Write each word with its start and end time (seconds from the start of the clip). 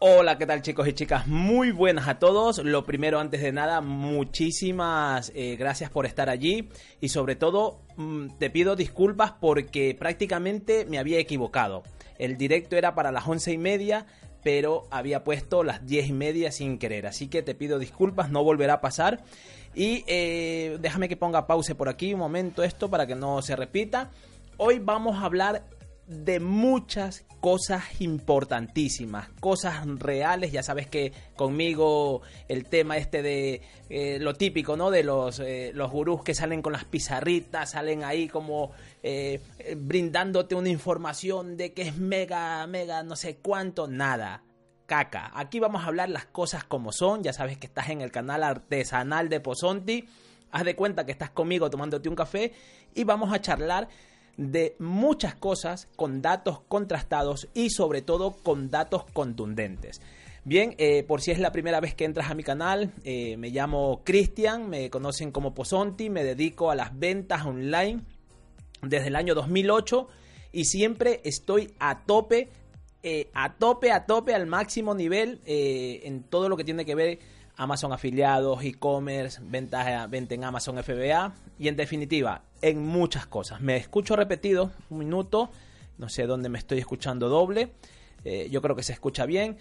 Hola, 0.00 0.38
¿qué 0.38 0.46
tal 0.46 0.62
chicos 0.62 0.86
y 0.86 0.92
chicas? 0.92 1.26
Muy 1.26 1.72
buenas 1.72 2.06
a 2.06 2.20
todos. 2.20 2.58
Lo 2.58 2.84
primero, 2.84 3.18
antes 3.18 3.42
de 3.42 3.50
nada, 3.50 3.80
muchísimas 3.80 5.32
eh, 5.34 5.56
gracias 5.58 5.90
por 5.90 6.06
estar 6.06 6.30
allí 6.30 6.68
y 7.00 7.08
sobre 7.08 7.34
todo 7.34 7.80
mm, 7.96 8.28
te 8.38 8.48
pido 8.48 8.76
disculpas 8.76 9.32
porque 9.32 9.96
prácticamente 9.98 10.86
me 10.86 11.00
había 11.00 11.18
equivocado. 11.18 11.82
El 12.16 12.36
directo 12.36 12.76
era 12.76 12.94
para 12.94 13.10
las 13.10 13.26
once 13.26 13.52
y 13.52 13.58
media, 13.58 14.06
pero 14.44 14.86
había 14.92 15.24
puesto 15.24 15.64
las 15.64 15.84
diez 15.84 16.06
y 16.06 16.12
media 16.12 16.52
sin 16.52 16.78
querer. 16.78 17.08
Así 17.08 17.26
que 17.26 17.42
te 17.42 17.56
pido 17.56 17.80
disculpas, 17.80 18.30
no 18.30 18.44
volverá 18.44 18.74
a 18.74 18.80
pasar. 18.80 19.24
Y 19.74 20.04
eh, 20.06 20.78
déjame 20.80 21.08
que 21.08 21.16
ponga 21.16 21.48
pause 21.48 21.74
por 21.74 21.88
aquí 21.88 22.14
un 22.14 22.20
momento 22.20 22.62
esto 22.62 22.88
para 22.88 23.08
que 23.08 23.16
no 23.16 23.42
se 23.42 23.56
repita. 23.56 24.12
Hoy 24.58 24.78
vamos 24.78 25.16
a 25.16 25.24
hablar 25.24 25.64
de 26.08 26.40
muchas 26.40 27.26
cosas 27.40 28.00
importantísimas, 28.00 29.28
cosas 29.40 29.86
reales, 29.98 30.50
ya 30.52 30.62
sabes 30.62 30.88
que 30.88 31.12
conmigo 31.36 32.22
el 32.48 32.64
tema 32.64 32.96
este 32.96 33.22
de 33.22 33.60
eh, 33.90 34.18
lo 34.18 34.34
típico, 34.34 34.76
¿no? 34.76 34.90
De 34.90 35.04
los, 35.04 35.38
eh, 35.38 35.70
los 35.74 35.90
gurús 35.90 36.24
que 36.24 36.34
salen 36.34 36.62
con 36.62 36.72
las 36.72 36.86
pizarritas, 36.86 37.72
salen 37.72 38.04
ahí 38.04 38.26
como 38.26 38.72
eh, 39.02 39.40
brindándote 39.76 40.54
una 40.54 40.70
información 40.70 41.58
de 41.58 41.74
que 41.74 41.82
es 41.82 41.96
mega, 41.96 42.66
mega, 42.66 43.02
no 43.02 43.14
sé 43.14 43.36
cuánto, 43.36 43.86
nada. 43.86 44.42
Caca, 44.86 45.30
aquí 45.34 45.60
vamos 45.60 45.84
a 45.84 45.88
hablar 45.88 46.08
las 46.08 46.24
cosas 46.24 46.64
como 46.64 46.92
son, 46.92 47.22
ya 47.22 47.34
sabes 47.34 47.58
que 47.58 47.66
estás 47.66 47.90
en 47.90 48.00
el 48.00 48.10
canal 48.10 48.42
artesanal 48.42 49.28
de 49.28 49.40
Posonti, 49.40 50.08
haz 50.50 50.64
de 50.64 50.74
cuenta 50.74 51.04
que 51.04 51.12
estás 51.12 51.28
conmigo 51.28 51.68
tomándote 51.68 52.08
un 52.08 52.14
café 52.14 52.54
y 52.94 53.04
vamos 53.04 53.30
a 53.34 53.42
charlar 53.42 53.88
de 54.38 54.76
muchas 54.78 55.34
cosas 55.34 55.88
con 55.96 56.22
datos 56.22 56.60
contrastados 56.68 57.48
y 57.52 57.70
sobre 57.70 58.00
todo 58.00 58.36
con 58.42 58.70
datos 58.70 59.04
contundentes. 59.12 60.00
Bien, 60.44 60.74
eh, 60.78 61.02
por 61.02 61.20
si 61.20 61.32
es 61.32 61.40
la 61.40 61.52
primera 61.52 61.80
vez 61.80 61.94
que 61.94 62.04
entras 62.04 62.30
a 62.30 62.34
mi 62.34 62.44
canal, 62.44 62.92
eh, 63.04 63.36
me 63.36 63.50
llamo 63.50 64.00
Cristian, 64.04 64.70
me 64.70 64.88
conocen 64.88 65.32
como 65.32 65.52
Posonti, 65.52 66.08
me 66.08 66.24
dedico 66.24 66.70
a 66.70 66.76
las 66.76 66.98
ventas 66.98 67.44
online 67.44 68.00
desde 68.80 69.08
el 69.08 69.16
año 69.16 69.34
2008 69.34 70.08
y 70.52 70.64
siempre 70.64 71.20
estoy 71.24 71.74
a 71.80 72.06
tope, 72.06 72.48
eh, 73.02 73.28
a 73.34 73.54
tope, 73.56 73.90
a 73.90 74.06
tope, 74.06 74.34
al 74.34 74.46
máximo 74.46 74.94
nivel 74.94 75.40
en 75.44 76.22
todo 76.22 76.48
lo 76.48 76.56
que 76.56 76.64
tiene 76.64 76.86
que 76.86 76.94
ver 76.94 77.18
Amazon 77.58 77.92
afiliados, 77.92 78.62
e-commerce, 78.62 79.40
ventas 79.42 80.08
venta 80.08 80.34
en 80.34 80.44
Amazon 80.44 80.82
FBA 80.82 81.34
y 81.58 81.66
en 81.66 81.76
definitiva 81.76 82.42
en 82.62 82.86
muchas 82.86 83.26
cosas. 83.26 83.60
Me 83.60 83.76
escucho 83.76 84.14
repetido 84.14 84.70
un 84.90 84.98
minuto, 84.98 85.50
no 85.98 86.08
sé 86.08 86.26
dónde 86.26 86.48
me 86.48 86.58
estoy 86.58 86.78
escuchando 86.78 87.28
doble, 87.28 87.72
eh, 88.24 88.48
yo 88.50 88.62
creo 88.62 88.76
que 88.76 88.84
se 88.84 88.92
escucha 88.92 89.26
bien. 89.26 89.58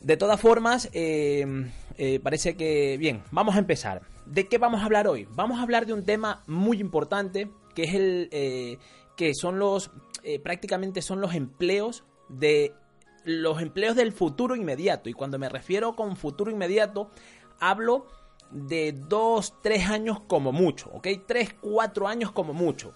De 0.00 0.16
todas 0.16 0.40
formas, 0.40 0.90
eh, 0.92 1.70
eh, 1.98 2.18
parece 2.20 2.56
que 2.56 2.96
bien, 2.98 3.22
vamos 3.30 3.54
a 3.54 3.60
empezar. 3.60 4.02
¿De 4.26 4.48
qué 4.48 4.58
vamos 4.58 4.82
a 4.82 4.86
hablar 4.86 5.06
hoy? 5.06 5.28
Vamos 5.30 5.60
a 5.60 5.62
hablar 5.62 5.86
de 5.86 5.92
un 5.92 6.04
tema 6.04 6.42
muy 6.48 6.80
importante 6.80 7.48
que 7.76 7.84
es 7.84 7.94
el 7.94 8.78
que 9.16 9.34
son 9.34 9.60
los 9.60 9.92
prácticamente 10.42 11.00
son 11.00 11.20
los 11.20 11.34
empleos 11.34 12.04
de 12.28 12.74
los 13.24 13.60
empleos 13.60 13.96
del 13.96 14.12
futuro 14.12 14.56
inmediato. 14.56 15.08
Y 15.08 15.12
cuando 15.12 15.38
me 15.38 15.48
refiero 15.48 15.94
con 15.94 16.16
futuro 16.16 16.50
inmediato, 16.50 17.10
hablo 17.58 18.06
de 18.50 18.92
2, 18.92 19.62
3 19.62 19.88
años 19.88 20.20
como 20.26 20.52
mucho, 20.52 20.90
¿ok? 20.92 21.08
3, 21.26 21.54
4 21.60 22.08
años 22.08 22.32
como 22.32 22.52
mucho. 22.52 22.94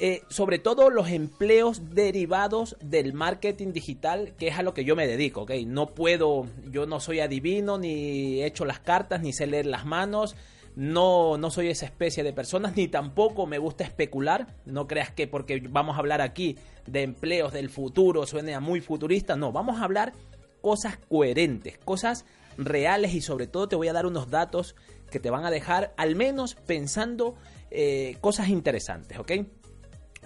Eh, 0.00 0.22
sobre 0.28 0.60
todo 0.60 0.90
los 0.90 1.08
empleos 1.08 1.90
derivados 1.90 2.76
del 2.80 3.14
marketing 3.14 3.72
digital, 3.72 4.34
que 4.38 4.46
es 4.46 4.56
a 4.56 4.62
lo 4.62 4.72
que 4.72 4.84
yo 4.84 4.94
me 4.94 5.08
dedico, 5.08 5.42
¿ok? 5.42 5.50
No 5.66 5.86
puedo, 5.86 6.46
yo 6.70 6.86
no 6.86 7.00
soy 7.00 7.18
adivino, 7.18 7.78
ni 7.78 8.40
he 8.40 8.46
hecho 8.46 8.64
las 8.64 8.78
cartas, 8.78 9.20
ni 9.22 9.32
sé 9.32 9.48
leer 9.48 9.66
las 9.66 9.86
manos, 9.86 10.36
no, 10.78 11.38
no 11.38 11.50
soy 11.50 11.70
esa 11.70 11.86
especie 11.86 12.22
de 12.22 12.32
personas, 12.32 12.76
ni 12.76 12.86
tampoco 12.86 13.46
me 13.46 13.58
gusta 13.58 13.82
especular. 13.82 14.54
No 14.64 14.86
creas 14.86 15.10
que 15.10 15.26
porque 15.26 15.60
vamos 15.68 15.96
a 15.96 15.98
hablar 15.98 16.20
aquí 16.20 16.56
de 16.86 17.02
empleos 17.02 17.52
del 17.52 17.68
futuro 17.68 18.26
suene 18.26 18.54
a 18.54 18.60
muy 18.60 18.80
futurista. 18.80 19.34
No, 19.34 19.50
vamos 19.50 19.80
a 19.80 19.84
hablar 19.84 20.12
cosas 20.60 20.96
coherentes, 21.08 21.78
cosas 21.78 22.26
reales 22.58 23.12
y 23.14 23.22
sobre 23.22 23.48
todo 23.48 23.66
te 23.66 23.74
voy 23.74 23.88
a 23.88 23.92
dar 23.92 24.06
unos 24.06 24.30
datos 24.30 24.76
que 25.10 25.18
te 25.18 25.30
van 25.30 25.44
a 25.44 25.50
dejar 25.50 25.94
al 25.96 26.14
menos 26.14 26.54
pensando 26.54 27.34
eh, 27.72 28.16
cosas 28.20 28.46
interesantes, 28.48 29.18
¿ok? 29.18 29.32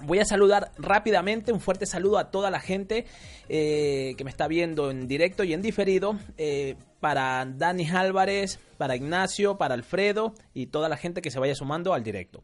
Voy 0.00 0.18
a 0.18 0.24
saludar 0.24 0.72
rápidamente, 0.78 1.52
un 1.52 1.60
fuerte 1.60 1.86
saludo 1.86 2.18
a 2.18 2.30
toda 2.30 2.50
la 2.50 2.60
gente 2.60 3.06
eh, 3.48 4.14
que 4.16 4.24
me 4.24 4.30
está 4.30 4.48
viendo 4.48 4.90
en 4.90 5.06
directo 5.06 5.44
y 5.44 5.52
en 5.52 5.62
diferido. 5.62 6.18
Eh, 6.38 6.76
para 7.00 7.44
Dani 7.44 7.88
Álvarez, 7.88 8.58
para 8.78 8.96
Ignacio, 8.96 9.58
para 9.58 9.74
Alfredo 9.74 10.34
y 10.54 10.66
toda 10.66 10.88
la 10.88 10.96
gente 10.96 11.20
que 11.20 11.30
se 11.30 11.38
vaya 11.38 11.54
sumando 11.54 11.94
al 11.94 12.02
directo. 12.02 12.42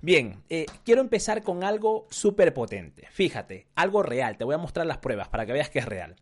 Bien, 0.00 0.42
eh, 0.50 0.66
quiero 0.84 1.00
empezar 1.00 1.42
con 1.42 1.64
algo 1.64 2.06
súper 2.10 2.52
potente. 2.52 3.06
Fíjate, 3.10 3.66
algo 3.74 4.02
real. 4.02 4.36
Te 4.36 4.44
voy 4.44 4.54
a 4.54 4.58
mostrar 4.58 4.86
las 4.86 4.98
pruebas 4.98 5.28
para 5.28 5.46
que 5.46 5.52
veas 5.52 5.70
que 5.70 5.78
es 5.78 5.86
real. 5.86 6.16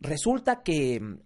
Resulta 0.00 0.62
que, 0.62 1.18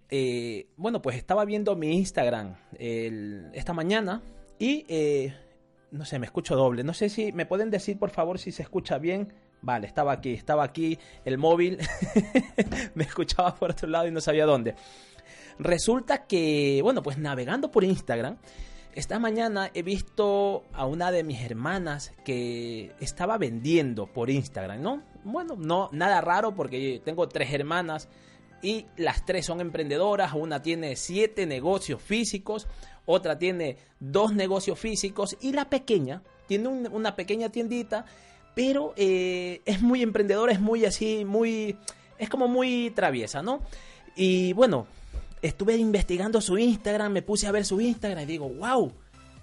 bueno, 0.77 1.01
pues 1.01 1.17
estaba 1.17 1.45
viendo 1.45 1.77
mi 1.77 1.93
Instagram 1.97 2.57
esta 2.77 3.73
mañana 3.73 4.23
y 4.59 4.85
no 5.95 6.05
sé, 6.05 6.19
me 6.19 6.27
escucho 6.27 6.57
doble. 6.57 6.83
No 6.83 6.93
sé 6.93 7.09
si 7.09 7.33
me 7.33 7.47
pueden 7.47 7.71
decir 7.71 7.99
por 7.99 8.11
favor 8.11 8.39
si 8.39 8.51
se 8.51 8.63
escucha 8.63 8.99
bien. 8.99 9.33
Vale, 9.63 9.87
estaba 9.87 10.13
aquí, 10.13 10.33
estaba 10.33 10.65
aquí 10.65 10.99
el 11.25 11.39
móvil. 11.39 11.79
me 12.95 13.05
escuchaba 13.05 13.55
por 13.55 13.71
otro 13.71 13.89
lado 13.89 14.09
y 14.09 14.11
no 14.11 14.21
sabía 14.21 14.45
dónde. 14.45 14.75
Resulta 15.59 16.27
que, 16.27 16.81
bueno, 16.83 17.03
pues 17.03 17.17
navegando 17.17 17.71
por 17.71 17.85
Instagram, 17.85 18.39
esta 18.95 19.21
mañana 19.21 19.71
he 19.73 19.83
visto 19.83 20.65
a 20.73 20.85
una 20.87 21.13
de 21.13 21.23
mis 21.23 21.41
hermanas 21.43 22.13
que 22.25 22.93
estaba 23.01 23.39
vendiendo 23.39 24.07
por 24.07 24.31
Instagram, 24.31 24.83
¿no? 24.83 25.03
Bueno, 25.23 25.55
no, 25.57 25.89
nada 25.93 26.21
raro 26.21 26.55
porque 26.55 27.01
tengo 27.05 27.29
tres 27.29 27.53
hermanas 27.53 28.09
y 28.63 28.87
las 28.97 29.25
tres 29.25 29.47
son 29.47 29.61
emprendedoras. 29.61 30.33
Una 30.33 30.61
tiene 30.61 30.97
siete 30.97 31.47
negocios 31.47 32.03
físicos, 32.03 32.67
otra 33.07 33.39
tiene 33.39 33.77
dos 34.01 34.35
negocios 34.35 34.79
físicos 34.79 35.37
y 35.41 35.53
la 35.53 35.69
pequeña 35.69 36.23
tiene 36.47 36.69
una 36.69 37.17
pequeña 37.17 37.49
tiendita, 37.49 38.05
pero 38.55 38.93
eh, 38.97 39.61
es 39.65 39.81
muy 39.83 40.03
emprendedora, 40.03 40.53
es 40.53 40.61
muy 40.61 40.85
así, 40.85 41.25
muy... 41.25 41.77
es 42.19 42.29
como 42.29 42.49
muy 42.49 42.91
traviesa, 42.91 43.43
¿no? 43.43 43.63
Y 44.15 44.53
bueno, 44.53 44.87
estuve 45.43 45.77
investigando 45.77 46.41
su 46.41 46.59
Instagram, 46.59 47.13
me 47.13 47.23
puse 47.23 47.47
a 47.47 47.53
ver 47.53 47.65
su 47.65 47.81
Instagram 47.81 48.25
y 48.25 48.27
digo, 48.27 48.49
wow, 48.49 48.93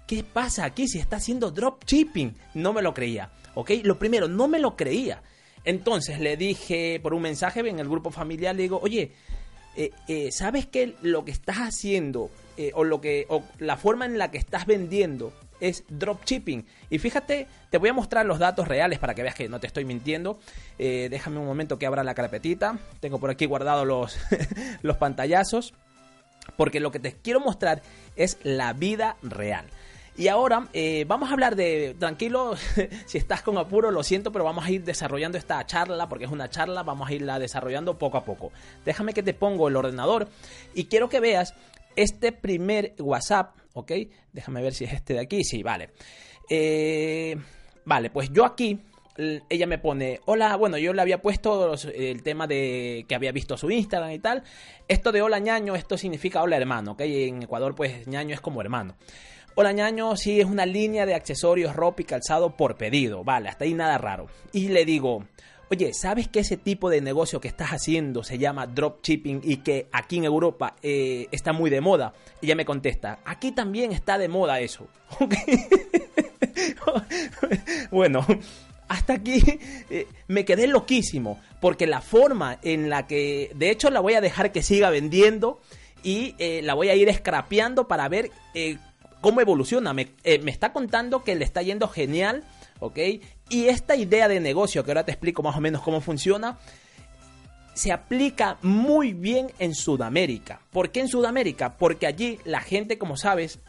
¿qué 0.06 0.24
pasa 0.24 0.64
aquí 0.64 0.88
si 0.88 0.98
está 0.98 1.16
haciendo 1.16 1.50
dropshipping? 1.50 2.34
No 2.54 2.72
me 2.72 2.82
lo 2.82 2.94
creía, 2.94 3.30
¿ok? 3.54 3.70
Lo 3.82 3.98
primero, 3.98 4.28
no 4.28 4.48
me 4.48 4.58
lo 4.58 4.76
creía. 4.76 5.22
Entonces 5.64 6.18
le 6.18 6.36
dije 6.36 6.98
por 7.00 7.14
un 7.14 7.22
mensaje 7.22 7.60
en 7.60 7.78
el 7.78 7.88
grupo 7.88 8.10
familiar, 8.10 8.54
le 8.56 8.62
digo, 8.62 8.80
oye, 8.82 9.12
eh, 9.76 9.90
eh, 10.08 10.30
¿sabes 10.32 10.66
que 10.66 10.96
lo 11.02 11.24
que 11.24 11.30
estás 11.30 11.58
haciendo 11.58 12.30
eh, 12.56 12.72
o, 12.74 12.84
lo 12.84 13.00
que, 13.00 13.26
o 13.28 13.42
la 13.58 13.76
forma 13.76 14.06
en 14.06 14.18
la 14.18 14.30
que 14.30 14.38
estás 14.38 14.66
vendiendo 14.66 15.32
es 15.60 15.84
dropshipping? 15.88 16.66
Y 16.90 16.98
fíjate, 16.98 17.46
te 17.70 17.78
voy 17.78 17.88
a 17.88 17.92
mostrar 17.92 18.26
los 18.26 18.38
datos 18.38 18.68
reales 18.68 18.98
para 18.98 19.14
que 19.14 19.22
veas 19.22 19.34
que 19.34 19.48
no 19.48 19.60
te 19.60 19.66
estoy 19.66 19.84
mintiendo. 19.84 20.38
déjame 20.78 21.38
un 21.38 21.46
momento 21.46 21.78
que 21.78 21.86
abra 21.86 22.02
la 22.04 22.14
carpetita. 22.14 22.78
Tengo 23.00 23.18
por 23.18 23.30
aquí 23.30 23.46
guardados 23.46 23.86
los, 23.86 24.18
los 24.82 24.96
pantallazos. 24.96 25.74
Porque 26.56 26.80
lo 26.80 26.90
que 26.90 26.98
te 26.98 27.12
quiero 27.12 27.40
mostrar 27.40 27.82
es 28.16 28.38
la 28.42 28.72
vida 28.72 29.16
real. 29.22 29.66
Y 30.14 30.28
ahora 30.28 30.68
eh, 30.74 31.06
vamos 31.08 31.30
a 31.30 31.32
hablar 31.32 31.56
de, 31.56 31.96
tranquilo, 31.98 32.54
si 33.06 33.16
estás 33.16 33.40
con 33.40 33.56
apuro, 33.56 33.90
lo 33.90 34.02
siento, 34.02 34.30
pero 34.30 34.44
vamos 34.44 34.66
a 34.66 34.70
ir 34.70 34.84
desarrollando 34.84 35.38
esta 35.38 35.64
charla, 35.64 36.06
porque 36.08 36.26
es 36.26 36.30
una 36.30 36.50
charla, 36.50 36.82
vamos 36.82 37.08
a 37.08 37.14
irla 37.14 37.38
desarrollando 37.38 37.96
poco 37.96 38.18
a 38.18 38.24
poco. 38.24 38.52
Déjame 38.84 39.14
que 39.14 39.22
te 39.22 39.32
pongo 39.32 39.68
el 39.68 39.76
ordenador 39.76 40.28
y 40.74 40.84
quiero 40.84 41.08
que 41.08 41.20
veas 41.20 41.54
este 41.96 42.32
primer 42.32 42.94
WhatsApp, 42.98 43.56
¿ok? 43.74 43.92
Déjame 44.32 44.62
ver 44.62 44.74
si 44.74 44.84
es 44.84 44.92
este 44.92 45.14
de 45.14 45.20
aquí, 45.20 45.44
sí, 45.44 45.62
vale. 45.62 45.90
Eh, 46.48 47.36
vale, 47.84 48.10
pues 48.10 48.30
yo 48.32 48.44
aquí 48.44 48.80
ella 49.16 49.66
me 49.66 49.78
pone, 49.78 50.20
hola, 50.24 50.56
bueno, 50.56 50.78
yo 50.78 50.92
le 50.92 51.02
había 51.02 51.20
puesto 51.20 51.74
el 51.74 52.22
tema 52.22 52.46
de 52.46 53.04
que 53.06 53.14
había 53.14 53.32
visto 53.32 53.56
su 53.56 53.70
Instagram 53.70 54.12
y 54.12 54.18
tal. 54.18 54.42
Esto 54.88 55.12
de 55.12 55.22
hola 55.22 55.38
ñaño, 55.38 55.74
esto 55.74 55.98
significa 55.98 56.42
hola 56.42 56.56
hermano, 56.56 56.92
¿ok? 56.92 57.00
En 57.02 57.42
Ecuador 57.42 57.74
pues 57.74 58.06
ñaño 58.06 58.34
es 58.34 58.40
como 58.40 58.60
hermano. 58.60 58.96
Hola 59.54 59.72
ñaño, 59.72 60.16
sí, 60.16 60.40
es 60.40 60.46
una 60.46 60.64
línea 60.64 61.04
de 61.04 61.14
accesorios, 61.14 61.76
ropa 61.76 62.00
y 62.00 62.04
calzado 62.06 62.56
por 62.56 62.76
pedido. 62.76 63.22
Vale, 63.22 63.50
hasta 63.50 63.64
ahí 63.64 63.74
nada 63.74 63.98
raro. 63.98 64.28
Y 64.52 64.68
le 64.68 64.86
digo, 64.86 65.24
oye, 65.72 65.94
¿sabes 65.94 66.28
que 66.28 66.40
ese 66.40 66.58
tipo 66.58 66.90
de 66.90 67.00
negocio 67.00 67.40
que 67.40 67.48
estás 67.48 67.70
haciendo 67.70 68.22
se 68.22 68.36
llama 68.36 68.66
dropshipping 68.66 69.40
y 69.42 69.56
que 69.58 69.88
aquí 69.90 70.18
en 70.18 70.24
Europa 70.24 70.76
eh, 70.82 71.28
está 71.32 71.54
muy 71.54 71.70
de 71.70 71.80
moda? 71.80 72.12
Ella 72.42 72.54
me 72.54 72.66
contesta, 72.66 73.20
aquí 73.24 73.52
también 73.52 73.90
está 73.90 74.18
de 74.18 74.28
moda 74.28 74.60
eso. 74.60 74.86
bueno, 77.90 78.26
hasta 78.88 79.14
aquí 79.14 79.42
eh, 79.88 80.06
me 80.28 80.44
quedé 80.44 80.66
loquísimo, 80.66 81.40
porque 81.58 81.86
la 81.86 82.02
forma 82.02 82.58
en 82.62 82.90
la 82.90 83.06
que, 83.06 83.50
de 83.54 83.70
hecho 83.70 83.88
la 83.88 84.00
voy 84.00 84.12
a 84.12 84.20
dejar 84.20 84.52
que 84.52 84.62
siga 84.62 84.90
vendiendo 84.90 85.58
y 86.02 86.34
eh, 86.38 86.60
la 86.62 86.74
voy 86.74 86.90
a 86.90 86.94
ir 86.96 87.10
scrapeando 87.14 87.88
para 87.88 88.10
ver 88.10 88.30
cómo 89.22 89.40
evoluciona. 89.40 89.94
Me, 89.94 90.08
está 90.22 90.74
contando 90.74 91.24
que 91.24 91.34
le 91.34 91.46
está 91.46 91.62
yendo 91.62 91.88
genial, 91.88 92.44
¿ok? 92.82 92.98
Y 93.48 93.68
esta 93.68 93.94
idea 93.94 94.26
de 94.26 94.40
negocio, 94.40 94.84
que 94.84 94.90
ahora 94.90 95.04
te 95.04 95.12
explico 95.12 95.42
más 95.42 95.56
o 95.56 95.60
menos 95.60 95.82
cómo 95.82 96.00
funciona, 96.00 96.58
se 97.74 97.92
aplica 97.92 98.58
muy 98.60 99.12
bien 99.12 99.52
en 99.60 99.72
Sudamérica. 99.74 100.60
¿Por 100.72 100.90
qué 100.90 101.00
en 101.00 101.08
Sudamérica? 101.08 101.78
Porque 101.78 102.08
allí 102.08 102.40
la 102.44 102.60
gente, 102.60 102.98
como 102.98 103.16
sabes, 103.16 103.60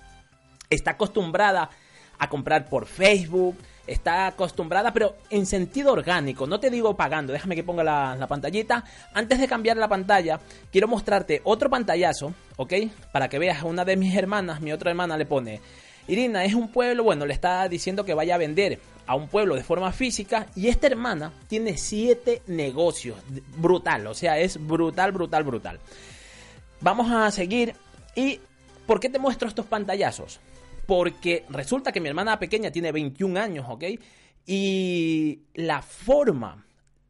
está 0.71 0.91
acostumbrada 0.91 1.69
a 2.17 2.27
comprar 2.27 2.67
por 2.67 2.87
Facebook, 2.87 3.55
está 3.85 4.25
acostumbrada, 4.25 4.91
pero 4.93 5.15
en 5.29 5.45
sentido 5.45 5.93
orgánico. 5.93 6.47
No 6.47 6.59
te 6.59 6.71
digo 6.71 6.97
pagando, 6.97 7.33
déjame 7.33 7.55
que 7.55 7.63
ponga 7.63 7.83
la, 7.83 8.27
pantallita. 8.27 8.83
Antes 9.13 9.39
de 9.39 9.47
cambiar 9.47 9.77
la 9.77 9.87
pantalla, 9.87 10.39
quiero 10.71 10.87
mostrarte 10.87 11.41
otro 11.43 11.69
pantallazo, 11.69 12.33
¿ok? 12.57 12.73
Para 13.11 13.29
que 13.29 13.37
veas, 13.37 13.61
una 13.61 13.85
de 13.85 13.95
mis 13.95 14.15
hermanas, 14.15 14.59
mi 14.59 14.71
otra 14.71 14.89
hermana 14.89 15.17
le 15.17 15.27
pone, 15.27 15.61
Irina, 16.07 16.43
es 16.43 16.53
un 16.53 16.69
pueblo, 16.69 17.03
bueno, 17.03 17.25
le 17.25 17.33
está 17.33 17.67
diciendo 17.69 18.03
que 18.03 18.13
vaya 18.13 18.35
a 18.35 18.37
vender 18.37 18.79
a 19.05 19.15
un 19.15 19.27
pueblo 19.27 19.55
de 19.55 19.63
forma 19.63 19.91
física 19.91 20.47
y 20.55 20.67
esta 20.67 20.87
hermana 20.87 21.31
tiene 21.47 21.77
siete 21.77 22.41
negocios, 22.47 23.17
brutal, 23.57 24.07
o 24.07 24.13
sea, 24.13 24.39
es 24.39 24.65
brutal, 24.65 25.11
brutal, 25.11 25.43
brutal. 25.43 25.79
Vamos 26.81 27.11
a 27.11 27.31
seguir 27.31 27.75
y 28.15 28.39
¿por 28.85 28.99
qué 28.99 29.09
te 29.09 29.19
muestro 29.19 29.47
estos 29.47 29.65
pantallazos? 29.65 30.39
Porque 30.85 31.45
resulta 31.49 31.91
que 31.91 32.01
mi 32.01 32.09
hermana 32.09 32.39
pequeña 32.39 32.71
tiene 32.71 32.91
21 32.91 33.39
años, 33.39 33.65
¿ok? 33.69 33.83
Y 34.45 35.43
la 35.53 35.81
forma 35.81 36.65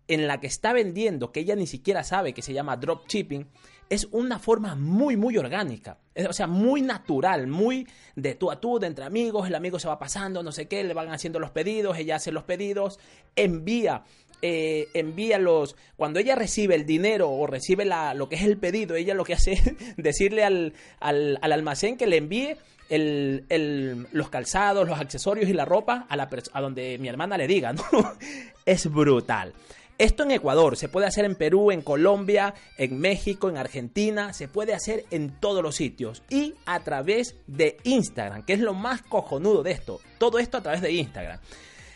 en 0.08 0.28
la 0.28 0.40
que 0.40 0.48
está 0.48 0.74
vendiendo, 0.74 1.32
que 1.32 1.40
ella 1.40 1.56
ni 1.56 1.66
siquiera 1.66 2.04
sabe 2.04 2.34
que 2.34 2.44
se 2.44 2.54
llama 2.54 2.78
dropshipping, 2.78 3.48
es 3.90 4.08
una 4.12 4.40
forma 4.40 4.76
muy, 4.76 5.18
muy 5.18 5.38
orgánica. 5.38 5.98
O 6.30 6.34
sea, 6.34 6.48
muy 6.48 6.82
natural, 6.82 7.48
muy 7.48 7.88
de 8.16 8.36
tú 8.36 8.52
a 8.52 8.60
tú, 8.60 8.80
de 8.80 8.88
entre 8.88 9.06
amigos. 9.06 9.48
El 9.48 9.56
amigo 9.56 9.80
se 9.80 9.88
va 9.88 9.98
pasando, 9.98 10.44
no 10.44 10.52
sé 10.52 10.68
qué, 10.68 10.84
le 10.84 10.94
van 10.94 11.12
haciendo 11.12 11.40
los 11.40 11.52
pedidos, 11.52 11.98
ella 11.98 12.18
hace 12.18 12.32
los 12.32 12.44
pedidos, 12.44 13.00
envía 13.36 14.04
eh, 14.46 14.90
envía 14.94 15.40
los. 15.40 15.78
Cuando 15.96 16.20
ella 16.20 16.36
recibe 16.36 16.76
el 16.76 16.86
dinero 16.86 17.32
o 17.32 17.48
recibe 17.48 17.86
la, 17.86 18.14
lo 18.14 18.28
que 18.28 18.36
es 18.36 18.42
el 18.42 18.58
pedido, 18.58 18.98
ella 18.98 19.14
lo 19.14 19.24
que 19.24 19.36
hace 19.36 19.54
es 19.54 19.64
decirle 19.98 20.44
al, 20.44 20.74
al, 21.00 21.40
almacén 21.42 21.96
que 21.96 22.08
le 22.08 22.18
envíe 22.18 22.58
el, 22.90 23.46
el, 23.48 24.06
los 24.12 24.30
calzados, 24.30 24.86
los 24.86 25.00
accesorios 25.00 25.50
y 25.50 25.54
la 25.54 25.64
ropa 25.64 26.06
a, 26.10 26.18
la, 26.18 26.30
a 26.52 26.62
donde 26.62 26.98
mi 27.00 27.08
hermana 27.08 27.38
le 27.38 27.48
diga, 27.48 27.72
¿no? 27.72 27.84
es 28.66 28.92
brutal. 28.92 29.54
Esto 30.00 30.24
en 30.24 30.32
Ecuador, 30.32 30.76
se 30.76 30.90
puede 30.90 31.06
hacer 31.06 31.24
en 31.24 31.36
Perú, 31.36 31.72
en 31.72 31.84
Colombia, 31.84 32.56
en 32.78 33.00
México, 33.00 33.48
en 33.48 33.58
Argentina, 33.58 34.34
se 34.34 34.48
puede 34.48 34.74
hacer 34.74 35.06
en 35.12 35.40
todos 35.40 35.62
los 35.62 35.76
sitios 35.76 36.24
y 36.32 36.56
a 36.66 36.80
través 36.80 37.36
de 37.46 37.78
Instagram, 37.84 38.44
que 38.44 38.54
es 38.54 38.60
lo 38.60 38.74
más 38.74 39.04
cojonudo 39.04 39.62
de 39.62 39.72
esto. 39.72 40.02
Todo 40.18 40.40
esto 40.40 40.58
a 40.58 40.64
través 40.64 40.82
de 40.82 40.92
Instagram. 40.94 41.40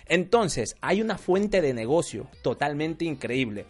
Entonces, 0.05 0.75
hay 0.79 1.01
una 1.01 1.17
fuente 1.17 1.59
de 1.59 1.73
negocio 1.73 2.29
totalmente 2.43 3.03
increíble. 3.03 3.65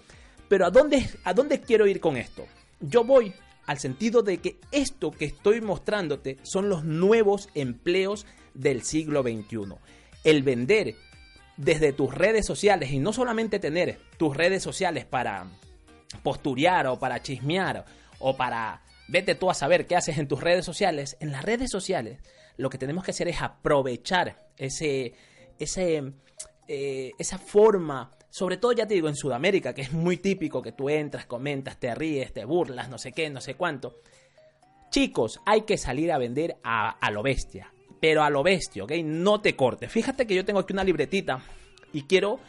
Pero 0.50 0.66
¿a 0.66 0.72
dónde, 0.72 1.10
¿a 1.24 1.34
dónde 1.34 1.62
quiero 1.62 1.88
ir 1.88 2.00
con 2.00 2.18
esto? 2.18 2.46
Yo 2.82 3.06
voy 3.06 3.34
al 3.66 3.80
sentido 3.80 4.24
de 4.24 4.40
que 4.40 4.58
esto 4.72 5.12
que 5.12 5.26
estoy 5.26 5.62
mostrándote 5.62 6.38
son 6.44 6.70
los 6.70 6.84
nuevos 6.84 7.50
empleos 7.56 8.26
del 8.54 8.84
siglo 8.84 9.24
XXI. 9.24 9.76
El 10.24 10.44
vender 10.44 10.96
desde 11.58 11.92
tus 11.92 12.14
redes 12.14 12.46
sociales 12.46 12.92
y 12.92 13.00
no 13.00 13.12
solamente 13.14 13.60
tener 13.60 14.00
tus 14.18 14.36
redes 14.36 14.64
sociales 14.64 15.06
para 15.06 15.48
posturear 16.24 16.88
o 16.88 17.00
para 17.00 17.22
chismear 17.22 17.86
o 18.20 18.38
para 18.38 18.82
vete 19.08 19.36
tú 19.36 19.50
a 19.50 19.54
saber 19.54 19.86
qué 19.86 19.96
haces 19.96 20.18
en 20.18 20.28
tus 20.28 20.42
redes 20.42 20.66
sociales. 20.66 21.18
En 21.20 21.32
las 21.32 21.44
redes 21.44 21.70
sociales 21.72 22.20
lo 22.58 22.70
que 22.70 22.78
tenemos 22.78 23.04
que 23.04 23.12
hacer 23.12 23.28
es 23.28 23.42
aprovechar 23.42 24.50
ese, 24.58 25.14
eh, 26.68 27.12
esa 27.18 27.38
forma, 27.38 28.12
sobre 28.30 28.58
todo 28.58 28.74
ya 28.74 28.88
te 28.88 28.96
digo 28.96 29.08
en 29.08 29.16
Sudamérica, 29.16 29.74
que 29.74 29.84
es 29.84 29.94
muy 29.94 30.18
típico 30.18 30.62
que 30.62 30.72
tú 30.72 30.90
entras, 30.90 31.26
comentas, 31.26 31.80
te 31.80 31.94
ríes, 31.94 32.34
te 32.34 32.46
burlas, 32.46 32.90
no 32.90 32.98
sé 32.98 33.12
qué, 33.12 33.30
no 33.30 33.42
sé 33.42 33.54
cuánto. 33.56 34.02
Chicos, 34.90 35.40
hay 35.46 35.62
que 35.62 35.78
salir 35.78 36.12
a 36.12 36.18
vender 36.18 36.58
a, 36.64 37.12
lo 37.12 37.22
bestia, 37.22 37.72
pero 38.00 38.24
a 38.24 38.30
lo 38.30 38.44
bestia, 38.44 38.84
¿ok? 38.84 38.92
No 39.04 39.42
te 39.42 39.56
cortes. 39.56 39.92
Fíjate 39.92 40.28
que 40.28 40.36
yo 40.36 40.46
tengo 40.46 40.60
aquí 40.60 40.74
una 40.74 40.84
libretita 40.84 41.42
y 41.94 42.04
quiero 42.04 42.40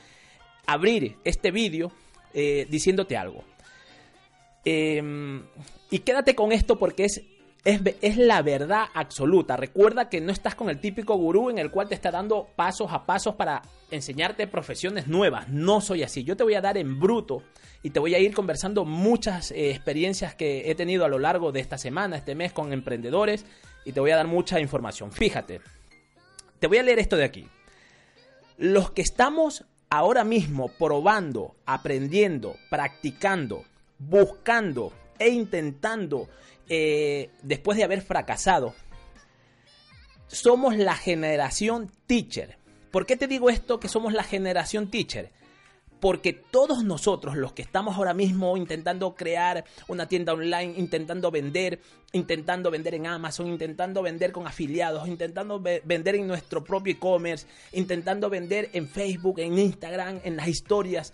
abrir 0.67 1.17
este 1.25 1.51
vídeo 1.51 1.93
eh, 2.35 2.67
diciéndote 2.69 3.17
algo. 3.17 3.45
Em, 4.65 5.43
y 5.91 6.01
quédate 6.01 6.35
con 6.35 6.53
esto 6.53 6.79
porque 6.79 7.05
es 7.05 7.23
es, 7.65 8.17
la 8.17 8.43
verdad 8.43 8.87
absoluta. 8.95 9.57
Recuerda 9.57 10.09
que 10.09 10.21
no 10.21 10.33
estás 10.33 10.55
con 10.55 10.71
el 10.71 10.81
típico 10.81 11.17
gurú 11.17 11.51
en 11.51 11.59
el 11.59 11.71
cual 11.71 11.89
te 11.89 11.95
está 11.95 12.11
dando 12.11 12.49
pasos 12.57 12.93
a 12.93 13.05
pasos 13.05 13.35
para 13.35 13.63
enseñarte 13.91 14.47
profesiones 14.47 15.07
nuevas. 15.07 15.49
No 15.49 15.81
soy 15.81 16.03
así. 16.03 16.25
Yo 16.25 16.37
te 16.37 16.45
voy 16.45 16.55
a 16.55 16.61
dar 16.61 16.79
en 16.79 16.99
bruto 16.99 17.43
y 17.83 17.91
te 17.91 18.01
voy 18.01 18.15
a 18.15 18.19
ir 18.19 18.35
conversando 18.35 18.85
muchas 18.85 19.51
eh, 19.51 19.71
experiencias 19.71 20.35
que 20.35 20.71
he 20.71 20.75
tenido 20.75 21.05
a 21.05 21.09
lo 21.09 21.19
largo 21.19 21.53
de 21.53 21.61
esta 21.61 21.79
semana, 21.79 22.17
este 22.17 22.35
mes 22.35 22.53
con 22.53 22.73
emprendedores 22.73 23.45
y 23.85 23.93
te 23.93 24.01
voy 24.01 24.13
a 24.13 24.17
dar 24.17 24.27
mucha 24.27 24.61
información. 24.61 25.13
Fíjate, 25.13 25.61
te 26.59 26.67
voy 26.67 26.79
a 26.79 26.83
leer 26.83 26.99
esto 26.99 27.17
de 27.17 27.25
aquí. 27.25 27.49
Los 28.57 28.91
que 28.91 29.03
estamos 29.03 29.65
ahora 29.91 30.25
mismo 30.25 30.69
probando, 30.69 31.55
aprendiendo, 31.67 32.57
practicando, 32.71 33.65
buscando 33.99 34.93
e 35.19 35.29
intentando 35.29 36.29
eh, 36.69 37.31
después 37.43 37.79
de 37.79 37.85
haber 37.85 38.03
fracasado, 38.03 38.75
somos 40.27 40.77
la 40.77 40.95
generación 40.95 41.91
teacher. 42.07 42.59
¿Por 42.91 43.07
qué 43.07 43.17
te 43.17 43.27
digo 43.27 43.51
esto 43.51 43.81
que 43.81 43.89
somos 43.89 44.13
la 44.13 44.23
generación 44.23 44.91
teacher? 44.91 45.31
Porque 46.01 46.33
todos 46.33 46.85
nosotros, 46.85 47.37
los 47.37 47.53
que 47.53 47.63
estamos 47.63 47.97
ahora 47.97 48.15
mismo 48.15 48.57
intentando 48.57 49.15
crear 49.17 49.65
una 49.89 50.07
tienda 50.07 50.33
online, 50.33 50.75
intentando 50.77 51.31
vender, 51.31 51.81
intentando 52.13 52.71
vender 52.71 52.95
en 52.95 53.07
Amazon, 53.07 53.49
intentando 53.49 54.03
vender 54.03 54.31
con 54.31 54.47
afiliados, 54.47 55.09
intentando 55.09 55.61
vender 55.61 56.15
en 56.15 56.29
nuestro 56.29 56.63
propio 56.63 56.93
e-commerce, 56.93 57.47
intentando 57.73 58.31
vender 58.31 58.71
en 58.75 58.89
Facebook, 58.89 59.41
en 59.41 59.59
Instagram, 59.59 60.21
en 60.23 60.37
las 60.37 60.47
historias, 60.47 61.13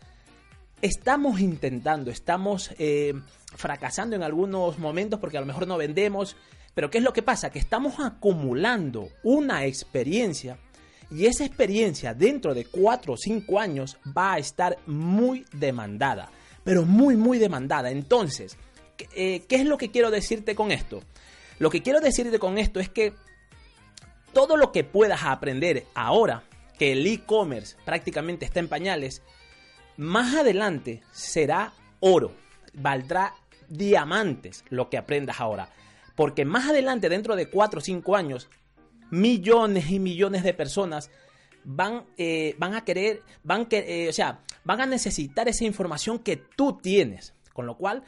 estamos 0.83 1.40
intentando, 1.40 2.11
estamos 2.11 2.71
eh, 2.78 3.14
fracasando 3.57 4.16
en 4.16 4.23
algunos 4.23 4.78
momentos 4.78 5.21
porque 5.21 5.38
a 5.38 5.40
lo 5.40 5.47
mejor 5.47 5.66
no 5.66 5.76
vendemos, 5.76 6.37
pero 6.75 6.90
¿qué 6.90 6.99
es 6.99 7.04
lo 7.04 7.12
que 7.12 7.23
pasa? 7.23 7.50
Que 7.50 7.59
estamos 7.59 7.95
acumulando 8.00 9.09
una 9.23 9.64
experiencia 9.64 10.59
y 11.11 11.26
esa 11.26 11.45
experiencia 11.45 12.14
dentro 12.14 12.54
de 12.54 12.64
4 12.64 13.12
o 13.12 13.16
5 13.16 13.61
años 13.61 13.99
va 14.16 14.35
a 14.35 14.38
estar 14.38 14.78
muy 14.87 15.45
demandada, 15.52 16.31
pero 16.64 16.85
muy, 16.85 17.16
muy 17.16 17.38
demandada. 17.38 17.90
Entonces, 17.90 18.57
eh, 19.14 19.45
¿qué 19.49 19.57
es 19.57 19.66
lo 19.66 19.78
que 19.78 19.90
quiero 19.90 20.11
decirte 20.11 20.54
con 20.54 20.73
esto? 20.73 21.02
Lo 21.59 21.71
que 21.71 21.83
quiero 21.83 22.00
decirte 22.00 22.38
con 22.38 22.59
esto 22.59 22.81
es 22.81 22.88
que 22.88 23.12
todo 24.33 24.57
lo 24.57 24.73
que 24.73 24.83
puedas 24.83 25.23
aprender 25.23 25.87
ahora, 25.95 26.43
que 26.78 26.93
el 26.93 27.07
e-commerce 27.07 27.76
prácticamente 27.85 28.45
está 28.45 28.59
en 28.59 28.69
pañales, 28.69 29.23
más 29.97 30.35
adelante 30.35 31.03
será 31.13 31.73
oro, 32.01 32.33
valdrá 32.75 33.35
diamantes 33.69 34.65
lo 34.71 34.91
que 34.91 34.99
aprendas 34.99 35.41
ahora. 35.41 35.69
Porque 36.17 36.45
más 36.45 36.69
adelante, 36.69 37.09
dentro 37.09 37.37
de 37.37 37.49
4 37.49 37.79
o 37.79 37.83
5 37.83 38.17
años, 38.17 38.49
millones 39.11 39.91
y 39.91 39.99
millones 39.99 40.43
de 40.43 40.55
personas 40.55 41.11
van, 41.65 42.05
eh, 42.17 42.55
van 42.59 42.75
a 42.75 42.85
querer, 42.85 43.23
van 43.43 43.67
que, 43.67 44.05
eh, 44.05 44.09
o 44.09 44.13
sea, 44.13 44.41
van 44.65 44.81
a 44.81 44.87
necesitar 44.87 45.49
esa 45.49 45.65
información 45.65 46.19
que 46.19 46.37
tú 46.37 46.79
tienes. 46.81 47.35
Con 47.53 47.67
lo 47.67 47.77
cual, 47.77 48.03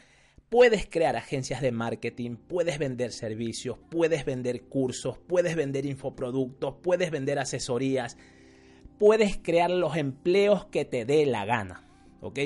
puedes 0.49 0.87
crear 0.87 1.17
agencias 1.17 1.61
de 1.61 1.73
marketing, 1.73 2.37
puedes 2.37 2.79
vender 2.79 3.13
servicios, 3.13 3.79
puedes 3.91 4.25
vender 4.25 4.65
cursos, 4.65 5.19
puedes 5.19 5.57
vender 5.57 5.87
infoproductos, 5.87 6.75
puedes 6.83 7.11
vender 7.11 7.39
asesorías, 7.39 8.17
puedes 8.99 9.37
crear 9.37 9.71
los 9.71 9.97
empleos 9.97 10.67
que 10.67 10.85
te 10.85 11.05
dé 11.05 11.27
la 11.27 11.45
gana. 11.45 11.83
¿Ok? 12.21 12.39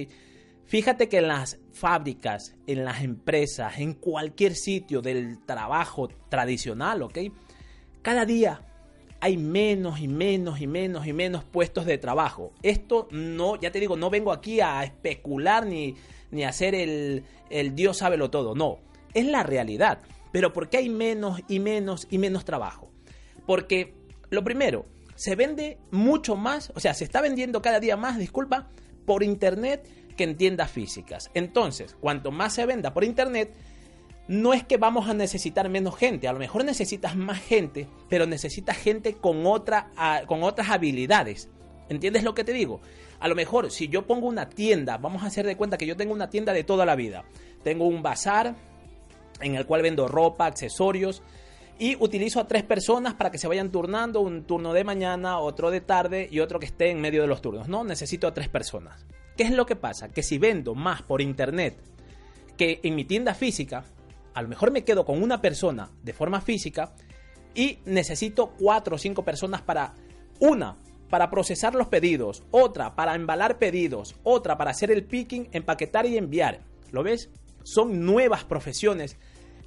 Fíjate 0.71 1.09
que 1.09 1.19
en 1.19 1.29
las 1.29 1.59
fábricas, 1.73 2.55
en 2.67 2.85
las 2.85 3.03
empresas, 3.03 3.79
en 3.79 3.95
cualquier 3.95 4.55
sitio 4.55 5.03
del 5.03 5.45
trabajo 5.45 6.09
tradicional, 6.29 7.03
¿ok? 7.03 7.19
Cada 8.03 8.25
día 8.25 8.61
hay 9.21 9.37
menos 9.37 9.99
y 9.99 10.07
menos 10.07 10.61
y 10.61 10.69
menos 10.69 11.09
y 11.09 11.13
menos 11.13 11.43
puestos 11.43 11.87
de 11.87 11.99
trabajo. 11.99 12.53
Esto 12.63 13.09
no, 13.11 13.61
ya 13.61 13.73
te 13.73 13.81
digo, 13.81 13.97
no 13.97 14.11
vengo 14.11 14.31
aquí 14.33 14.61
a 14.61 14.85
especular 14.85 15.67
ni, 15.67 15.97
ni 16.31 16.45
a 16.45 16.51
hacer 16.51 16.77
el, 16.77 17.25
el 17.51 17.75
Dios 17.75 17.99
sabe 17.99 18.17
lo 18.17 18.31
todo, 18.31 18.55
no. 18.55 18.79
Es 19.13 19.27
la 19.27 19.43
realidad. 19.43 19.99
Pero 20.31 20.53
¿por 20.53 20.69
qué 20.69 20.79
hay 20.79 20.89
menos 20.89 21.41
y 21.49 21.59
menos 21.59 22.07
y 22.11 22.19
menos 22.19 22.45
trabajo? 22.45 22.93
Porque, 23.45 23.95
lo 24.31 24.45
primero, 24.45 24.87
se 25.21 25.37
vende 25.37 25.77
mucho 25.91 26.35
más, 26.35 26.73
o 26.75 26.81
sea, 26.81 26.95
se 26.95 27.05
está 27.05 27.21
vendiendo 27.21 27.61
cada 27.61 27.79
día 27.79 27.95
más, 27.95 28.17
disculpa, 28.17 28.71
por 29.05 29.23
internet 29.23 29.87
que 30.17 30.25
en 30.25 30.35
tiendas 30.35 30.71
físicas. 30.71 31.31
Entonces, 31.35 31.95
cuanto 32.01 32.31
más 32.31 32.55
se 32.55 32.65
venda 32.65 32.95
por 32.95 33.05
internet, 33.05 33.53
no 34.29 34.55
es 34.55 34.65
que 34.65 34.79
vamos 34.79 35.11
a 35.11 35.13
necesitar 35.13 35.69
menos 35.69 35.95
gente, 35.99 36.27
a 36.27 36.33
lo 36.33 36.39
mejor 36.39 36.65
necesitas 36.65 37.17
más 37.17 37.39
gente, 37.39 37.87
pero 38.09 38.25
necesitas 38.25 38.79
gente 38.79 39.13
con, 39.13 39.45
otra, 39.45 39.91
con 40.27 40.43
otras 40.43 40.71
habilidades. 40.71 41.51
¿Entiendes 41.91 42.25
lo 42.25 42.35
que 42.35 42.45
te 42.45 42.55
digo? 42.55 42.81
A 43.19 43.29
lo 43.29 43.35
mejor 43.35 43.71
si 43.71 43.89
yo 43.89 44.07
pongo 44.07 44.27
una 44.27 44.49
tienda, 44.49 44.97
vamos 44.97 45.23
a 45.23 45.27
hacer 45.27 45.45
de 45.45 45.59
cuenta 45.59 45.77
que 45.77 45.85
yo 45.85 45.99
tengo 45.99 46.15
una 46.15 46.31
tienda 46.31 46.55
de 46.55 46.65
toda 46.65 46.87
la 46.87 46.97
vida. 46.97 47.25
Tengo 47.63 47.87
un 47.87 48.03
bazar 48.03 48.55
en 49.43 49.55
el 49.55 49.67
cual 49.67 49.83
vendo 49.83 50.09
ropa, 50.09 50.47
accesorios 50.47 51.23
y 51.81 51.97
utilizo 51.99 52.41
a 52.41 52.47
tres 52.47 52.63
personas 52.63 53.15
para 53.15 53.31
que 53.31 53.39
se 53.39 53.49
vayan 53.49 53.73
turnando, 53.73 54.21
un 54.21 54.45
turno 54.45 54.75
de 54.75 54.85
mañana, 54.85 55.39
otro 55.39 55.71
de 55.71 55.81
tarde 55.81 56.29
y 56.31 56.41
otro 56.41 56.61
que 56.61 56.67
esté 56.67 56.91
en 56.91 57.01
medio 57.01 57.23
de 57.23 57.27
los 57.27 57.41
turnos. 57.41 57.69
No, 57.69 57.85
necesito 57.85 58.27
a 58.27 58.35
tres 58.35 58.51
personas. 58.51 59.07
¿Qué 59.35 59.45
es 59.45 59.51
lo 59.51 59.65
que 59.65 59.77
pasa? 59.77 60.11
Que 60.11 60.23
si 60.23 60.37
vendo 60.37 60.75
más 60.75 61.01
por 61.01 61.23
internet 61.23 61.79
que 62.59 62.81
en 62.83 62.95
mi 62.95 63.07
tienda 63.07 63.33
física, 63.33 63.87
a 64.35 64.43
lo 64.43 64.49
mejor 64.49 64.71
me 64.71 64.85
quedo 64.85 65.07
con 65.07 65.23
una 65.23 65.41
persona 65.41 65.91
de 66.03 66.13
forma 66.13 66.43
física 66.43 66.93
y 67.55 67.79
necesito 67.87 68.53
cuatro 68.59 68.97
o 68.97 68.99
cinco 68.99 69.25
personas 69.25 69.63
para 69.63 69.95
una 70.39 70.77
para 71.09 71.31
procesar 71.31 71.75
los 71.75 71.89
pedidos, 71.89 72.43
otra 72.51 72.95
para 72.95 73.15
embalar 73.15 73.59
pedidos, 73.59 74.17
otra 74.23 74.59
para 74.59 74.73
hacer 74.73 74.91
el 74.91 75.05
picking, 75.05 75.49
empaquetar 75.53 76.05
y 76.05 76.19
enviar. 76.19 76.61
¿Lo 76.93 77.03
ves? 77.03 77.31
Son 77.65 78.05
nuevas 78.05 78.45
profesiones 78.45 79.17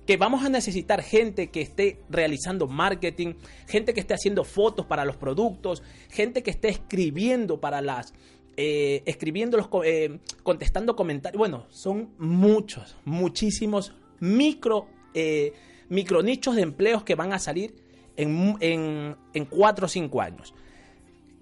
que 0.05 0.17
vamos 0.17 0.43
a 0.43 0.49
necesitar 0.49 1.01
gente 1.01 1.47
que 1.47 1.61
esté 1.61 1.99
realizando 2.09 2.67
marketing, 2.67 3.35
gente 3.67 3.93
que 3.93 3.99
esté 3.99 4.13
haciendo 4.13 4.43
fotos 4.43 4.85
para 4.85 5.05
los 5.05 5.15
productos, 5.15 5.81
gente 6.09 6.43
que 6.43 6.51
esté 6.51 6.69
escribiendo 6.69 7.59
para 7.59 7.81
las 7.81 8.13
eh, 8.55 9.01
escribiendo 9.05 9.57
los 9.57 9.67
eh, 9.83 10.19
contestando 10.43 10.95
comentarios. 10.95 11.39
Bueno, 11.39 11.65
son 11.69 12.09
muchos, 12.19 12.95
muchísimos 13.03 13.93
micro, 14.19 14.87
eh, 15.13 15.53
de 15.89 16.61
empleos 16.61 17.03
que 17.03 17.15
van 17.15 17.33
a 17.33 17.39
salir 17.39 17.73
en, 18.15 18.55
en, 18.59 19.15
en 19.33 19.45
4 19.45 19.85
o 19.85 19.89
5 19.89 20.21
años. 20.21 20.53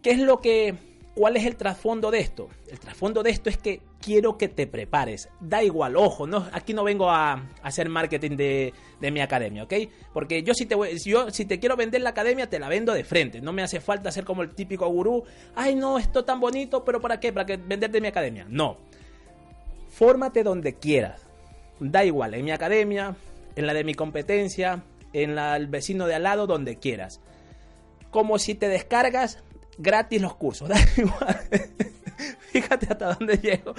¿Qué 0.01 0.11
es 0.11 0.19
lo 0.19 0.39
que, 0.39 0.75
cuál 1.15 1.37
es 1.37 1.45
el 1.45 1.55
trasfondo 1.55 2.11
de 2.11 2.19
esto? 2.19 2.49
El 2.69 2.79
trasfondo 2.79 3.23
de 3.23 3.29
esto 3.29 3.49
es 3.49 3.57
que 3.57 3.81
quiero 4.01 4.37
que 4.37 4.47
te 4.47 4.67
prepares. 4.67 5.29
Da 5.39 5.63
igual, 5.63 5.95
ojo, 5.95 6.27
no, 6.27 6.47
aquí 6.51 6.73
no 6.73 6.83
vengo 6.83 7.09
a, 7.09 7.49
hacer 7.61 7.89
marketing 7.89 8.37
de, 8.37 8.73
mi 8.99 9.21
academia, 9.21 9.63
¿ok? 9.63 9.73
Porque 10.13 10.43
yo 10.43 10.53
si, 10.53 10.65
te 10.65 10.75
yo 11.05 11.29
si 11.31 11.45
te 11.45 11.59
quiero 11.59 11.75
vender 11.75 12.01
la 12.01 12.11
academia, 12.11 12.49
te 12.49 12.59
la 12.59 12.69
vendo 12.69 12.93
de 12.93 13.03
frente. 13.03 13.41
No 13.41 13.53
me 13.53 13.63
hace 13.63 13.79
falta 13.79 14.11
ser 14.11 14.25
como 14.25 14.43
el 14.43 14.53
típico 14.53 14.87
gurú. 14.87 15.23
Ay, 15.55 15.75
no, 15.75 15.97
esto 15.97 16.25
tan 16.25 16.39
bonito, 16.39 16.83
pero 16.83 17.01
¿para 17.01 17.19
qué? 17.19 17.33
¿Para 17.33 17.45
que 17.45 17.57
venderte 17.57 18.01
mi 18.01 18.07
academia? 18.07 18.45
No. 18.49 18.77
Fórmate 19.89 20.43
donde 20.43 20.75
quieras 20.75 21.27
Da 21.81 22.05
igual, 22.05 22.35
en 22.35 22.45
mi 22.45 22.51
academia, 22.51 23.15
en 23.55 23.65
la 23.65 23.73
de 23.73 23.83
mi 23.83 23.95
competencia, 23.95 24.83
en 25.13 25.33
la 25.33 25.53
del 25.53 25.65
vecino 25.65 26.05
de 26.05 26.13
al 26.13 26.23
lado, 26.23 26.45
donde 26.45 26.75
quieras. 26.75 27.19
Como 28.11 28.37
si 28.37 28.53
te 28.53 28.67
descargas 28.67 29.43
gratis 29.77 30.21
los 30.21 30.35
cursos. 30.35 30.69
Da 30.69 30.79
igual. 30.97 31.39
Fíjate 32.51 32.87
hasta 32.89 33.13
dónde 33.13 33.37
llego. 33.37 33.73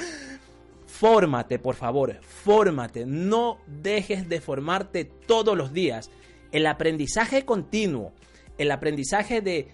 Fórmate, 0.86 1.58
por 1.58 1.74
favor, 1.74 2.18
fórmate. 2.20 3.04
No 3.06 3.58
dejes 3.66 4.28
de 4.28 4.40
formarte 4.40 5.04
todos 5.04 5.56
los 5.56 5.72
días. 5.72 6.10
El 6.52 6.66
aprendizaje 6.66 7.44
continuo, 7.44 8.12
el 8.58 8.70
aprendizaje 8.70 9.40
de 9.40 9.68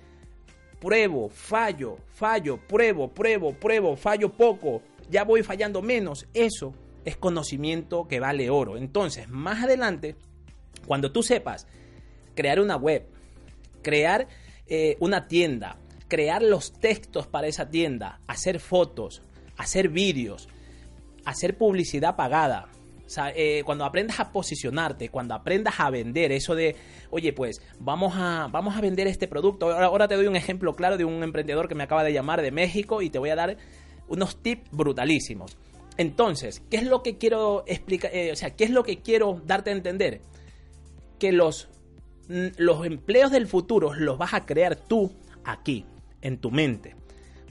pruebo, 0.80 1.28
fallo, 1.28 1.98
fallo, 2.14 2.56
pruebo, 2.56 3.08
pruebo, 3.08 3.52
pruebo, 3.52 3.96
fallo 3.96 4.32
poco, 4.32 4.82
ya 5.10 5.24
voy 5.24 5.42
fallando 5.42 5.82
menos. 5.82 6.26
Eso 6.34 6.72
es 7.04 7.16
conocimiento 7.16 8.06
que 8.06 8.20
vale 8.20 8.50
oro. 8.50 8.76
Entonces, 8.76 9.28
más 9.28 9.64
adelante, 9.64 10.16
cuando 10.86 11.12
tú 11.12 11.22
sepas 11.22 11.66
crear 12.34 12.60
una 12.60 12.76
web, 12.76 13.06
crear 13.82 14.28
eh, 14.66 14.96
una 15.00 15.26
tienda, 15.26 15.78
crear 16.08 16.42
los 16.42 16.72
textos 16.72 17.26
para 17.26 17.46
esa 17.46 17.70
tienda, 17.70 18.20
hacer 18.26 18.60
fotos, 18.60 19.22
hacer 19.56 19.88
vídeos, 19.88 20.48
hacer 21.24 21.56
publicidad 21.56 22.16
pagada. 22.16 22.68
Eh, 23.34 23.62
cuando 23.64 23.86
aprendas 23.86 24.20
a 24.20 24.32
posicionarte, 24.32 25.08
cuando 25.08 25.34
aprendas 25.34 25.80
a 25.80 25.88
vender, 25.88 26.30
eso 26.32 26.54
de, 26.54 26.76
oye, 27.10 27.32
pues 27.32 27.62
vamos 27.78 28.14
a, 28.16 28.48
vamos 28.50 28.76
a 28.76 28.80
vender 28.80 29.06
este 29.06 29.28
producto. 29.28 29.70
Ahora, 29.70 29.86
ahora 29.86 30.08
te 30.08 30.16
doy 30.16 30.26
un 30.26 30.36
ejemplo 30.36 30.74
claro 30.74 30.98
de 30.98 31.04
un 31.04 31.22
emprendedor 31.22 31.68
que 31.68 31.74
me 31.74 31.84
acaba 31.84 32.04
de 32.04 32.12
llamar 32.12 32.42
de 32.42 32.50
México 32.50 33.00
y 33.00 33.08
te 33.08 33.18
voy 33.18 33.30
a 33.30 33.36
dar 33.36 33.56
unos 34.08 34.42
tips 34.42 34.70
brutalísimos. 34.72 35.56
Entonces, 35.96 36.62
¿qué 36.70 36.76
es 36.76 36.84
lo 36.84 37.02
que 37.02 37.18
quiero 37.18 37.64
explicar? 37.66 38.14
Eh, 38.14 38.30
o 38.32 38.36
sea, 38.36 38.54
¿qué 38.54 38.64
es 38.64 38.70
lo 38.70 38.84
que 38.84 38.98
quiero 38.98 39.42
darte 39.44 39.70
a 39.70 39.72
entender? 39.72 40.20
Que 41.18 41.32
los, 41.32 41.68
los 42.28 42.86
empleos 42.86 43.30
del 43.30 43.46
futuro 43.46 43.94
los 43.94 44.18
vas 44.18 44.34
a 44.34 44.46
crear 44.46 44.76
tú 44.76 45.12
aquí, 45.44 45.84
en 46.22 46.38
tu 46.38 46.50
mente. 46.50 46.94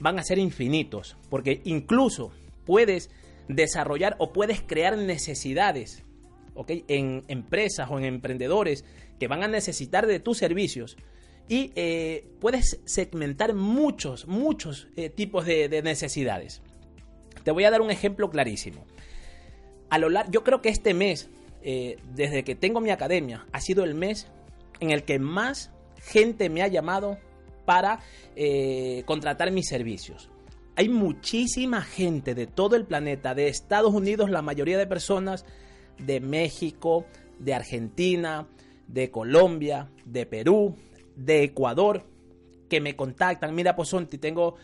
Van 0.00 0.18
a 0.18 0.22
ser 0.22 0.38
infinitos, 0.38 1.16
porque 1.28 1.60
incluso 1.64 2.32
puedes 2.64 3.10
desarrollar 3.48 4.16
o 4.18 4.32
puedes 4.32 4.60
crear 4.60 4.96
necesidades 4.96 6.04
¿ok? 6.54 6.70
en 6.88 7.24
empresas 7.28 7.90
o 7.90 7.98
en 7.98 8.04
emprendedores 8.04 8.84
que 9.18 9.28
van 9.28 9.42
a 9.42 9.48
necesitar 9.48 10.06
de 10.06 10.20
tus 10.20 10.38
servicios 10.38 10.96
y 11.48 11.72
eh, 11.76 12.28
puedes 12.40 12.80
segmentar 12.84 13.54
muchos, 13.54 14.26
muchos 14.26 14.88
eh, 14.96 15.08
tipos 15.08 15.46
de 15.46 15.80
necesidades. 15.82 16.60
Te 17.42 17.52
voy 17.52 17.64
a 17.64 17.70
dar 17.70 17.80
un 17.80 17.90
ejemplo 17.90 18.28
clarísimo. 18.30 18.84
A 19.90 19.98
lo 19.98 20.10
largo, 20.10 20.30
yo 20.30 20.44
creo 20.44 20.60
que 20.60 20.68
este 20.68 20.94
mes, 20.94 21.30
eh, 21.62 21.96
desde 22.14 22.44
que 22.44 22.54
tengo 22.54 22.80
mi 22.80 22.90
academia, 22.90 23.46
ha 23.52 23.60
sido 23.60 23.84
el 23.84 23.94
mes 23.94 24.28
en 24.80 24.90
el 24.90 25.04
que 25.04 25.18
más 25.18 25.70
gente 25.96 26.50
me 26.50 26.62
ha 26.62 26.68
llamado 26.68 27.18
para 27.68 28.00
eh, 28.34 29.02
contratar 29.04 29.50
mis 29.50 29.68
servicios. 29.68 30.30
Hay 30.74 30.88
muchísima 30.88 31.82
gente 31.82 32.34
de 32.34 32.46
todo 32.46 32.76
el 32.76 32.86
planeta, 32.86 33.34
de 33.34 33.48
Estados 33.48 33.92
Unidos, 33.92 34.30
la 34.30 34.40
mayoría 34.40 34.78
de 34.78 34.86
personas, 34.86 35.44
de 35.98 36.18
México, 36.20 37.04
de 37.38 37.52
Argentina, 37.52 38.48
de 38.86 39.10
Colombia, 39.10 39.90
de 40.06 40.24
Perú, 40.24 40.76
de 41.14 41.42
Ecuador, 41.42 42.06
que 42.70 42.80
me 42.80 42.96
contactan. 42.96 43.54
Mira, 43.54 43.76
Posonti, 43.76 44.16
tengo 44.16 44.54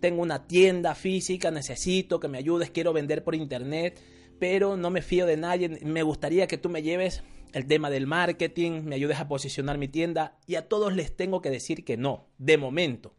tengo 0.00 0.20
una 0.20 0.46
tienda 0.46 0.94
física, 0.94 1.50
necesito 1.50 2.20
que 2.20 2.28
me 2.28 2.36
ayudes, 2.36 2.70
quiero 2.70 2.92
vender 2.92 3.24
por 3.24 3.34
internet, 3.34 3.98
pero 4.38 4.76
no 4.76 4.90
me 4.90 5.00
fío 5.00 5.24
de 5.24 5.38
nadie, 5.38 5.80
me 5.82 6.02
gustaría 6.02 6.46
que 6.46 6.58
tú 6.58 6.68
me 6.68 6.82
lleves 6.82 7.22
el 7.52 7.66
tema 7.66 7.90
del 7.90 8.06
marketing, 8.06 8.82
me 8.84 8.96
ayudes 8.96 9.18
a 9.18 9.28
posicionar 9.28 9.78
mi 9.78 9.88
tienda 9.88 10.36
y 10.46 10.56
a 10.56 10.68
todos 10.68 10.94
les 10.94 11.16
tengo 11.16 11.40
que 11.40 11.50
decir 11.50 11.84
que 11.84 11.96
no, 11.96 12.26
de 12.38 12.58
momento. 12.58 13.14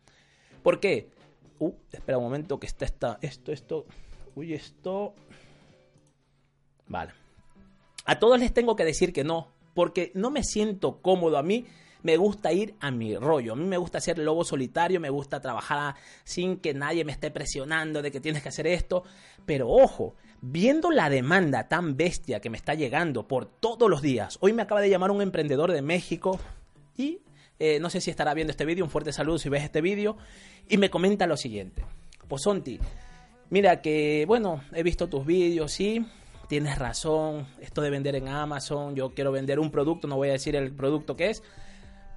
¿Por 0.63 0.79
qué? 0.79 1.09
Uh, 1.59 1.73
espera 1.91 2.17
un 2.17 2.23
momento 2.23 2.59
que 2.59 2.67
está, 2.67 2.85
está 2.85 3.19
esto, 3.21 3.51
esto, 3.51 3.85
uy, 4.35 4.53
esto... 4.53 5.13
Vale. 6.87 7.13
A 8.05 8.19
todos 8.19 8.39
les 8.39 8.53
tengo 8.53 8.75
que 8.75 8.83
decir 8.83 9.13
que 9.13 9.23
no, 9.23 9.51
porque 9.73 10.11
no 10.15 10.31
me 10.31 10.43
siento 10.43 11.01
cómodo 11.01 11.37
a 11.37 11.43
mí 11.43 11.65
me 12.03 12.17
gusta 12.17 12.51
ir 12.51 12.75
a 12.79 12.91
mi 12.91 13.15
rollo. 13.15 13.53
A 13.53 13.55
mí 13.55 13.65
me 13.65 13.77
gusta 13.77 13.99
ser 13.99 14.17
lobo 14.17 14.43
solitario, 14.43 14.99
me 14.99 15.09
gusta 15.09 15.39
trabajar 15.39 15.95
sin 16.23 16.57
que 16.57 16.73
nadie 16.73 17.05
me 17.05 17.11
esté 17.11 17.31
presionando 17.31 18.01
de 18.01 18.11
que 18.11 18.19
tienes 18.19 18.41
que 18.41 18.49
hacer 18.49 18.67
esto. 18.67 19.03
Pero 19.45 19.69
ojo, 19.69 20.15
viendo 20.41 20.89
la 20.91 21.09
demanda 21.09 21.67
tan 21.67 21.95
bestia 21.95 22.39
que 22.41 22.49
me 22.49 22.57
está 22.57 22.73
llegando 22.73 23.27
por 23.27 23.45
todos 23.45 23.89
los 23.89 24.01
días, 24.01 24.37
hoy 24.41 24.53
me 24.53 24.63
acaba 24.63 24.81
de 24.81 24.89
llamar 24.89 25.11
un 25.11 25.21
emprendedor 25.21 25.71
de 25.71 25.81
México 25.81 26.39
y 26.97 27.19
eh, 27.59 27.79
no 27.79 27.91
sé 27.91 28.01
si 28.01 28.09
estará 28.09 28.33
viendo 28.33 28.49
este 28.49 28.65
vídeo, 28.65 28.83
un 28.83 28.89
fuerte 28.89 29.13
saludo 29.13 29.37
si 29.37 29.47
ves 29.47 29.63
este 29.63 29.81
vídeo, 29.81 30.17
y 30.67 30.77
me 30.77 30.89
comenta 30.89 31.27
lo 31.27 31.37
siguiente. 31.37 31.85
Posonti, 32.27 32.79
mira 33.51 33.81
que, 33.83 34.25
bueno, 34.27 34.63
he 34.73 34.81
visto 34.81 35.07
tus 35.07 35.27
vídeos, 35.27 35.71
sí, 35.71 36.03
tienes 36.47 36.79
razón, 36.79 37.47
esto 37.59 37.83
de 37.83 37.91
vender 37.91 38.15
en 38.15 38.29
Amazon, 38.29 38.95
yo 38.95 39.11
quiero 39.13 39.31
vender 39.31 39.59
un 39.59 39.69
producto, 39.69 40.07
no 40.07 40.15
voy 40.15 40.29
a 40.29 40.33
decir 40.33 40.55
el 40.55 40.71
producto 40.71 41.15
que 41.15 41.29
es, 41.29 41.43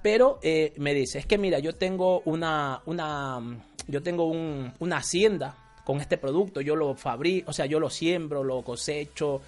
pero 0.01 0.39
eh, 0.41 0.73
me 0.77 0.95
dice, 0.95 1.19
es 1.19 1.27
que 1.27 1.37
mira, 1.37 1.59
yo 1.59 1.73
tengo 1.75 2.21
una, 2.25 2.81
una, 2.87 3.39
yo 3.87 4.01
tengo 4.01 4.25
una 4.25 4.97
hacienda 4.97 5.64
con 5.85 6.01
este 6.01 6.17
producto, 6.17 6.59
yo 6.59 6.75
lo 6.75 6.95
fabrico, 6.95 7.49
o 7.49 7.53
sea, 7.53 7.65
yo 7.65 7.79
lo 7.79 7.89
siembro, 7.89 8.43
lo 8.43 8.61
cosecho, 8.61 9.41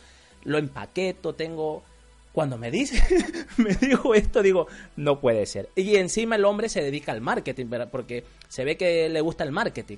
lo 0.44 0.58
empaqueto, 0.58 1.36
tengo... 1.36 1.84
Cuando 2.32 2.56
me 2.60 2.70
dice, 2.70 3.02
me 3.58 3.74
dijo 3.74 4.14
esto, 4.14 4.44
digo, 4.44 4.68
no 4.96 5.20
puede 5.20 5.48
ser. 5.48 5.70
Y 5.76 5.96
encima 5.96 6.36
el 6.36 6.46
hombre 6.46 6.70
se 6.70 6.84
dedica 6.84 7.12
al 7.12 7.20
marketing, 7.20 7.66
porque 7.92 8.24
se 8.48 8.64
ve 8.64 8.78
que 8.78 9.10
le 9.10 9.22
gusta 9.22 9.44
el 9.44 9.52
marketing. 9.52 9.98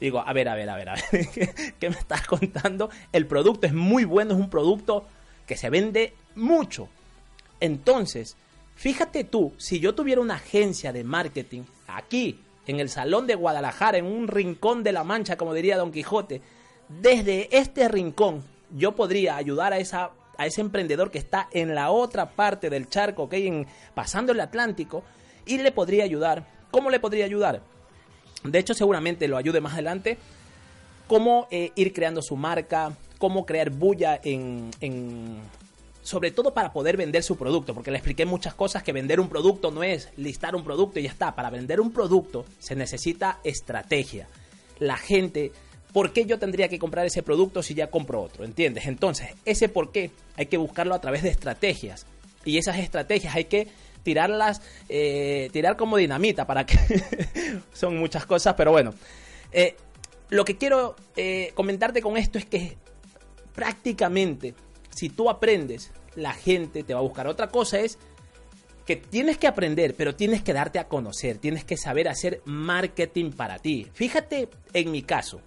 Digo, 0.00 0.20
a 0.24 0.32
ver, 0.32 0.48
a 0.48 0.54
ver, 0.54 0.70
a 0.70 0.76
ver, 0.76 0.88
a 0.88 0.94
ver, 0.94 1.28
¿qué 1.80 1.90
me 1.90 1.96
estás 1.96 2.26
contando? 2.28 2.90
El 3.12 3.26
producto 3.26 3.66
es 3.66 3.74
muy 3.74 4.04
bueno, 4.04 4.34
es 4.34 4.40
un 4.40 4.48
producto 4.48 5.04
que 5.48 5.56
se 5.56 5.68
vende 5.68 6.14
mucho. 6.36 6.88
Entonces, 7.58 8.36
Fíjate 8.80 9.24
tú, 9.24 9.52
si 9.58 9.78
yo 9.78 9.94
tuviera 9.94 10.22
una 10.22 10.36
agencia 10.36 10.90
de 10.90 11.04
marketing 11.04 11.64
aquí, 11.86 12.40
en 12.66 12.80
el 12.80 12.88
salón 12.88 13.26
de 13.26 13.34
Guadalajara, 13.34 13.98
en 13.98 14.06
un 14.06 14.28
rincón 14.28 14.82
de 14.82 14.92
la 14.92 15.04
Mancha, 15.04 15.36
como 15.36 15.54
diría 15.54 15.76
Don 15.76 15.92
Quijote, 15.92 16.42
desde 16.88 17.48
este 17.56 17.88
rincón 17.88 18.42
yo 18.76 18.92
podría 18.92 19.36
ayudar 19.36 19.72
a 19.72 19.78
esa 19.78 20.10
a 20.40 20.46
ese 20.46 20.62
emprendedor 20.62 21.10
que 21.10 21.18
está 21.18 21.50
en 21.52 21.74
la 21.74 21.90
otra 21.90 22.30
parte 22.30 22.70
del 22.70 22.88
charco, 22.88 23.28
hay 23.30 23.66
pasando 23.92 24.32
el 24.32 24.40
Atlántico, 24.40 25.04
y 25.44 25.58
le 25.58 25.70
podría 25.70 26.02
ayudar. 26.02 26.46
¿Cómo 26.70 26.88
le 26.88 26.98
podría 26.98 27.26
ayudar? 27.26 27.60
De 28.42 28.58
hecho, 28.58 28.72
seguramente 28.72 29.28
lo 29.28 29.36
ayude 29.36 29.60
más 29.60 29.74
adelante. 29.74 30.16
Cómo 31.08 31.46
eh, 31.50 31.72
ir 31.74 31.92
creando 31.92 32.22
su 32.22 32.36
marca, 32.36 32.96
cómo 33.18 33.44
crear 33.44 33.68
bulla 33.68 34.18
en, 34.24 34.70
en, 34.80 35.42
sobre 36.02 36.30
todo 36.30 36.54
para 36.54 36.72
poder 36.72 36.96
vender 36.96 37.22
su 37.22 37.36
producto, 37.36 37.74
porque 37.74 37.90
le 37.90 37.98
expliqué 37.98 38.24
muchas 38.24 38.54
cosas 38.54 38.82
que 38.82 38.92
vender 38.92 39.20
un 39.20 39.28
producto 39.28 39.70
no 39.70 39.82
es 39.82 40.08
listar 40.16 40.56
un 40.56 40.64
producto 40.64 40.98
y 40.98 41.04
ya 41.04 41.10
está. 41.10 41.34
Para 41.34 41.50
vender 41.50 41.80
un 41.80 41.92
producto 41.92 42.44
se 42.58 42.74
necesita 42.74 43.40
estrategia. 43.44 44.28
La 44.78 44.96
gente 44.96 45.52
¿por 45.92 46.12
qué 46.12 46.24
yo 46.24 46.38
tendría 46.38 46.68
que 46.68 46.78
comprar 46.78 47.06
ese 47.06 47.22
producto 47.22 47.62
si 47.62 47.74
ya 47.74 47.90
compro 47.90 48.22
otro? 48.22 48.44
¿Entiendes? 48.44 48.86
Entonces, 48.86 49.28
ese 49.44 49.68
por 49.68 49.92
qué 49.92 50.10
hay 50.36 50.46
que 50.46 50.56
buscarlo 50.56 50.94
a 50.94 51.00
través 51.00 51.22
de 51.22 51.30
estrategias. 51.30 52.06
Y 52.44 52.58
esas 52.58 52.78
estrategias 52.78 53.34
hay 53.34 53.44
que 53.44 53.68
tirarlas, 54.02 54.62
eh, 54.88 55.50
tirar 55.52 55.76
como 55.76 55.96
dinamita 55.96 56.46
para 56.46 56.64
que... 56.64 56.78
Son 57.72 57.96
muchas 57.98 58.26
cosas, 58.26 58.54
pero 58.56 58.70
bueno. 58.70 58.94
Eh, 59.52 59.76
lo 60.30 60.44
que 60.44 60.56
quiero 60.56 60.96
eh, 61.16 61.52
comentarte 61.54 62.00
con 62.00 62.16
esto 62.16 62.38
es 62.38 62.44
que 62.44 62.76
prácticamente, 63.54 64.54
si 65.00 65.08
tú 65.08 65.30
aprendes, 65.30 65.92
la 66.14 66.34
gente 66.34 66.82
te 66.82 66.92
va 66.92 67.00
a 67.00 67.02
buscar. 67.02 67.26
Otra 67.26 67.48
cosa 67.48 67.80
es 67.80 67.98
que 68.84 68.96
tienes 68.96 69.38
que 69.38 69.46
aprender, 69.46 69.94
pero 69.96 70.14
tienes 70.14 70.42
que 70.42 70.52
darte 70.52 70.78
a 70.78 70.88
conocer, 70.88 71.38
tienes 71.38 71.64
que 71.64 71.78
saber 71.78 72.06
hacer 72.06 72.42
marketing 72.44 73.30
para 73.30 73.58
ti. 73.58 73.86
Fíjate 73.94 74.50
en 74.74 74.90
mi 74.90 75.00
caso, 75.00 75.40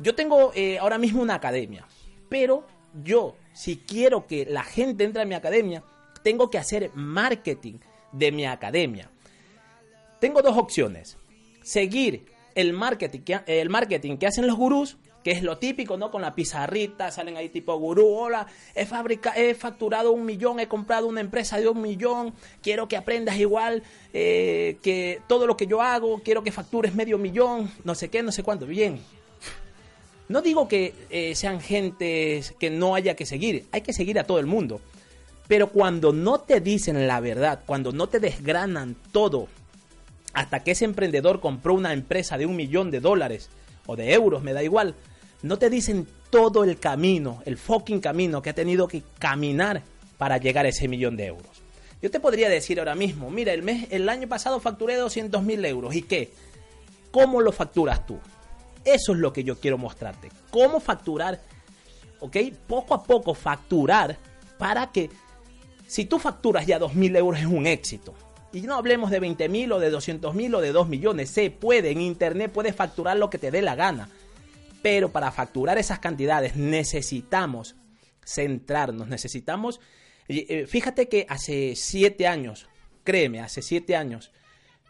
yo 0.00 0.16
tengo 0.16 0.50
eh, 0.56 0.80
ahora 0.80 0.98
mismo 0.98 1.22
una 1.22 1.36
academia, 1.36 1.86
pero 2.28 2.66
yo, 3.04 3.36
si 3.52 3.76
quiero 3.76 4.26
que 4.26 4.44
la 4.44 4.64
gente 4.64 5.04
entre 5.04 5.22
a 5.22 5.24
mi 5.24 5.34
academia, 5.34 5.84
tengo 6.24 6.50
que 6.50 6.58
hacer 6.58 6.90
marketing 6.92 7.74
de 8.10 8.32
mi 8.32 8.44
academia. 8.44 9.08
Tengo 10.18 10.42
dos 10.42 10.56
opciones. 10.56 11.16
Seguir 11.62 12.24
el 12.56 12.72
marketing 12.72 13.20
que, 13.20 13.40
el 13.46 13.70
marketing 13.70 14.16
que 14.16 14.26
hacen 14.26 14.48
los 14.48 14.56
gurús, 14.56 14.96
que 15.22 15.32
es 15.32 15.42
lo 15.42 15.58
típico, 15.58 15.96
¿no? 15.96 16.10
Con 16.10 16.22
la 16.22 16.34
pizarrita, 16.34 17.10
salen 17.10 17.36
ahí 17.36 17.48
tipo 17.48 17.76
gurú, 17.76 18.08
hola, 18.08 18.46
he, 18.74 18.86
fabrica 18.86 19.32
he 19.36 19.54
facturado 19.54 20.12
un 20.12 20.24
millón, 20.24 20.60
he 20.60 20.68
comprado 20.68 21.06
una 21.06 21.20
empresa 21.20 21.58
de 21.58 21.68
un 21.68 21.80
millón, 21.82 22.32
quiero 22.62 22.88
que 22.88 22.96
aprendas 22.96 23.36
igual 23.38 23.82
eh, 24.12 24.78
que 24.82 25.20
todo 25.28 25.46
lo 25.46 25.56
que 25.56 25.66
yo 25.66 25.82
hago, 25.82 26.20
quiero 26.22 26.42
que 26.42 26.52
factures 26.52 26.94
medio 26.94 27.18
millón, 27.18 27.70
no 27.84 27.94
sé 27.94 28.08
qué, 28.08 28.22
no 28.22 28.32
sé 28.32 28.42
cuánto. 28.42 28.66
Bien, 28.66 29.00
no 30.28 30.42
digo 30.42 30.68
que 30.68 30.94
eh, 31.10 31.34
sean 31.34 31.60
gentes 31.60 32.54
que 32.58 32.70
no 32.70 32.94
haya 32.94 33.14
que 33.14 33.26
seguir, 33.26 33.66
hay 33.72 33.82
que 33.82 33.92
seguir 33.92 34.18
a 34.18 34.24
todo 34.24 34.38
el 34.38 34.46
mundo. 34.46 34.80
Pero 35.48 35.70
cuando 35.70 36.12
no 36.12 36.38
te 36.38 36.60
dicen 36.60 37.08
la 37.08 37.18
verdad, 37.18 37.64
cuando 37.66 37.90
no 37.90 38.06
te 38.08 38.20
desgranan 38.20 38.94
todo, 39.10 39.48
hasta 40.32 40.62
que 40.62 40.70
ese 40.70 40.84
emprendedor 40.84 41.40
compró 41.40 41.74
una 41.74 41.92
empresa 41.92 42.38
de 42.38 42.46
un 42.46 42.54
millón 42.54 42.92
de 42.92 43.00
dólares 43.00 43.50
o 43.86 43.96
de 43.96 44.12
euros, 44.12 44.44
me 44.44 44.52
da 44.52 44.62
igual, 44.62 44.94
no 45.42 45.58
te 45.58 45.70
dicen 45.70 46.06
todo 46.30 46.64
el 46.64 46.78
camino, 46.78 47.42
el 47.44 47.56
fucking 47.56 48.00
camino 48.00 48.42
que 48.42 48.50
ha 48.50 48.54
tenido 48.54 48.86
que 48.86 49.02
caminar 49.18 49.82
para 50.18 50.38
llegar 50.38 50.66
a 50.66 50.68
ese 50.68 50.88
millón 50.88 51.16
de 51.16 51.26
euros. 51.26 51.62
Yo 52.02 52.10
te 52.10 52.20
podría 52.20 52.48
decir 52.48 52.78
ahora 52.78 52.94
mismo, 52.94 53.30
mira, 53.30 53.52
el, 53.52 53.62
mes, 53.62 53.88
el 53.90 54.08
año 54.08 54.28
pasado 54.28 54.60
facturé 54.60 54.96
200 54.96 55.42
mil 55.42 55.64
euros. 55.64 55.94
¿Y 55.94 56.02
qué? 56.02 56.32
¿Cómo 57.10 57.40
lo 57.40 57.52
facturas 57.52 58.06
tú? 58.06 58.18
Eso 58.84 59.12
es 59.12 59.18
lo 59.18 59.32
que 59.32 59.44
yo 59.44 59.58
quiero 59.58 59.76
mostrarte. 59.76 60.30
Cómo 60.50 60.80
facturar, 60.80 61.40
¿ok? 62.20 62.36
Poco 62.66 62.94
a 62.94 63.04
poco 63.04 63.34
facturar 63.34 64.16
para 64.58 64.90
que 64.92 65.10
si 65.86 66.06
tú 66.06 66.18
facturas 66.18 66.66
ya 66.66 66.78
2.000 66.78 67.16
euros 67.16 67.40
es 67.40 67.46
un 67.46 67.66
éxito. 67.66 68.14
Y 68.52 68.62
no 68.62 68.76
hablemos 68.76 69.10
de 69.10 69.20
20.000 69.20 69.72
o 69.72 69.78
de 69.78 69.92
200.000 69.92 70.54
o 70.54 70.60
de 70.60 70.72
2 70.72 70.88
millones. 70.88 71.30
Se 71.30 71.50
puede, 71.50 71.90
en 71.90 72.00
Internet 72.00 72.50
puedes 72.52 72.74
facturar 72.74 73.16
lo 73.16 73.28
que 73.28 73.38
te 73.38 73.50
dé 73.50 73.62
la 73.62 73.74
gana. 73.74 74.08
Pero 74.82 75.10
para 75.10 75.30
facturar 75.30 75.78
esas 75.78 75.98
cantidades 75.98 76.56
necesitamos 76.56 77.76
centrarnos, 78.24 79.08
necesitamos... 79.08 79.80
Eh, 80.28 80.66
fíjate 80.66 81.08
que 81.08 81.26
hace 81.28 81.74
7 81.74 82.28
años, 82.28 82.68
créeme, 83.02 83.40
hace 83.40 83.62
7 83.62 83.96
años, 83.96 84.30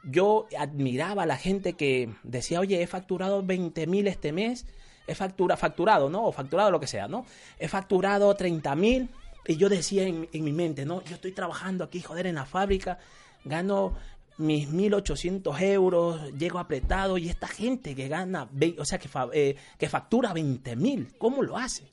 yo 0.03 0.47
admiraba 0.59 1.23
a 1.23 1.27
la 1.27 1.37
gente 1.37 1.75
que 1.75 2.11
decía, 2.23 2.61
oye, 2.61 2.83
he 2.83 2.87
facturado 2.87 3.43
20 3.43 3.87
mil 3.87 4.07
este 4.07 4.33
mes, 4.33 4.67
he 5.07 5.15
factura, 5.15 5.57
facturado, 5.57 6.09
¿no? 6.09 6.25
O 6.25 6.33
facturado 6.33 6.71
lo 6.71 6.81
que 6.81 6.87
sea, 6.87 7.09
¿no? 7.09 7.27
He 7.59 7.69
facturado 7.69 8.35
30 8.35 8.75
mil 8.77 9.09
y 9.47 9.57
yo 9.57 9.69
decía 9.69 10.07
en, 10.07 10.29
mi 10.33 10.53
mente, 10.53 10.85
¿no? 10.85 11.03
Yo 11.05 11.15
estoy 11.15 11.33
trabajando 11.33 11.85
aquí, 11.85 12.01
joder, 12.01 12.27
en 12.27 12.37
la 12.37 12.47
fábrica, 12.47 12.99
gano 13.45 13.95
mis 14.41 14.69
1800 14.69 15.61
euros, 15.61 16.33
llego 16.33 16.59
apretado 16.59 17.19
y 17.19 17.29
esta 17.29 17.47
gente 17.47 17.95
que 17.95 18.09
gana, 18.09 18.49
o 18.79 18.85
sea, 18.85 18.99
que, 18.99 19.09
eh, 19.33 19.57
que 19.79 19.89
factura 19.89 20.33
20 20.33 20.77
mil, 20.77 21.15
¿cómo 21.19 21.43
lo 21.43 21.57
hace? 21.57 21.93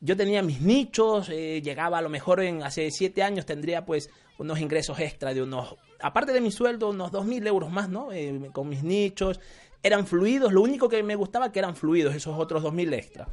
Yo 0.00 0.16
tenía 0.16 0.42
mis 0.42 0.60
nichos, 0.60 1.28
eh, 1.28 1.62
llegaba 1.62 1.98
a 1.98 2.02
lo 2.02 2.08
mejor 2.08 2.42
en 2.42 2.62
hace 2.62 2.90
7 2.90 3.22
años 3.22 3.46
tendría 3.46 3.84
pues 3.84 4.10
unos 4.38 4.58
ingresos 4.60 4.98
extra 4.98 5.32
de 5.32 5.42
unos 5.42 5.76
aparte 6.00 6.32
de 6.32 6.40
mi 6.40 6.50
sueldo, 6.50 6.90
unos 6.90 7.12
2.000 7.12 7.46
euros 7.46 7.70
más, 7.70 7.88
¿no? 7.88 8.12
Eh, 8.12 8.50
con 8.52 8.68
mis 8.68 8.82
nichos. 8.82 9.40
Eran 9.82 10.06
fluidos, 10.06 10.52
lo 10.52 10.62
único 10.62 10.88
que 10.88 11.02
me 11.02 11.14
gustaba 11.14 11.52
que 11.52 11.58
eran 11.58 11.76
fluidos, 11.76 12.14
esos 12.14 12.36
otros 12.38 12.62
2.000 12.62 12.94
extra. 12.94 13.28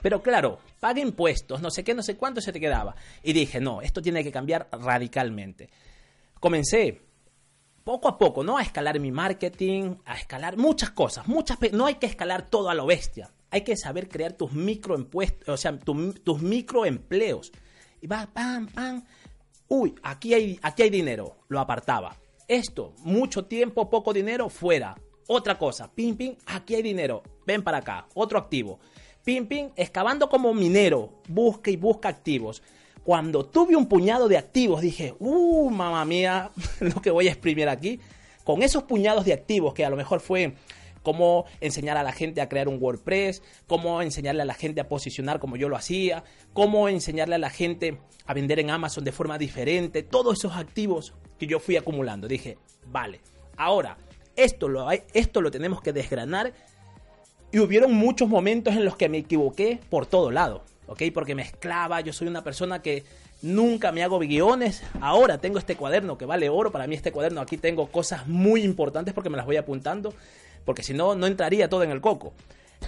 Pero 0.00 0.22
claro, 0.22 0.58
pague 0.80 1.00
impuestos, 1.00 1.60
no 1.60 1.70
sé 1.70 1.82
qué, 1.82 1.94
no 1.94 2.02
sé 2.02 2.16
cuánto 2.16 2.40
se 2.40 2.52
te 2.52 2.60
quedaba. 2.60 2.94
Y 3.22 3.32
dije, 3.32 3.60
no, 3.60 3.80
esto 3.80 4.02
tiene 4.02 4.22
que 4.22 4.30
cambiar 4.32 4.68
radicalmente. 4.70 5.70
Comencé 6.40 7.00
poco 7.84 8.08
a 8.08 8.18
poco, 8.18 8.42
¿no? 8.42 8.56
A 8.56 8.62
escalar 8.62 8.98
mi 8.98 9.12
marketing, 9.12 9.96
a 10.06 10.16
escalar 10.16 10.56
muchas 10.56 10.90
cosas, 10.90 11.28
muchas, 11.28 11.58
no 11.72 11.86
hay 11.86 11.96
que 11.96 12.06
escalar 12.06 12.48
todo 12.48 12.70
a 12.70 12.74
lo 12.74 12.86
bestia. 12.86 13.30
Hay 13.50 13.60
que 13.60 13.76
saber 13.76 14.08
crear 14.08 14.32
tus 14.32 14.52
microempuestos, 14.52 15.48
o 15.48 15.56
sea, 15.56 15.78
tus 15.78 16.42
microempleos. 16.42 17.52
Y 18.00 18.06
va, 18.08 18.26
pam, 18.32 18.66
pam, 18.66 19.04
uy, 19.68 19.94
aquí 20.02 20.34
hay, 20.34 20.58
aquí 20.62 20.82
hay 20.82 20.90
dinero, 20.90 21.36
lo 21.48 21.60
apartaba. 21.60 22.16
Esto, 22.48 22.94
mucho 22.98 23.44
tiempo, 23.44 23.88
poco 23.88 24.12
dinero, 24.12 24.48
fuera. 24.48 24.96
Otra 25.28 25.56
cosa, 25.56 25.90
pim, 25.94 26.16
pim, 26.16 26.36
aquí 26.46 26.74
hay 26.74 26.82
dinero, 26.82 27.22
ven 27.46 27.62
para 27.62 27.78
acá, 27.78 28.08
otro 28.14 28.38
activo. 28.38 28.80
Pim, 29.24 29.46
pim, 29.46 29.70
excavando 29.76 30.28
como 30.28 30.52
minero, 30.52 31.22
busca 31.28 31.70
y 31.70 31.76
busca 31.76 32.08
activos. 32.08 32.62
Cuando 33.04 33.44
tuve 33.44 33.76
un 33.76 33.86
puñado 33.86 34.28
de 34.28 34.38
activos, 34.38 34.80
dije, 34.80 35.14
uh, 35.18 35.70
mamá 35.70 36.04
mía, 36.04 36.50
lo 36.80 37.00
que 37.02 37.10
voy 37.10 37.28
a 37.28 37.30
exprimir 37.30 37.68
aquí. 37.68 38.00
Con 38.44 38.62
esos 38.62 38.82
puñados 38.82 39.24
de 39.24 39.32
activos, 39.32 39.74
que 39.74 39.84
a 39.84 39.90
lo 39.90 39.96
mejor 39.96 40.20
fue 40.20 40.54
cómo 41.02 41.44
enseñar 41.60 41.96
a 41.96 42.02
la 42.02 42.12
gente 42.12 42.40
a 42.40 42.48
crear 42.48 42.66
un 42.66 42.78
WordPress, 42.80 43.42
cómo 43.66 44.02
enseñarle 44.02 44.42
a 44.42 44.46
la 44.46 44.54
gente 44.54 44.80
a 44.80 44.88
posicionar 44.88 45.38
como 45.38 45.56
yo 45.56 45.68
lo 45.68 45.76
hacía, 45.76 46.24
cómo 46.52 46.88
enseñarle 46.88 47.36
a 47.36 47.38
la 47.38 47.50
gente 47.50 48.00
a 48.26 48.34
vender 48.34 48.58
en 48.58 48.70
Amazon 48.70 49.04
de 49.04 49.12
forma 49.12 49.38
diferente, 49.38 50.02
todos 50.02 50.38
esos 50.38 50.56
activos 50.56 51.14
que 51.38 51.46
yo 51.46 51.60
fui 51.60 51.76
acumulando. 51.76 52.26
Dije, 52.26 52.58
vale, 52.86 53.20
ahora 53.56 53.98
esto 54.34 54.68
lo, 54.68 54.90
esto 54.90 55.42
lo 55.42 55.50
tenemos 55.50 55.80
que 55.82 55.92
desgranar 55.92 56.54
y 57.52 57.58
hubieron 57.60 57.92
muchos 57.92 58.28
momentos 58.28 58.74
en 58.74 58.84
los 58.84 58.96
que 58.96 59.08
me 59.08 59.18
equivoqué 59.18 59.78
por 59.90 60.06
todo 60.06 60.30
lado, 60.30 60.64
¿ok? 60.86 61.02
Porque 61.12 61.34
mezclaba, 61.34 62.00
yo 62.00 62.12
soy 62.12 62.28
una 62.28 62.44
persona 62.44 62.82
que 62.82 63.04
nunca 63.42 63.92
me 63.92 64.02
hago 64.02 64.18
guiones. 64.18 64.82
Ahora 65.00 65.38
tengo 65.38 65.58
este 65.58 65.76
cuaderno 65.76 66.18
que 66.18 66.26
vale 66.26 66.48
oro. 66.48 66.72
Para 66.72 66.86
mí 66.86 66.94
este 66.94 67.12
cuaderno 67.12 67.40
aquí 67.40 67.56
tengo 67.56 67.88
cosas 67.88 68.26
muy 68.26 68.62
importantes 68.62 69.14
porque 69.14 69.30
me 69.30 69.36
las 69.36 69.46
voy 69.46 69.56
apuntando 69.56 70.14
porque 70.64 70.82
si 70.82 70.94
no, 70.94 71.14
no 71.14 71.26
entraría 71.26 71.68
todo 71.68 71.82
en 71.82 71.90
el 71.90 72.00
coco. 72.00 72.32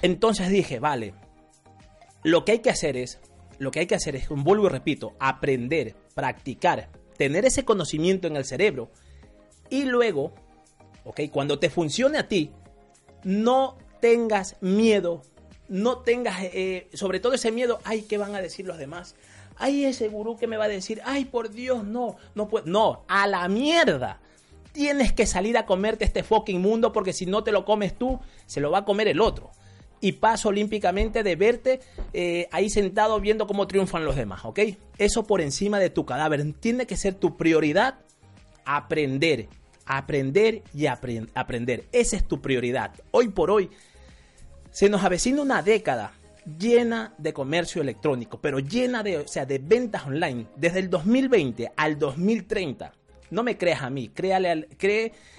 Entonces 0.03 0.49
dije, 0.49 0.79
vale, 0.79 1.15
lo 2.23 2.45
que 2.45 2.53
hay 2.53 2.59
que 2.61 2.71
hacer 2.71 2.97
es, 2.97 3.19
lo 3.59 3.71
que 3.71 3.81
hay 3.81 3.87
que 3.87 3.95
hacer 3.95 4.17
es, 4.17 4.29
vuelvo 4.29 4.67
y 4.67 4.71
repito, 4.71 5.15
aprender, 5.19 5.95
practicar, 6.15 6.89
tener 7.17 7.45
ese 7.45 7.65
conocimiento 7.65 8.27
en 8.27 8.37
el 8.37 8.45
cerebro 8.45 8.91
y 9.71 9.85
luego, 9.85 10.33
ok, 11.05 11.23
cuando 11.31 11.59
te 11.59 11.71
funcione 11.71 12.19
a 12.19 12.29
ti, 12.29 12.53
no 13.25 13.79
tengas 14.01 14.57
miedo, 14.61 15.23
no 15.69 15.99
tengas, 15.99 16.43
eh, 16.43 16.89
sobre 16.93 17.21
todo 17.21 17.35
ese 17.35 17.53
miedo, 17.53 17.81
ay, 17.85 18.03
¿qué 18.03 18.19
van 18.19 18.35
a 18.35 18.43
decir 18.43 18.67
los 18.67 18.79
demás? 18.79 19.15
Ay, 19.57 19.85
ese 19.85 20.09
gurú 20.09 20.37
que 20.37 20.47
me 20.47 20.57
va 20.57 20.65
a 20.65 20.69
decir, 20.69 21.01
ay, 21.05 21.25
por 21.25 21.51
Dios, 21.51 21.85
no, 21.85 22.17
no 22.35 22.49
puedo, 22.49 22.67
no, 22.67 23.05
a 23.09 23.27
la 23.27 23.49
mierda 23.49 24.21
tienes 24.73 25.15
que 25.15 25.25
salir 25.25 25.57
a 25.57 25.65
comerte 25.65 26.05
este 26.05 26.23
fucking 26.23 26.61
mundo 26.61 26.93
porque 26.93 27.15
si 27.15 27.25
no 27.25 27.43
te 27.43 27.51
lo 27.51 27.65
comes 27.65 27.97
tú, 27.97 28.21
se 28.45 28.61
lo 28.61 28.71
va 28.71 28.79
a 28.79 28.85
comer 28.85 29.09
el 29.09 29.23
otro. 29.23 29.51
Y 30.03 30.13
paso 30.13 30.51
olímpicamente 30.51 31.23
de 31.23 31.35
verte 31.35 31.81
eh, 32.13 32.47
ahí 32.53 32.69
sentado 32.69 33.19
viendo 33.19 33.47
cómo 33.47 33.67
triunfan 33.67 34.05
los 34.05 34.17
demás, 34.17 34.45
¿ok? 34.45 34.61
Eso 34.99 35.27
por 35.27 35.41
encima 35.41 35.79
de 35.79 35.89
tu 35.89 36.05
cadáver. 36.05 36.53
Tiene 36.61 36.87
que 36.87 36.99
ser 36.99 37.15
tu 37.15 37.39
prioridad 37.39 38.01
aprender 38.67 39.49
Aprender 39.89 40.63
y 40.75 40.87
aprender. 40.87 41.85
Esa 41.93 42.17
es 42.17 42.27
tu 42.27 42.43
prioridad. 42.43 42.93
Hoy 43.13 43.29
por 43.29 43.53
hoy 43.53 43.71
se 44.77 44.91
nos 44.91 45.03
avecina 45.05 45.41
una 45.41 45.63
década 45.63 46.13
llena 46.59 47.15
de 47.17 47.33
comercio 47.33 47.81
electrónico, 47.81 48.39
pero 48.43 48.59
llena 48.59 49.03
de, 49.03 49.17
o 49.17 49.27
sea, 49.27 49.47
de 49.47 49.59
ventas 49.59 50.05
online. 50.05 50.49
Desde 50.55 50.81
el 50.81 50.91
2020 50.91 51.73
al 51.75 51.99
2030. 51.99 52.93
No 53.31 53.43
me 53.43 53.57
creas 53.57 53.81
a 53.81 53.89
mí, 53.89 54.11
créale 54.11 54.51
al, 54.51 54.69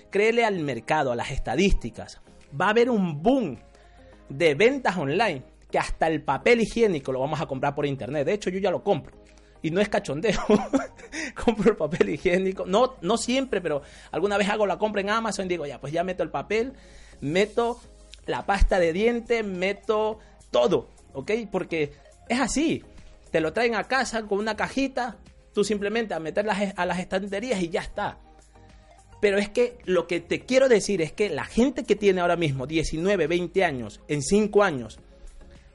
créele 0.09 0.43
al 0.43 0.59
mercado, 0.61 1.11
a 1.11 1.15
las 1.15 1.29
estadísticas. 1.29 2.19
Va 2.59 2.65
a 2.65 2.69
haber 2.71 2.89
un 2.89 3.21
boom 3.21 3.59
de 4.27 4.55
ventas 4.55 4.97
online 4.97 5.43
que 5.69 5.77
hasta 5.77 6.07
el 6.07 6.23
papel 6.23 6.61
higiénico 6.61 7.11
lo 7.11 7.19
vamos 7.19 7.39
a 7.39 7.45
comprar 7.45 7.75
por 7.75 7.85
internet. 7.85 8.25
De 8.25 8.33
hecho, 8.33 8.49
yo 8.49 8.57
ya 8.57 8.71
lo 8.71 8.83
compro. 8.83 9.15
Y 9.61 9.69
no 9.69 9.81
es 9.81 9.87
cachondeo. 9.87 10.41
compro 11.45 11.69
el 11.69 11.77
papel 11.77 12.09
higiénico. 12.09 12.65
No, 12.65 12.95
no 13.01 13.17
siempre, 13.17 13.61
pero 13.61 13.83
alguna 14.09 14.35
vez 14.35 14.49
hago 14.49 14.65
la 14.65 14.79
compra 14.79 15.01
en 15.01 15.11
Amazon 15.11 15.45
y 15.45 15.49
digo, 15.49 15.67
ya, 15.67 15.79
pues 15.79 15.93
ya 15.93 16.03
meto 16.03 16.23
el 16.23 16.31
papel, 16.31 16.73
meto 17.21 17.79
la 18.27 18.45
pasta 18.45 18.79
de 18.79 18.93
dientes, 18.93 19.43
meto 19.43 20.19
todo. 20.51 20.89
¿Ok? 21.13 21.31
Porque 21.51 21.93
es 22.29 22.39
así. 22.39 22.83
Te 23.31 23.41
lo 23.41 23.53
traen 23.53 23.75
a 23.75 23.85
casa 23.85 24.23
con 24.23 24.39
una 24.39 24.55
cajita. 24.55 25.17
Tú 25.53 25.63
simplemente 25.63 26.13
a 26.13 26.19
meterlas 26.19 26.73
a 26.75 26.85
las 26.85 26.99
estanterías 26.99 27.61
y 27.61 27.69
ya 27.69 27.81
está. 27.81 28.19
Pero 29.19 29.37
es 29.39 29.49
que 29.49 29.79
lo 29.85 30.07
que 30.07 30.19
te 30.19 30.41
quiero 30.41 30.69
decir 30.69 31.01
es 31.01 31.11
que 31.11 31.29
la 31.29 31.45
gente 31.45 31.83
que 31.83 31.95
tiene 31.95 32.21
ahora 32.21 32.35
mismo 32.35 32.67
19, 32.67 33.27
20 33.27 33.63
años, 33.63 33.99
en 34.07 34.21
5 34.21 34.63
años, 34.63 34.99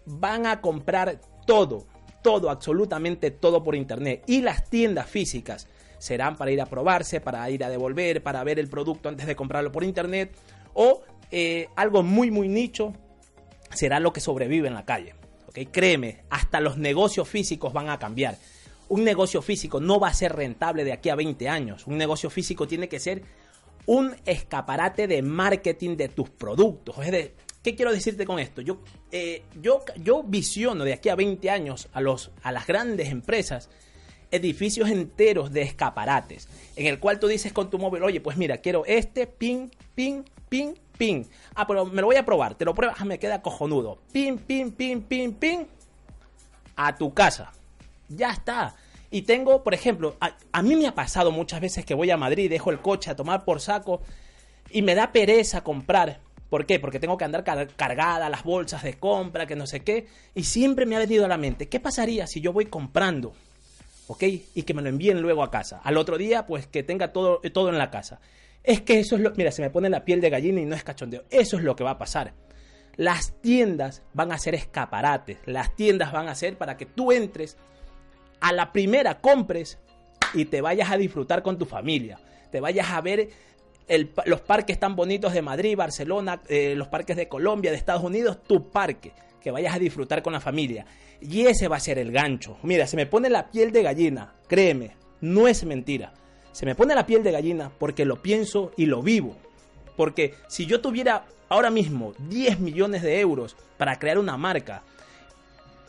van 0.07 0.47
a 0.47 0.61
comprar 0.61 1.21
todo, 1.47 1.87
todo, 2.23 2.51
absolutamente 2.51 3.33
todo 3.33 3.65
por 3.65 3.75
internet. 3.75 4.23
Y 4.29 4.43
las 4.43 4.69
tiendas 4.71 5.09
físicas 5.11 5.67
serán 5.99 6.37
para 6.37 6.53
ir 6.53 6.61
a 6.61 6.67
probarse, 6.67 7.21
para 7.21 7.49
ir 7.51 7.65
a 7.65 7.69
devolver, 7.69 8.23
para 8.23 8.45
ver 8.45 8.59
el 8.59 8.69
producto 8.69 9.09
antes 9.09 9.27
de 9.27 9.35
comprarlo 9.35 9.73
por 9.73 9.83
internet. 9.83 10.37
O 10.75 11.03
eh, 11.33 11.69
algo 11.77 12.03
muy, 12.03 12.31
muy 12.31 12.49
nicho 12.49 12.93
será 13.75 13.99
lo 13.99 14.13
que 14.13 14.21
sobrevive 14.21 14.69
en 14.69 14.75
la 14.75 14.85
calle. 14.85 15.15
¿okay? 15.49 15.67
Créeme, 15.67 16.25
hasta 16.31 16.61
los 16.61 16.77
negocios 16.79 17.29
físicos 17.29 17.73
van 17.73 17.89
a 17.89 17.99
cambiar. 17.99 18.39
Un 18.89 19.03
negocio 19.03 19.43
físico 19.43 19.81
no 19.81 19.99
va 19.99 20.09
a 20.09 20.15
ser 20.15 20.37
rentable 20.37 20.85
de 20.85 20.93
aquí 20.93 21.09
a 21.09 21.15
20 21.15 21.49
años. 21.49 21.87
Un 21.87 21.97
negocio 21.97 22.31
físico 22.31 22.69
tiene 22.69 22.89
que 22.89 23.01
ser 23.01 23.23
un 23.87 24.15
escaparate 24.27 25.09
de 25.09 25.23
marketing 25.23 25.97
de 25.97 26.09
tus 26.09 26.31
productos. 26.31 26.97
Es 26.99 27.11
de, 27.11 27.35
¿Qué 27.63 27.77
quiero 27.77 27.93
decirte 27.93 28.27
con 28.27 28.39
esto? 28.39 28.61
Yo, 28.61 28.81
eh, 29.13 29.45
yo, 29.61 29.85
yo 29.97 30.25
visiono 30.25 30.85
de 30.85 30.93
aquí 30.93 31.09
a 31.09 31.15
20 31.15 31.49
años 31.49 31.89
a, 31.93 32.01
los, 32.01 32.33
a 32.43 32.51
las 32.51 32.67
grandes 32.67 33.09
empresas 33.09 33.71
edificios 34.33 34.91
enteros 34.91 35.53
de 35.53 35.63
escaparates, 35.63 36.49
en 36.75 36.87
el 36.87 36.99
cual 36.99 37.21
tú 37.21 37.29
dices 37.29 37.53
con 37.53 37.71
tu 37.71 37.79
móvil, 37.79 38.03
oye, 38.03 38.21
pues 38.21 38.37
mira, 38.37 38.59
quiero 38.59 38.85
este, 38.87 39.27
ping, 39.27 39.69
ping, 39.95 40.25
ping, 40.53 40.75
ping. 40.99 41.25
Ah, 41.55 41.67
pero 41.67 41.87
me 41.87 42.03
lo 42.03 42.09
voy 42.09 42.17
a 42.17 42.27
probar, 42.27 42.55
te 42.57 42.67
lo 42.67 42.75
pruebas, 42.75 42.99
ah, 43.01 43.07
me 43.07 43.19
queda 43.19 43.41
cojonudo. 43.41 43.99
Ping, 44.13 44.37
ping, 44.37 44.71
ping, 44.71 45.01
ping, 45.01 45.33
ping. 45.33 45.65
A 46.77 46.95
tu 46.95 47.15
casa. 47.15 47.53
Ya 48.11 48.33
está. 48.33 48.75
Y 49.11 49.23
tengo, 49.23 49.63
por 49.63 49.73
ejemplo, 49.73 50.17
a, 50.21 50.37
a 50.53 50.63
mí 50.63 50.77
me 50.77 50.87
ha 50.87 50.95
pasado 50.95 51.33
muchas 51.33 51.63
veces 51.63 51.87
que 51.87 51.95
voy 51.95 52.11
a 52.11 52.19
Madrid, 52.19 52.51
dejo 52.51 52.71
el 52.71 52.81
coche 52.81 53.11
a 53.11 53.17
tomar 53.17 53.47
por 53.47 53.61
saco 53.61 54.03
y 54.71 54.83
me 54.83 54.95
da 54.95 55.11
pereza 55.11 55.65
comprar 55.65 56.21
¿Por 56.53 56.67
qué? 56.67 56.79
Porque 56.79 57.01
tengo 57.01 57.17
que 57.17 57.25
andar 57.25 57.45
cargada 57.45 58.29
las 58.29 58.45
bolsas 58.45 58.83
de 58.83 58.99
compra, 58.99 59.47
que 59.47 59.57
no 59.57 59.67
sé 59.67 59.81
qué. 59.81 60.07
Y 60.35 60.45
siempre 60.45 60.85
me 60.85 60.97
ha 60.97 60.99
venido 60.99 61.25
a 61.25 61.29
la 61.29 61.39
mente, 61.39 61.67
¿qué 61.67 61.81
pasaría 61.81 62.27
si 62.27 62.43
yo 62.43 62.53
voy 62.53 62.67
comprando? 62.67 63.33
¿Ok? 64.07 64.23
Y 64.55 64.63
que 64.65 64.75
me 64.75 64.83
lo 64.83 64.91
envíen 64.91 65.23
luego 65.23 65.43
a 65.43 65.51
casa. 65.51 65.81
Al 65.83 65.97
otro 65.97 66.19
día, 66.19 66.47
pues 66.47 66.67
que 66.67 66.83
tenga 66.83 67.11
todo, 67.11 67.41
todo 67.55 67.71
en 67.71 67.79
la 67.79 67.91
casa. 67.91 68.21
Es 68.65 68.81
que 68.81 69.01
eso 69.01 69.17
es 69.17 69.23
lo... 69.23 69.33
Mira, 69.37 69.51
se 69.51 69.63
me 69.63 69.71
pone 69.71 69.91
la 69.91 70.05
piel 70.05 70.21
de 70.21 70.31
gallina 70.31 70.61
y 70.61 70.65
no 70.65 70.75
es 70.75 70.85
cachondeo. 70.85 71.25
Eso 71.31 71.57
es 71.57 71.65
lo 71.65 71.75
que 71.75 71.85
va 71.85 71.93
a 71.93 71.99
pasar. 71.99 72.35
Las 72.97 73.41
tiendas 73.41 74.03
van 74.13 74.33
a 74.33 74.39
ser 74.39 74.55
escaparates. 74.55 75.39
Las 75.47 75.75
tiendas 75.75 76.13
van 76.13 76.29
a 76.29 76.35
ser 76.35 76.57
para 76.57 76.77
que 76.77 76.87
tú 76.87 77.13
entres, 77.13 77.57
a 78.41 78.53
la 78.53 78.73
primera 78.73 79.21
compres 79.21 79.79
y 80.35 80.47
te 80.47 80.61
vayas 80.61 80.91
a 80.91 80.97
disfrutar 80.99 81.43
con 81.43 81.59
tu 81.59 81.65
familia. 81.65 82.19
Te 82.51 82.61
vayas 82.61 82.91
a 82.91 83.01
ver 83.01 83.31
los 84.27 84.41
parques 84.41 84.79
tan 84.79 84.97
bonitos 84.97 85.33
de 85.33 85.43
Madrid, 85.43 85.77
Barcelona, 85.77 86.43
eh, 86.49 86.75
los 86.77 86.89
parques 86.89 87.17
de 87.17 87.29
Colombia, 87.29 87.71
de 87.71 87.77
Estados 87.77 88.03
Unidos, 88.03 88.43
tu 88.43 88.71
parque, 88.71 89.13
que 89.41 89.51
vayas 89.51 89.75
a 89.75 89.79
disfrutar 89.79 90.23
con 90.23 90.33
la 90.33 90.41
familia. 90.41 90.87
Y 91.21 91.47
ese 91.47 91.69
va 91.69 91.77
a 91.77 91.81
ser 91.81 91.99
el 91.99 92.11
gancho. 92.11 92.59
Mira, 92.63 92.87
se 92.87 92.97
me 92.97 93.07
pone 93.07 93.31
la 93.31 93.51
piel 93.51 93.73
de 93.73 93.83
gallina, 93.83 94.35
créeme, 94.49 94.97
no 95.21 95.47
es 95.47 95.65
mentira. 95.65 96.13
Se 96.53 96.67
me 96.67 96.75
pone 96.75 96.95
la 96.95 97.07
piel 97.07 97.23
de 97.23 97.33
gallina 97.33 97.71
porque 97.79 98.05
lo 98.05 98.23
pienso 98.23 98.73
y 98.77 98.87
lo 98.87 99.03
vivo. 99.03 99.37
Porque 99.97 100.35
si 100.49 100.67
yo 100.67 100.81
tuviera 100.81 101.25
ahora 101.49 101.71
mismo 101.71 102.15
10 102.29 102.61
millones 102.61 103.03
de 103.03 103.21
euros 103.21 103.57
para 103.77 103.99
crear 103.99 104.19
una 104.19 104.37
marca, 104.37 104.83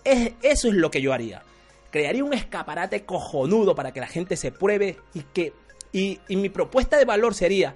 eso 0.04 0.67
es 0.67 0.73
lo 0.73 0.91
que 0.91 1.02
yo 1.02 1.13
haría. 1.13 1.43
Crearía 1.91 2.23
un 2.23 2.34
escaparate 2.34 3.06
cojonudo 3.06 3.76
para 3.76 3.93
que 3.93 3.99
la 3.99 4.08
gente 4.08 4.36
se 4.36 4.52
pruebe 4.52 4.97
y 5.13 5.21
que 5.21 5.54
y, 5.93 6.19
mi 6.30 6.49
propuesta 6.49 6.97
de 6.97 7.06
valor 7.06 7.36
sería, 7.36 7.76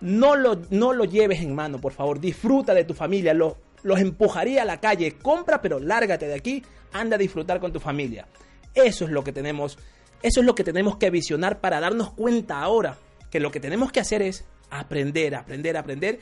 no 0.00 0.34
lo, 0.34 0.62
no 0.70 0.92
lo 0.92 1.04
lleves 1.04 1.40
en 1.40 1.54
mano, 1.54 1.78
por 1.78 1.92
favor, 1.92 2.18
disfruta 2.18 2.72
de 2.72 2.84
tu 2.84 2.94
familia, 2.94 3.34
los, 3.34 3.54
los 3.82 4.00
empujaría 4.00 4.62
a 4.62 4.64
la 4.64 4.80
calle, 4.80 5.18
compra 5.18 5.60
pero 5.60 5.78
lárgate 5.78 6.26
de 6.26 6.34
aquí, 6.34 6.62
anda 6.92 7.16
a 7.16 7.18
disfrutar 7.18 7.60
con 7.60 7.72
tu 7.72 7.80
familia. 7.80 8.26
Eso 8.74 9.04
es 9.04 9.10
lo 9.10 9.22
que 9.22 9.32
tenemos, 9.32 9.78
eso 10.24 10.40
es 10.40 10.46
lo 10.46 10.54
que 10.54 10.64
tenemos 10.64 10.96
que 10.96 11.10
visionar 11.10 11.60
para 11.60 11.80
darnos 11.80 12.10
cuenta 12.12 12.60
ahora 12.60 12.96
que 13.30 13.40
lo 13.40 13.52
que 13.52 13.60
tenemos 13.60 13.92
que 13.92 14.00
hacer 14.00 14.22
es 14.22 14.46
aprender, 14.70 15.34
aprender, 15.34 15.76
aprender 15.76 16.18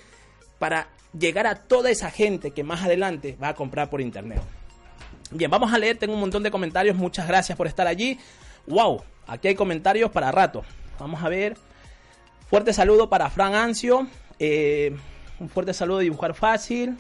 para 0.59 0.89
llegar 1.17 1.47
a 1.47 1.55
toda 1.55 1.89
esa 1.89 2.11
gente 2.11 2.51
que 2.51 2.65
más 2.65 2.83
adelante 2.83 3.37
va 3.41 3.51
a 3.51 3.55
comprar 3.55 3.89
por 3.91 4.01
internet. 4.01 4.43
Bien, 5.31 5.49
vamos 5.49 5.73
a 5.73 5.79
leer, 5.79 5.99
tengo 5.99 6.15
un 6.15 6.21
montón 6.21 6.43
de 6.43 6.51
comentarios, 6.51 6.97
muchas 6.97 7.29
gracias 7.29 7.57
por 7.57 7.69
estar 7.69 7.87
allí. 7.87 8.19
Wow, 8.67 9.05
aquí 9.29 9.47
hay 9.47 9.55
comentarios 9.55 10.11
para 10.11 10.33
rato. 10.33 10.65
Vamos 10.99 11.23
a 11.23 11.29
ver. 11.29 11.57
Fuerte 12.51 12.73
saludo 12.73 13.09
para 13.09 13.31
Fran 13.31 13.55
Ancio. 13.55 14.09
Eh, 14.41 14.97
un 15.39 15.49
fuerte 15.49 15.75
saludo 15.75 15.99
de 15.99 16.05
Dibujar 16.05 16.35
Fácil. 16.35 16.97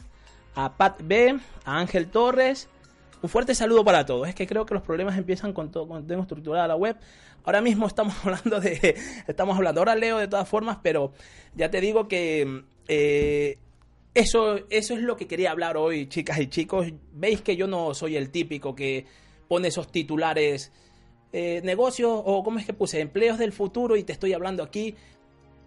A 0.54 0.76
Pat 0.76 1.00
B. 1.02 1.36
A 1.64 1.78
Ángel 1.80 2.06
Torres. 2.06 2.68
Un 3.22 3.28
fuerte 3.28 3.54
saludo 3.54 3.84
para 3.84 4.04
todos. 4.04 4.28
Es 4.28 4.34
que 4.34 4.48
creo 4.48 4.66
que 4.66 4.74
los 4.74 4.82
problemas 4.82 5.16
empiezan 5.16 5.52
con 5.52 5.70
todo, 5.70 5.86
cuando 5.86 6.06
tengo 6.06 6.22
estructurada 6.22 6.66
la 6.66 6.74
web. 6.76 6.96
Ahora 7.44 7.60
mismo 7.60 7.86
estamos 7.86 8.14
hablando 8.24 8.60
de. 8.60 8.96
Estamos 9.28 9.56
hablando. 9.56 9.80
Ahora 9.80 9.94
leo 9.94 10.18
de 10.18 10.28
todas 10.28 10.48
formas, 10.48 10.78
pero 10.82 11.12
ya 11.54 11.70
te 11.70 11.80
digo 11.80 12.08
que. 12.08 12.64
Eh, 12.88 13.58
eso, 14.14 14.56
eso 14.68 14.94
es 14.94 15.00
lo 15.00 15.16
que 15.16 15.26
quería 15.26 15.52
hablar 15.52 15.76
hoy, 15.76 16.06
chicas 16.06 16.38
y 16.40 16.48
chicos. 16.48 16.88
Veis 17.12 17.40
que 17.40 17.56
yo 17.56 17.66
no 17.66 17.94
soy 17.94 18.16
el 18.16 18.30
típico 18.30 18.74
que 18.74 19.06
pone 19.48 19.68
esos 19.68 19.90
titulares 19.90 20.72
eh, 21.32 21.62
negocios 21.64 22.10
o 22.24 22.42
cómo 22.42 22.58
es 22.58 22.66
que 22.66 22.74
puse 22.74 23.00
empleos 23.00 23.38
del 23.38 23.52
futuro 23.52 23.96
y 23.96 24.02
te 24.02 24.12
estoy 24.12 24.34
hablando 24.34 24.62
aquí 24.62 24.96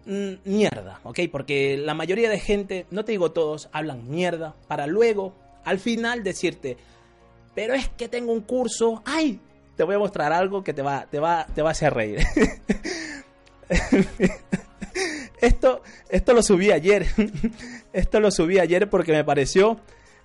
mm, 0.04 0.34
mierda, 0.44 1.00
¿ok? 1.02 1.20
Porque 1.32 1.76
la 1.76 1.94
mayoría 1.94 2.30
de 2.30 2.38
gente, 2.38 2.86
no 2.92 3.04
te 3.04 3.12
digo 3.12 3.32
todos, 3.32 3.68
hablan 3.72 4.08
mierda 4.08 4.54
para 4.68 4.86
luego 4.86 5.34
al 5.64 5.80
final 5.80 6.22
decirte, 6.22 6.76
pero 7.56 7.72
es 7.72 7.88
que 7.88 8.06
tengo 8.06 8.34
un 8.34 8.42
curso, 8.42 9.02
ay, 9.06 9.40
te 9.76 9.82
voy 9.82 9.94
a 9.94 9.98
mostrar 9.98 10.30
algo 10.30 10.62
que 10.62 10.74
te 10.74 10.82
va, 10.82 11.06
te 11.10 11.18
va, 11.18 11.46
te 11.46 11.62
va 11.62 11.70
a 11.70 11.72
hacer 11.72 11.94
reír. 11.94 12.20
esto, 15.40 15.82
esto 16.10 16.34
lo 16.34 16.42
subí 16.42 16.70
ayer. 16.70 17.06
esto 17.94 18.20
lo 18.20 18.30
subí 18.30 18.58
ayer 18.58 18.90
porque 18.90 19.12
me 19.12 19.24
pareció, 19.24 19.80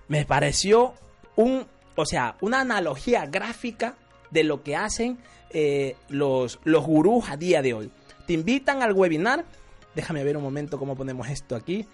me 0.08 0.26
pareció 0.26 0.92
un, 1.34 1.66
o 1.96 2.04
sea, 2.04 2.36
una 2.42 2.60
analogía 2.60 3.24
gráfica 3.24 3.94
de 4.30 4.44
lo 4.44 4.62
que 4.62 4.76
hacen 4.76 5.16
eh, 5.54 5.96
los, 6.10 6.60
los 6.64 6.84
gurús 6.84 7.30
a 7.30 7.38
día 7.38 7.62
de 7.62 7.72
hoy. 7.72 7.90
Te 8.26 8.34
invitan 8.34 8.82
al 8.82 8.92
webinar. 8.92 9.46
Déjame 9.94 10.22
ver 10.22 10.36
un 10.36 10.42
momento 10.42 10.78
cómo 10.78 10.96
ponemos 10.96 11.30
esto 11.30 11.56
aquí. 11.56 11.86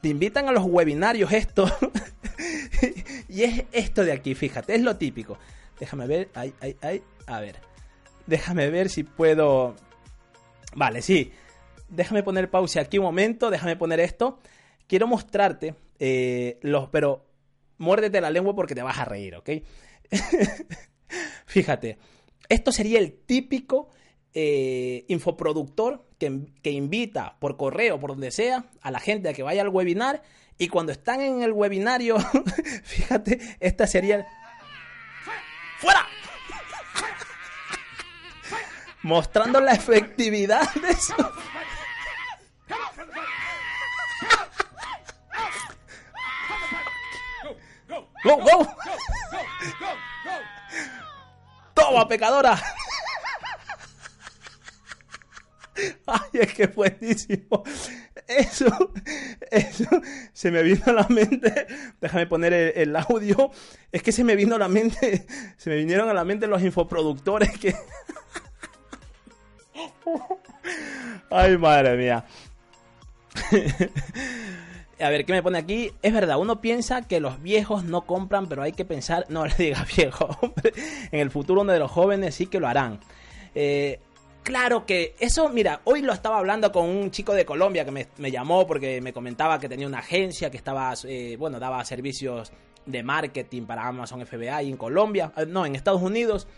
Te 0.00 0.08
invitan 0.08 0.48
a 0.48 0.52
los 0.52 0.64
webinarios 0.64 1.32
esto. 1.32 1.70
y 3.28 3.42
es 3.42 3.64
esto 3.72 4.04
de 4.04 4.12
aquí, 4.12 4.34
fíjate, 4.34 4.74
es 4.74 4.82
lo 4.82 4.96
típico. 4.96 5.38
Déjame 5.78 6.06
ver, 6.06 6.28
ay, 6.34 6.54
ay, 6.60 6.76
ay, 6.80 7.02
a 7.26 7.40
ver. 7.40 7.56
Déjame 8.26 8.70
ver 8.70 8.88
si 8.88 9.02
puedo... 9.04 9.74
Vale, 10.74 11.02
sí. 11.02 11.32
Déjame 11.88 12.22
poner 12.22 12.50
pausa 12.50 12.80
aquí 12.80 12.98
un 12.98 13.04
momento, 13.04 13.50
déjame 13.50 13.76
poner 13.76 14.00
esto. 14.00 14.38
Quiero 14.86 15.06
mostrarte 15.06 15.74
eh, 15.98 16.58
los... 16.62 16.88
Pero 16.90 17.26
muérdete 17.78 18.20
la 18.20 18.30
lengua 18.30 18.54
porque 18.54 18.74
te 18.74 18.82
vas 18.82 18.98
a 18.98 19.04
reír, 19.04 19.36
¿ok? 19.36 19.50
Fíjate, 21.46 21.98
esto 22.48 22.72
sería 22.72 22.98
el 22.98 23.12
típico 23.12 23.88
eh, 24.32 25.04
infoproductor 25.08 26.04
que, 26.20 26.40
que, 26.62 26.70
invita 26.70 27.34
por 27.40 27.56
correo, 27.56 27.98
por 27.98 28.10
donde 28.10 28.30
sea, 28.30 28.66
a 28.82 28.90
la 28.90 29.00
gente 29.00 29.30
a 29.30 29.32
que 29.32 29.42
vaya 29.42 29.62
al 29.62 29.70
webinar. 29.70 30.22
Y 30.58 30.68
cuando 30.68 30.92
están 30.92 31.22
en 31.22 31.42
el 31.42 31.52
webinario, 31.52 32.18
fíjate, 32.84 33.56
esta 33.58 33.86
sería... 33.86 34.28
¡Fuera! 35.78 36.06
Mostrando 39.02 39.60
la 39.60 39.72
efectividad 39.72 40.72
de 40.74 40.90
eso. 40.90 41.14
¡Go, 48.22 48.36
go! 48.36 48.76
¡Toma, 51.72 52.06
pecadora! 52.06 52.60
Ay, 56.32 56.40
es 56.42 56.54
que 56.54 56.66
buenísimo. 56.66 57.62
Eso, 58.26 58.66
eso 59.50 59.88
se 60.32 60.50
me 60.50 60.62
vino 60.62 60.82
a 60.86 60.92
la 60.92 61.06
mente. 61.08 61.66
Déjame 62.00 62.26
poner 62.26 62.52
el, 62.54 62.96
audio. 62.96 63.50
Es 63.92 64.02
que 64.02 64.12
se 64.12 64.24
me 64.24 64.36
vino 64.36 64.56
a 64.56 64.58
la 64.58 64.68
mente. 64.68 65.26
Se 65.56 65.70
me 65.70 65.76
vinieron 65.76 66.08
a 66.08 66.14
la 66.14 66.24
mente 66.24 66.46
los 66.46 66.62
infoproductores 66.62 67.58
que. 67.58 67.74
Ay, 71.30 71.56
madre 71.58 71.96
mía. 71.96 72.24
A 75.00 75.08
ver, 75.08 75.24
¿qué 75.24 75.32
me 75.32 75.42
pone 75.42 75.58
aquí? 75.58 75.92
Es 76.02 76.12
verdad, 76.12 76.38
uno 76.38 76.60
piensa 76.60 77.08
que 77.08 77.20
los 77.20 77.40
viejos 77.42 77.84
no 77.84 78.02
compran, 78.02 78.48
pero 78.48 78.62
hay 78.62 78.72
que 78.72 78.84
pensar, 78.84 79.24
no 79.30 79.46
le 79.46 79.54
diga 79.56 79.86
viejo, 79.96 80.28
hombre, 80.42 80.74
en 81.10 81.20
el 81.20 81.30
futuro 81.30 81.62
uno 81.62 81.72
de 81.72 81.78
los 81.78 81.90
jóvenes 81.90 82.34
sí 82.34 82.46
que 82.46 82.60
lo 82.60 82.68
harán. 82.68 83.00
Eh, 83.54 84.00
Claro 84.42 84.86
que 84.86 85.14
eso, 85.20 85.48
mira, 85.50 85.82
hoy 85.84 86.00
lo 86.00 86.12
estaba 86.12 86.38
hablando 86.38 86.72
con 86.72 86.88
un 86.88 87.10
chico 87.10 87.34
de 87.34 87.44
Colombia 87.44 87.84
que 87.84 87.90
me, 87.90 88.30
llamó 88.30 88.66
porque 88.66 89.00
me 89.00 89.12
comentaba 89.12 89.60
que 89.60 89.68
tenía 89.68 89.86
una 89.86 89.98
agencia 89.98 90.50
que 90.50 90.56
estaba, 90.56 90.94
eh, 91.04 91.36
bueno, 91.38 91.60
daba 91.60 91.84
servicios 91.84 92.50
de 92.86 93.02
marketing 93.02 93.62
para 93.64 93.86
Amazon 93.86 94.24
FBA 94.26 94.62
y 94.62 94.70
en 94.70 94.76
Colombia, 94.76 95.32
eh, 95.36 95.44
no, 95.46 95.66
en 95.66 95.76
Estados 95.76 96.00
Unidos, 96.00 96.48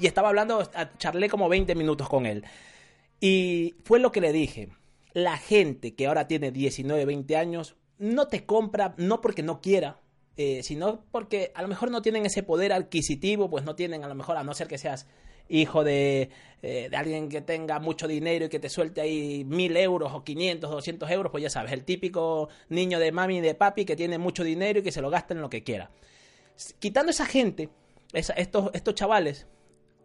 y 0.00 0.06
estaba 0.06 0.28
hablando, 0.28 0.62
charlé 0.98 1.28
como 1.28 1.48
20 1.48 1.74
minutos 1.74 2.08
con 2.08 2.26
él. 2.26 2.44
Y 3.20 3.74
fue 3.84 3.98
lo 3.98 4.12
que 4.12 4.20
le 4.20 4.32
dije, 4.32 4.70
la 5.12 5.36
gente 5.36 5.94
que 5.94 6.06
ahora 6.06 6.26
tiene 6.26 6.50
19, 6.50 7.04
20 7.04 7.36
años, 7.36 7.76
no 7.98 8.28
te 8.28 8.44
compra, 8.44 8.94
no 8.96 9.20
porque 9.20 9.42
no 9.42 9.60
quiera, 9.60 10.00
eh, 10.36 10.62
sino 10.62 11.04
porque 11.10 11.52
a 11.54 11.62
lo 11.62 11.68
mejor 11.68 11.90
no 11.90 12.02
tienen 12.02 12.26
ese 12.26 12.42
poder 12.42 12.72
adquisitivo, 12.72 13.48
pues 13.48 13.64
no 13.64 13.74
tienen, 13.74 14.04
a 14.04 14.08
lo 14.08 14.14
mejor, 14.14 14.36
a 14.36 14.44
no 14.44 14.54
ser 14.54 14.68
que 14.68 14.78
seas 14.78 15.06
hijo 15.48 15.84
de, 15.84 16.30
eh, 16.62 16.88
de 16.90 16.96
alguien 16.96 17.28
que 17.28 17.42
tenga 17.42 17.78
mucho 17.78 18.08
dinero 18.08 18.46
y 18.46 18.48
que 18.48 18.58
te 18.58 18.68
suelte 18.68 19.00
ahí 19.00 19.44
mil 19.44 19.76
euros 19.76 20.12
o 20.12 20.24
500, 20.24 20.70
200 20.70 21.10
euros, 21.10 21.30
pues 21.30 21.42
ya 21.42 21.50
sabes, 21.50 21.72
el 21.72 21.84
típico 21.84 22.48
niño 22.70 22.98
de 22.98 23.12
mami 23.12 23.38
y 23.38 23.40
de 23.40 23.54
papi 23.54 23.84
que 23.84 23.94
tiene 23.94 24.18
mucho 24.18 24.42
dinero 24.42 24.80
y 24.80 24.82
que 24.82 24.90
se 24.90 25.00
lo 25.00 25.10
gasta 25.10 25.34
en 25.34 25.42
lo 25.42 25.50
que 25.50 25.62
quiera. 25.62 25.90
Quitando 26.78 27.10
esa 27.10 27.26
gente, 27.26 27.68
estos, 28.12 28.70
estos 28.72 28.94
chavales, 28.94 29.46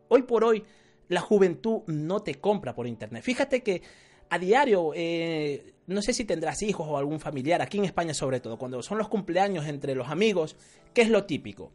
hoy 0.09 0.23
por 0.23 0.43
hoy 0.43 0.63
la 1.07 1.21
juventud 1.21 1.81
no 1.87 2.21
te 2.21 2.35
compra 2.35 2.75
por 2.75 2.85
internet. 2.85 3.23
Fíjate 3.23 3.63
que 3.63 3.81
a 4.29 4.37
diario, 4.37 4.91
eh, 4.95 5.73
no 5.87 6.01
sé 6.01 6.13
si 6.13 6.25
tendrás 6.25 6.61
hijos 6.61 6.87
o 6.87 6.97
algún 6.97 7.19
familiar, 7.19 7.61
aquí 7.61 7.79
en 7.79 7.85
España 7.85 8.13
sobre 8.13 8.39
todo, 8.39 8.57
cuando 8.57 8.81
son 8.81 8.97
los 8.97 9.09
cumpleaños 9.09 9.67
entre 9.67 9.95
los 9.95 10.09
amigos, 10.09 10.55
¿qué 10.93 11.01
es 11.01 11.09
lo 11.09 11.25
típico? 11.25 11.71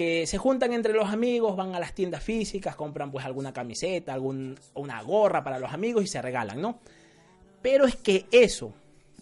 Que 0.00 0.26
se 0.26 0.38
juntan 0.38 0.72
entre 0.72 0.94
los 0.94 1.10
amigos, 1.10 1.56
van 1.56 1.74
a 1.74 1.78
las 1.78 1.92
tiendas 1.92 2.22
físicas, 2.22 2.74
compran 2.74 3.10
pues 3.10 3.26
alguna 3.26 3.52
camiseta, 3.52 4.14
algún, 4.14 4.58
una 4.72 5.02
gorra 5.02 5.44
para 5.44 5.58
los 5.58 5.74
amigos 5.74 6.02
y 6.02 6.06
se 6.06 6.22
regalan, 6.22 6.58
¿no? 6.58 6.78
Pero 7.60 7.84
es 7.84 7.96
que 7.96 8.24
eso 8.32 8.72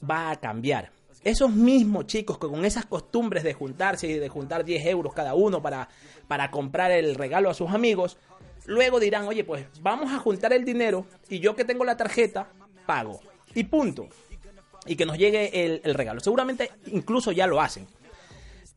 va 0.08 0.30
a 0.30 0.36
cambiar. 0.36 0.92
Esos 1.24 1.50
mismos 1.50 2.06
chicos 2.06 2.38
que 2.38 2.46
con 2.46 2.64
esas 2.64 2.86
costumbres 2.86 3.42
de 3.42 3.54
juntarse 3.54 4.06
y 4.06 4.20
de 4.20 4.28
juntar 4.28 4.64
10 4.64 4.86
euros 4.86 5.14
cada 5.14 5.34
uno 5.34 5.60
para, 5.60 5.88
para 6.28 6.52
comprar 6.52 6.92
el 6.92 7.16
regalo 7.16 7.50
a 7.50 7.54
sus 7.54 7.70
amigos, 7.70 8.16
luego 8.64 9.00
dirán, 9.00 9.26
oye, 9.26 9.42
pues 9.42 9.66
vamos 9.82 10.12
a 10.12 10.20
juntar 10.20 10.52
el 10.52 10.64
dinero 10.64 11.06
y 11.28 11.40
yo 11.40 11.56
que 11.56 11.64
tengo 11.64 11.84
la 11.84 11.96
tarjeta, 11.96 12.52
pago. 12.86 13.18
Y 13.52 13.64
punto. 13.64 14.06
Y 14.86 14.94
que 14.94 15.06
nos 15.06 15.18
llegue 15.18 15.64
el, 15.64 15.80
el 15.82 15.94
regalo. 15.94 16.20
Seguramente 16.20 16.70
incluso 16.86 17.32
ya 17.32 17.48
lo 17.48 17.60
hacen 17.60 17.88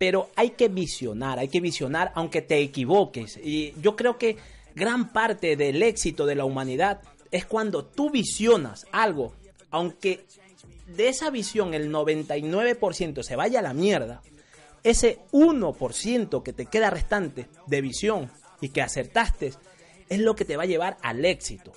pero 0.02 0.32
hay 0.36 0.50
que 0.50 0.68
visionar, 0.68 1.38
hay 1.38 1.48
que 1.48 1.62
visionar 1.62 2.12
aunque 2.16 2.42
te 2.42 2.58
equivoques. 2.58 3.38
Y 3.38 3.76
yo 3.80 3.96
creo 3.96 4.18
que 4.18 4.36
gran 4.74 5.14
parte 5.14 5.56
del 5.56 5.84
éxito 5.84 6.26
de 6.26 6.34
la 6.34 6.44
humanidad 6.44 7.02
es 7.30 7.46
cuando 7.46 7.86
tú 7.86 8.10
visionas 8.10 8.88
algo, 8.92 9.36
aunque 9.70 10.26
de 10.88 11.08
esa 11.08 11.30
visión 11.30 11.76
el 11.76 11.92
99% 11.92 13.22
se 13.22 13.36
vaya 13.36 13.60
a 13.60 13.62
la 13.62 13.76
mierda, 13.76 14.24
ese 14.82 15.20
1% 15.34 16.42
que 16.42 16.54
te 16.54 16.66
queda 16.66 16.90
restante 16.90 17.46
de 17.68 17.82
visión 17.82 18.32
y 18.60 18.70
que 18.70 18.82
acertaste 18.82 19.54
es 20.10 20.20
lo 20.20 20.34
que 20.34 20.46
te 20.46 20.58
va 20.58 20.64
a 20.64 20.66
llevar 20.66 20.98
al 21.04 21.24
éxito. 21.26 21.74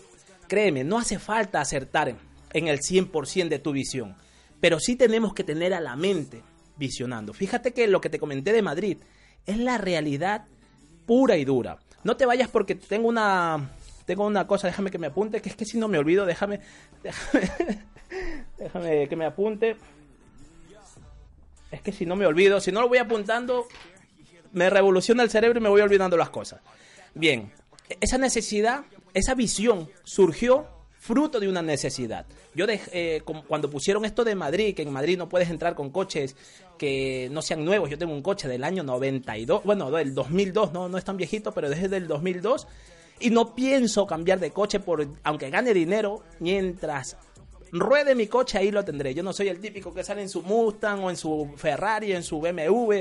Créeme, 0.49 0.83
no 0.83 0.99
hace 0.99 1.19
falta 1.19 1.61
acertar 1.61 2.17
en 2.55 2.69
el 2.69 2.79
100% 2.81 3.49
de 3.49 3.59
tu 3.59 3.73
visión, 3.73 4.17
pero 4.63 4.81
sí 4.81 4.97
tenemos 4.97 5.35
que 5.35 5.45
tener 5.45 5.75
a 5.75 5.81
la 5.83 5.95
mente 5.95 6.43
visionando. 6.77 7.33
Fíjate 7.33 7.73
que 7.73 7.87
lo 7.87 8.01
que 8.01 8.11
te 8.11 8.19
comenté 8.19 8.53
de 8.53 8.63
Madrid 8.63 8.99
es 9.47 9.59
la 9.59 9.79
realidad 9.79 10.47
pura 11.07 11.37
y 11.37 11.45
dura. 11.45 11.79
No 12.03 12.17
te 12.17 12.27
vayas 12.27 12.49
porque 12.49 12.75
tengo 12.75 13.09
una 13.09 13.71
tengo 14.07 14.27
una 14.27 14.47
cosa, 14.47 14.67
déjame 14.67 14.91
que 14.91 14.99
me 14.99 15.07
apunte, 15.07 15.41
que 15.41 15.49
es 15.49 15.57
que 15.57 15.65
si 15.65 15.79
no 15.79 15.89
me 15.89 15.99
olvido, 15.99 16.27
déjame 16.27 16.61
déjame, 18.59 19.09
que 19.09 19.17
me 19.17 19.25
apunte. 19.25 19.77
Es 21.71 21.81
que 21.81 21.93
si 21.93 22.07
no 22.07 22.15
me 22.17 22.27
olvido, 22.27 22.61
si 22.61 22.71
no 22.71 22.81
lo 22.83 22.89
voy 22.89 22.99
apuntando, 22.99 23.67
me 24.53 24.71
revoluciona 24.71 25.23
el 25.23 25.31
cerebro 25.31 25.59
y 25.59 25.63
me 25.63 25.69
voy 25.69 25.81
olvidando 25.81 26.17
las 26.17 26.31
cosas. 26.31 26.61
Bien, 27.15 27.51
esa 28.01 28.19
necesidad, 28.19 28.85
esa 29.13 29.35
visión 29.35 29.89
surgió 30.05 30.69
fruto 30.99 31.41
de 31.41 31.49
una 31.49 31.63
necesidad. 31.63 32.27
Yo 32.55 32.67
eh, 32.69 33.23
cuando 33.25 33.69
pusieron 33.69 34.05
esto 34.05 34.25
de 34.25 34.35
Madrid, 34.35 34.75
que 34.75 34.83
en 34.83 34.93
Madrid 34.93 35.19
no 35.19 35.29
puedes 35.29 35.51
entrar 35.51 35.75
con 35.75 35.91
coches 35.91 36.37
que 36.79 37.29
no 37.31 37.43
sean 37.43 37.65
nuevos, 37.65 37.91
yo 37.91 37.99
tengo 37.99 38.13
un 38.13 38.23
coche 38.23 38.49
del 38.49 38.65
año 38.65 38.83
92, 38.83 39.65
bueno, 39.65 39.91
del 39.91 40.15
2002, 40.15 40.73
no, 40.73 40.89
no 40.89 40.99
es 40.99 41.05
tan 41.05 41.17
viejito, 41.17 41.53
pero 41.53 41.71
desde 41.71 41.97
el 41.97 42.07
2002, 42.07 42.67
y 43.21 43.31
no 43.31 43.55
pienso 43.55 44.07
cambiar 44.07 44.41
de 44.41 44.51
coche 44.51 44.81
por, 44.81 45.07
aunque 45.23 45.51
gane 45.51 45.73
dinero, 45.73 46.23
mientras 46.41 47.17
ruede 47.71 48.15
mi 48.15 48.27
coche, 48.27 48.59
ahí 48.59 48.71
lo 48.71 48.85
tendré. 48.85 49.15
Yo 49.15 49.23
no 49.23 49.33
soy 49.33 49.49
el 49.49 49.61
típico 49.61 49.93
que 49.93 50.05
sale 50.05 50.23
en 50.23 50.29
su 50.29 50.43
Mustang 50.43 51.03
o 51.03 51.11
en 51.11 51.17
su 51.17 51.53
Ferrari, 51.57 52.13
en 52.13 52.23
su 52.23 52.41
BMW, 52.41 53.01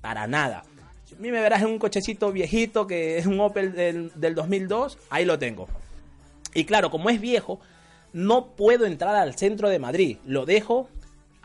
para 0.00 0.26
nada. 0.26 0.58
A 0.60 1.20
mí 1.20 1.30
me 1.30 1.40
verás 1.40 1.62
en 1.62 1.68
un 1.68 1.78
cochecito 1.78 2.32
viejito 2.32 2.86
que 2.86 3.18
es 3.18 3.26
un 3.26 3.40
Opel 3.40 3.72
del, 3.72 4.12
del 4.14 4.34
2002, 4.34 4.98
ahí 5.10 5.24
lo 5.24 5.38
tengo. 5.38 5.68
Y 6.54 6.64
claro, 6.64 6.90
como 6.90 7.10
es 7.10 7.20
viejo, 7.20 7.60
no 8.12 8.54
puedo 8.56 8.86
entrar 8.86 9.14
al 9.14 9.36
centro 9.36 9.68
de 9.68 9.78
Madrid. 9.78 10.18
Lo 10.26 10.46
dejo 10.46 10.88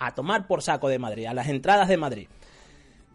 a 0.01 0.15
tomar 0.15 0.47
por 0.47 0.63
saco 0.63 0.89
de 0.89 0.97
Madrid, 0.97 1.27
a 1.27 1.33
las 1.33 1.47
entradas 1.47 1.87
de 1.87 1.95
Madrid. 1.95 2.27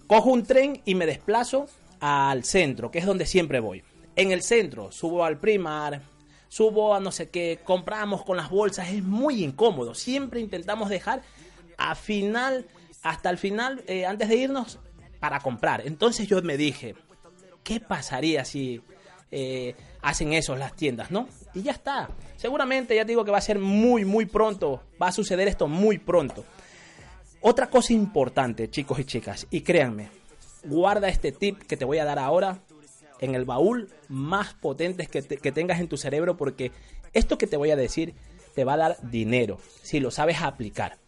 Cojo 0.06 0.30
un 0.30 0.44
tren 0.44 0.82
y 0.84 0.94
me 0.94 1.04
desplazo 1.04 1.66
al 1.98 2.44
centro, 2.44 2.92
que 2.92 3.00
es 3.00 3.06
donde 3.06 3.26
siempre 3.26 3.58
voy. 3.58 3.82
En 4.14 4.30
el 4.30 4.40
centro 4.40 4.92
subo 4.92 5.24
al 5.24 5.36
primar, 5.36 6.02
subo 6.48 6.94
a 6.94 7.00
no 7.00 7.10
sé 7.10 7.28
qué, 7.28 7.58
compramos 7.64 8.24
con 8.24 8.36
las 8.36 8.50
bolsas, 8.50 8.88
es 8.90 9.02
muy 9.02 9.42
incómodo. 9.42 9.96
Siempre 9.96 10.38
intentamos 10.38 10.88
dejar 10.88 11.22
a 11.76 11.96
final, 11.96 12.66
hasta 13.02 13.30
el 13.30 13.38
final, 13.38 13.82
eh, 13.88 14.06
antes 14.06 14.28
de 14.28 14.36
irnos, 14.36 14.78
para 15.18 15.40
comprar. 15.40 15.82
Entonces 15.86 16.28
yo 16.28 16.40
me 16.42 16.56
dije, 16.56 16.94
¿qué 17.64 17.80
pasaría 17.80 18.44
si 18.44 18.80
eh, 19.32 19.74
hacen 20.02 20.34
eso 20.34 20.54
las 20.54 20.76
tiendas, 20.76 21.10
¿no? 21.10 21.28
Y 21.52 21.62
ya 21.62 21.72
está. 21.72 22.10
Seguramente, 22.36 22.94
ya 22.94 23.04
digo 23.04 23.24
que 23.24 23.32
va 23.32 23.38
a 23.38 23.40
ser 23.40 23.58
muy, 23.58 24.04
muy 24.04 24.24
pronto. 24.24 24.82
Va 25.02 25.08
a 25.08 25.12
suceder 25.12 25.48
esto 25.48 25.66
muy 25.66 25.98
pronto. 25.98 26.44
Otra 27.40 27.68
cosa 27.68 27.92
importante, 27.92 28.70
chicos 28.70 28.98
y 28.98 29.04
chicas, 29.04 29.46
y 29.50 29.60
créanme, 29.60 30.08
guarda 30.64 31.08
este 31.08 31.32
tip 31.32 31.62
que 31.62 31.76
te 31.76 31.84
voy 31.84 31.98
a 31.98 32.04
dar 32.04 32.18
ahora 32.18 32.58
en 33.20 33.34
el 33.34 33.44
baúl 33.44 33.88
más 34.08 34.54
potente 34.54 35.06
que, 35.06 35.22
que 35.22 35.52
tengas 35.52 35.80
en 35.80 35.88
tu 35.88 35.96
cerebro 35.96 36.36
porque 36.36 36.72
esto 37.12 37.38
que 37.38 37.46
te 37.46 37.56
voy 37.56 37.70
a 37.70 37.76
decir 37.76 38.14
te 38.54 38.64
va 38.64 38.74
a 38.74 38.78
dar 38.78 38.96
dinero 39.02 39.58
si 39.82 40.00
lo 40.00 40.10
sabes 40.10 40.40
aplicar. 40.40 40.98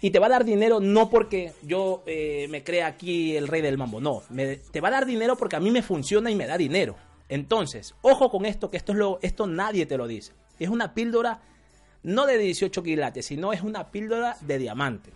Y 0.00 0.10
te 0.10 0.18
va 0.18 0.26
a 0.26 0.30
dar 0.30 0.44
dinero 0.44 0.78
no 0.78 1.08
porque 1.08 1.52
yo 1.62 2.02
eh, 2.06 2.46
me 2.50 2.62
crea 2.62 2.86
aquí 2.86 3.36
el 3.36 3.48
rey 3.48 3.62
del 3.62 3.78
mambo, 3.78 4.00
no. 4.00 4.22
te 4.70 4.80
va 4.80 4.88
a 4.88 4.92
dar 4.92 5.06
dinero 5.06 5.36
porque 5.36 5.56
a 5.56 5.60
mí 5.60 5.70
me 5.70 5.82
funciona 5.82 6.30
y 6.30 6.36
me 6.36 6.46
da 6.46 6.58
dinero. 6.58 6.96
Entonces, 7.28 7.94
ojo 8.02 8.30
con 8.30 8.44
esto, 8.44 8.70
que 8.70 8.76
esto, 8.76 8.92
es 8.92 8.98
lo, 8.98 9.18
esto 9.22 9.46
nadie 9.46 9.86
te 9.86 9.96
lo 9.96 10.06
dice. 10.06 10.32
Es 10.58 10.68
una 10.68 10.94
píldora 10.94 11.40
no 12.02 12.26
de 12.26 12.38
18 12.38 12.82
quilates, 12.82 13.26
sino 13.26 13.52
es 13.52 13.62
una 13.62 13.90
píldora 13.90 14.36
de 14.42 14.58
diamante. 14.58 15.10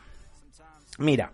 Mira, 1.00 1.32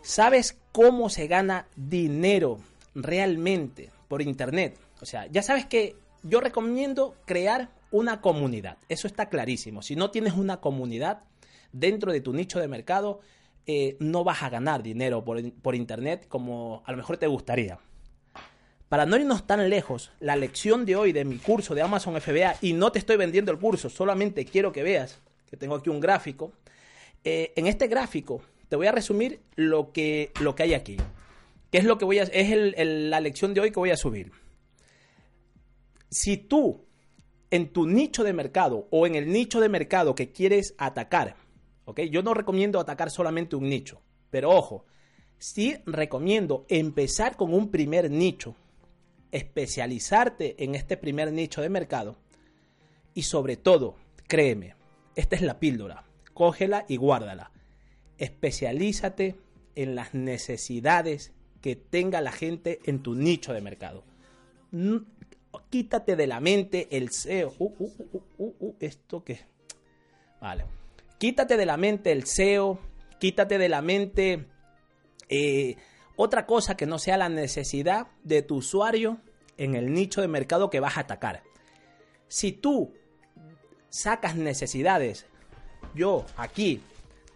¿sabes 0.00 0.58
cómo 0.72 1.10
se 1.10 1.26
gana 1.26 1.68
dinero 1.76 2.58
realmente 2.94 3.90
por 4.08 4.22
internet? 4.22 4.78
O 5.02 5.04
sea, 5.06 5.26
ya 5.26 5.42
sabes 5.42 5.66
que 5.66 5.96
yo 6.22 6.40
recomiendo 6.40 7.14
crear 7.26 7.68
una 7.90 8.22
comunidad. 8.22 8.78
Eso 8.88 9.06
está 9.06 9.28
clarísimo. 9.28 9.82
Si 9.82 9.96
no 9.96 10.10
tienes 10.10 10.32
una 10.32 10.62
comunidad 10.62 11.24
dentro 11.72 12.10
de 12.10 12.22
tu 12.22 12.32
nicho 12.32 12.58
de 12.58 12.66
mercado, 12.66 13.20
eh, 13.66 13.98
no 14.00 14.24
vas 14.24 14.42
a 14.42 14.48
ganar 14.48 14.82
dinero 14.82 15.22
por, 15.26 15.52
por 15.52 15.74
internet 15.74 16.26
como 16.26 16.82
a 16.86 16.92
lo 16.92 16.96
mejor 16.96 17.18
te 17.18 17.26
gustaría. 17.26 17.78
Para 18.88 19.04
no 19.04 19.18
irnos 19.18 19.46
tan 19.46 19.68
lejos, 19.68 20.10
la 20.20 20.36
lección 20.36 20.86
de 20.86 20.96
hoy 20.96 21.12
de 21.12 21.26
mi 21.26 21.36
curso 21.36 21.74
de 21.74 21.82
Amazon 21.82 22.18
FBA, 22.18 22.56
y 22.62 22.72
no 22.72 22.90
te 22.92 22.98
estoy 22.98 23.18
vendiendo 23.18 23.52
el 23.52 23.58
curso, 23.58 23.90
solamente 23.90 24.46
quiero 24.46 24.72
que 24.72 24.82
veas 24.82 25.20
que 25.50 25.58
tengo 25.58 25.74
aquí 25.74 25.90
un 25.90 26.00
gráfico. 26.00 26.52
Eh, 27.24 27.52
en 27.56 27.66
este 27.66 27.88
gráfico 27.88 28.42
te 28.74 28.76
voy 28.76 28.88
a 28.88 28.92
resumir 28.92 29.40
lo 29.54 29.92
que, 29.92 30.32
lo 30.40 30.56
que 30.56 30.64
hay 30.64 30.74
aquí. 30.74 30.96
¿Qué 31.70 31.78
es 31.78 31.84
lo 31.84 31.96
que 31.96 32.04
voy 32.04 32.18
a 32.18 32.24
es 32.24 32.76
la 32.84 33.20
lección 33.20 33.54
de 33.54 33.60
hoy 33.60 33.70
que 33.70 33.78
voy 33.78 33.92
a 33.92 33.96
subir? 33.96 34.32
Si 36.10 36.38
tú 36.38 36.84
en 37.52 37.72
tu 37.72 37.86
nicho 37.86 38.24
de 38.24 38.32
mercado 38.32 38.88
o 38.90 39.06
en 39.06 39.14
el 39.14 39.30
nicho 39.30 39.60
de 39.60 39.68
mercado 39.68 40.16
que 40.16 40.32
quieres 40.32 40.74
atacar, 40.76 41.36
¿ok? 41.84 42.00
Yo 42.10 42.24
no 42.24 42.34
recomiendo 42.34 42.80
atacar 42.80 43.12
solamente 43.12 43.54
un 43.54 43.68
nicho, 43.68 44.02
pero 44.28 44.50
ojo, 44.50 44.86
sí 45.38 45.76
recomiendo 45.86 46.66
empezar 46.68 47.36
con 47.36 47.54
un 47.54 47.70
primer 47.70 48.10
nicho, 48.10 48.56
especializarte 49.30 50.64
en 50.64 50.74
este 50.74 50.96
primer 50.96 51.32
nicho 51.32 51.62
de 51.62 51.68
mercado 51.68 52.16
y 53.14 53.22
sobre 53.22 53.56
todo, 53.56 53.94
créeme, 54.26 54.74
esta 55.14 55.36
es 55.36 55.42
la 55.42 55.60
píldora, 55.60 56.02
cógela 56.32 56.86
y 56.88 56.96
guárdala. 56.96 57.52
Especialízate 58.18 59.36
en 59.74 59.94
las 59.94 60.14
necesidades 60.14 61.32
que 61.60 61.76
tenga 61.76 62.20
la 62.20 62.32
gente 62.32 62.80
en 62.84 63.02
tu 63.02 63.14
nicho 63.14 63.52
de 63.52 63.60
mercado. 63.60 64.04
Quítate 65.70 66.16
de 66.16 66.26
la 66.26 66.40
mente 66.40 66.88
el 66.90 67.10
SEO. 67.10 67.54
Uh, 67.58 67.72
uh, 68.38 68.54
uh, 68.58 68.76
¿Esto 68.80 69.24
qué? 69.24 69.40
Vale. 70.40 70.64
Quítate 71.18 71.56
de 71.56 71.66
la 71.66 71.76
mente 71.76 72.12
el 72.12 72.26
SEO. 72.26 72.78
Quítate 73.18 73.58
de 73.58 73.68
la 73.68 73.80
mente 73.82 74.46
eh, 75.28 75.76
otra 76.16 76.46
cosa 76.46 76.76
que 76.76 76.86
no 76.86 76.98
sea 76.98 77.16
la 77.16 77.28
necesidad 77.28 78.08
de 78.22 78.42
tu 78.42 78.56
usuario 78.56 79.18
en 79.56 79.74
el 79.74 79.92
nicho 79.92 80.20
de 80.20 80.28
mercado 80.28 80.70
que 80.70 80.80
vas 80.80 80.96
a 80.96 81.00
atacar. 81.00 81.42
Si 82.28 82.52
tú 82.52 82.92
sacas 83.88 84.36
necesidades, 84.36 85.26
yo 85.94 86.26
aquí 86.36 86.82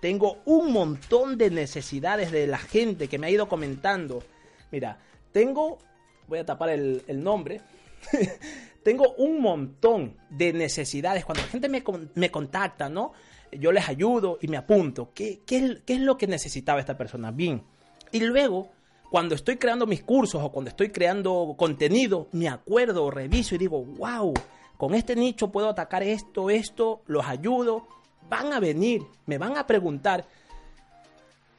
tengo 0.01 0.39
un 0.45 0.73
montón 0.73 1.39
de 1.39 1.51
necesidades 1.51 2.31
de 2.31 2.47
la 2.47 2.59
gente 2.59 3.09
que 3.09 3.19
me 3.19 3.27
ha 3.27 3.31
ido 3.31 3.49
comentando. 3.49 4.23
Mira, 4.71 4.99
tengo, 5.33 5.79
voy 6.27 6.39
a 6.39 6.47
tapar 6.47 6.71
el, 6.71 7.03
nombre, 7.23 7.61
tengo 8.83 9.15
un 9.15 9.41
montón 9.41 10.17
de 10.31 10.53
necesidades. 10.53 11.25
Cuando 11.25 11.43
la 11.43 11.49
gente 11.49 11.69
me, 11.69 11.83
me 12.15 12.31
contacta, 12.31 12.89
¿no? 12.89 13.13
Yo 13.53 13.73
les 13.73 13.89
ayudo 13.89 14.39
y 14.41 14.49
me 14.49 14.57
apunto. 14.57 15.11
¿Qué, 15.15 15.41
qué, 15.47 15.81
qué 15.85 15.95
es 15.95 16.01
lo 16.01 16.19
que 16.19 16.27
necesitaba 16.27 16.81
esta 16.81 16.97
persona? 16.97 17.31
Bien 17.31 17.63
y 18.11 18.21
luego, 18.21 18.69
cuando 19.11 19.35
estoy 19.35 19.57
creando 19.57 19.87
mis 19.87 20.03
cursos 20.03 20.43
o 20.43 20.51
cuando 20.51 20.71
estoy 20.71 20.91
creando 20.91 21.55
contenido, 21.57 22.29
me 22.33 22.49
acuerdo, 22.49 23.11
reviso 23.11 23.55
y 23.55 23.59
digo, 23.59 23.85
wow, 23.85 24.33
con 24.77 24.95
este 24.95 25.15
nicho 25.15 25.51
puedo 25.51 25.69
atacar 25.69 26.03
esto, 26.03 26.51
esto, 26.51 27.03
los 27.07 27.27
ayudo, 27.27 27.87
van 28.29 28.53
a 28.53 28.61
venir, 28.61 29.03
me 29.27 29.39
van 29.39 29.57
a 29.57 29.67
preguntar. 29.67 30.27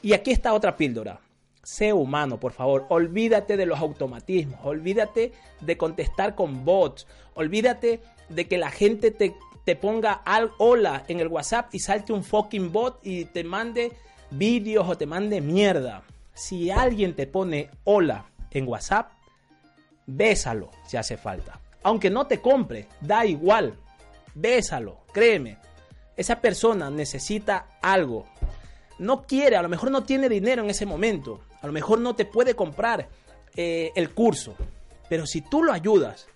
Y 0.01 0.13
aquí 0.13 0.31
está 0.31 0.53
otra 0.53 0.75
píldora. 0.77 1.19
Sé 1.63 1.93
humano, 1.93 2.39
por 2.39 2.53
favor. 2.53 2.85
Olvídate 2.89 3.57
de 3.57 3.65
los 3.65 3.79
automatismos. 3.79 4.59
Olvídate 4.63 5.33
de 5.59 5.77
contestar 5.77 6.35
con 6.35 6.63
bots. 6.65 7.05
Olvídate 7.33 8.01
de 8.29 8.47
que 8.47 8.57
la 8.57 8.71
gente 8.71 9.11
te, 9.11 9.35
te 9.65 9.75
ponga 9.75 10.13
al 10.13 10.51
hola 10.57 11.03
en 11.07 11.19
el 11.19 11.27
WhatsApp 11.27 11.73
y 11.73 11.79
salte 11.79 12.13
un 12.13 12.23
fucking 12.23 12.71
bot 12.71 12.99
y 13.03 13.25
te 13.25 13.43
mande 13.43 13.91
vídeos 14.31 14.87
o 14.87 14.97
te 14.97 15.05
mande 15.05 15.41
mierda 15.41 16.03
si 16.39 16.71
alguien 16.71 17.15
te 17.15 17.27
pone 17.27 17.69
hola 17.83 18.25
en 18.51 18.65
WhatsApp, 18.65 19.11
bésalo 20.05 20.71
si 20.87 20.95
hace 20.95 21.17
falta. 21.17 21.59
Aunque 21.83 22.09
no 22.09 22.27
te 22.27 22.39
compre, 22.39 22.87
da 23.01 23.25
igual. 23.25 23.77
Bésalo, 24.35 25.01
créeme. 25.11 25.57
Esa 26.19 26.41
persona 26.41 26.89
necesita 26.89 27.79
algo. 27.81 28.27
No 28.97 29.23
quiere, 29.25 29.55
a 29.55 29.61
lo 29.61 29.69
mejor 29.69 29.89
no 29.89 30.03
tiene 30.03 30.27
dinero 30.27 30.61
en 30.61 30.69
ese 30.69 30.85
momento. 30.85 31.39
A 31.61 31.67
lo 31.67 31.71
mejor 31.71 32.01
no 32.01 32.13
te 32.13 32.25
puede 32.25 32.55
comprar 32.55 33.07
eh, 33.55 33.93
el 33.95 34.09
curso. 34.13 34.53
Pero 35.07 35.25
si 35.25 35.39
tú 35.39 35.63
lo 35.63 35.71
ayudas, 35.71 36.27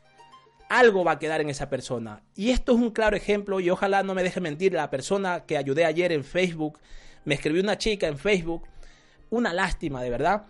algo 0.70 1.04
va 1.04 1.12
a 1.12 1.20
quedar 1.20 1.42
en 1.42 1.50
esa 1.50 1.70
persona. 1.70 2.22
Y 2.34 2.52
esto 2.52 2.72
es 2.72 2.78
un 2.78 2.92
claro 2.92 3.18
ejemplo 3.18 3.60
y 3.60 3.70
ojalá 3.70 4.04
no 4.04 4.14
me 4.14 4.24
deje 4.24 4.40
mentir 4.40 4.72
la 4.72 4.90
persona 4.90 5.44
que 5.46 5.58
ayudé 5.58 5.84
ayer 5.84 6.14
en 6.14 6.24
Facebook. 6.24 6.80
Me 7.26 7.36
escribió 7.36 7.62
una 7.62 7.78
chica 7.78 8.08
en 8.08 8.18
Facebook 8.18 8.64
una 9.34 9.52
lástima, 9.52 10.02
de 10.02 10.10
verdad. 10.10 10.44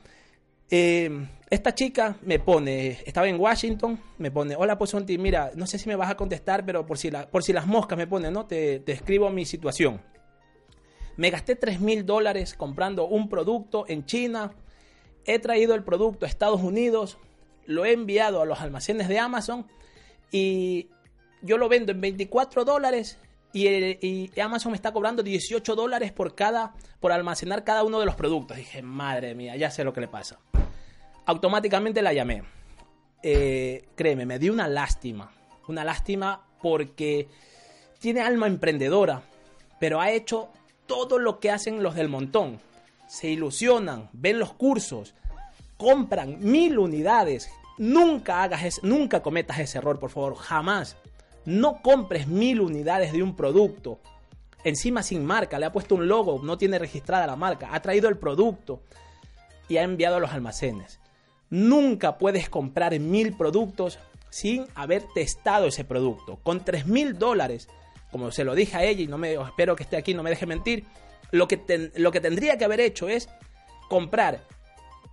Eh, 0.76 1.28
esta 1.52 1.76
chica 1.76 2.18
me 2.24 2.40
pone, 2.40 2.98
estaba 3.06 3.28
en 3.28 3.40
Washington, 3.40 4.00
me 4.18 4.32
pone, 4.32 4.56
hola 4.56 4.76
Pozonti, 4.76 5.20
mira, 5.20 5.52
no 5.54 5.68
sé 5.68 5.78
si 5.78 5.88
me 5.88 5.96
vas 5.96 6.10
a 6.10 6.18
contestar, 6.18 6.66
pero 6.66 6.84
por 6.84 6.98
si, 6.98 7.12
las 7.12 7.68
moscas 7.68 7.96
me 7.96 8.08
ponen, 8.08 8.34
¿no? 8.34 8.48
Te, 8.48 8.82
escribo 8.92 9.30
mi 9.30 9.46
situación. 9.46 10.02
Me 11.16 11.30
gasté 11.30 11.56
3 11.56 11.80
mil 11.80 12.08
dólares 12.08 12.56
comprando 12.56 13.06
un 13.06 13.30
producto 13.30 13.86
en 13.88 14.08
China, 14.08 14.56
he 15.26 15.38
traído 15.38 15.76
el 15.76 15.84
producto 15.84 16.26
a 16.26 16.28
Estados 16.28 16.64
Unidos, 16.64 17.20
lo 17.68 17.86
he 17.86 17.92
enviado 17.92 18.42
a 18.42 18.46
los 18.46 18.60
almacenes 18.60 19.08
de 19.08 19.20
Amazon 19.20 19.68
y 20.32 20.90
yo 21.44 21.60
lo 21.60 21.70
vendo 21.70 21.92
en 21.92 22.02
24 22.02 22.66
dólares 22.66 23.20
y, 23.54 24.32
Amazon 24.42 24.72
me 24.72 24.76
está 24.76 24.92
cobrando 24.92 25.22
18 25.22 25.76
dólares 25.76 26.12
por 26.12 26.34
cada 26.34 26.74
por 27.00 27.12
almacenar 27.12 27.64
cada 27.64 27.84
uno 27.84 28.00
de 28.00 28.08
los 28.08 28.16
productos. 28.16 28.58
Dije, 28.58 28.82
madre 28.82 29.36
mía, 29.36 29.56
ya 29.56 29.70
sé 29.70 29.84
lo 29.84 29.94
que 29.94 30.02
le 30.02 30.08
pasa. 30.08 30.40
Automáticamente 31.26 32.02
la 32.02 32.14
llamé. 32.14 32.44
Eh, 33.22 33.88
créeme, 33.96 34.26
me 34.26 34.40
dio 34.40 34.52
una 34.52 34.68
lástima. 34.68 35.32
Una 35.68 35.84
lástima 35.84 36.46
porque 36.62 37.30
tiene 38.00 38.22
alma 38.22 38.48
emprendedora, 38.48 39.24
pero 39.80 40.02
ha 40.02 40.12
hecho 40.12 40.50
todo 40.86 41.20
lo 41.20 41.40
que 41.40 41.52
hacen 41.52 41.82
los 41.82 41.96
del 41.96 42.10
montón. 42.10 42.60
Se 43.08 43.30
ilusionan, 43.30 44.10
ven 44.12 44.40
los 44.40 44.54
cursos, 44.54 45.14
compran 45.78 46.38
mil 46.40 46.80
unidades. 46.80 47.50
Nunca 47.78 48.44
hagas, 48.44 48.82
nunca 48.84 49.22
cometas 49.22 49.60
ese 49.60 49.78
error, 49.78 50.00
por 50.00 50.10
favor, 50.10 50.36
jamás. 50.36 50.98
No 51.46 51.82
compres 51.82 52.28
mil 52.28 52.62
unidades 52.62 53.14
de 53.14 53.24
un 53.24 53.36
producto. 53.36 54.00
Encima 54.64 55.04
sin 55.04 55.26
marca, 55.26 55.60
le 55.60 55.66
ha 55.66 55.74
puesto 55.74 55.96
un 55.96 56.08
logo, 56.08 56.42
no 56.44 56.58
tiene 56.58 56.80
registrada 56.80 57.28
la 57.28 57.36
marca, 57.36 57.70
ha 57.74 57.82
traído 57.82 58.08
el 58.08 58.18
producto 58.18 58.82
y 59.68 59.78
ha 59.78 59.84
enviado 59.84 60.18
a 60.18 60.20
los 60.20 60.32
almacenes. 60.32 61.00
Nunca 61.54 62.18
puedes 62.18 62.50
comprar 62.50 63.00
mil 63.00 63.38
productos 63.38 64.00
sin 64.32 64.66
haber 64.74 65.04
testado 65.14 65.68
ese 65.68 65.84
producto. 65.84 66.40
Con 66.42 66.66
tres 66.66 66.88
mil 66.88 67.20
dólares, 67.20 67.68
como 68.12 68.32
se 68.32 68.44
lo 68.44 68.56
dije 68.56 68.76
a 68.76 68.84
ella 68.84 69.04
y 69.04 69.08
no 69.08 69.20
me 69.20 69.36
espero 69.36 69.76
que 69.76 69.84
esté 69.84 69.96
aquí, 69.96 70.16
no 70.16 70.24
me 70.24 70.32
deje 70.32 70.48
mentir, 70.48 70.86
lo 71.30 71.48
que, 71.48 71.92
lo 71.96 72.12
que 72.12 72.22
tendría 72.22 72.58
que 72.58 72.66
haber 72.66 72.80
hecho 72.80 73.08
es 73.08 73.30
comprar 73.88 74.48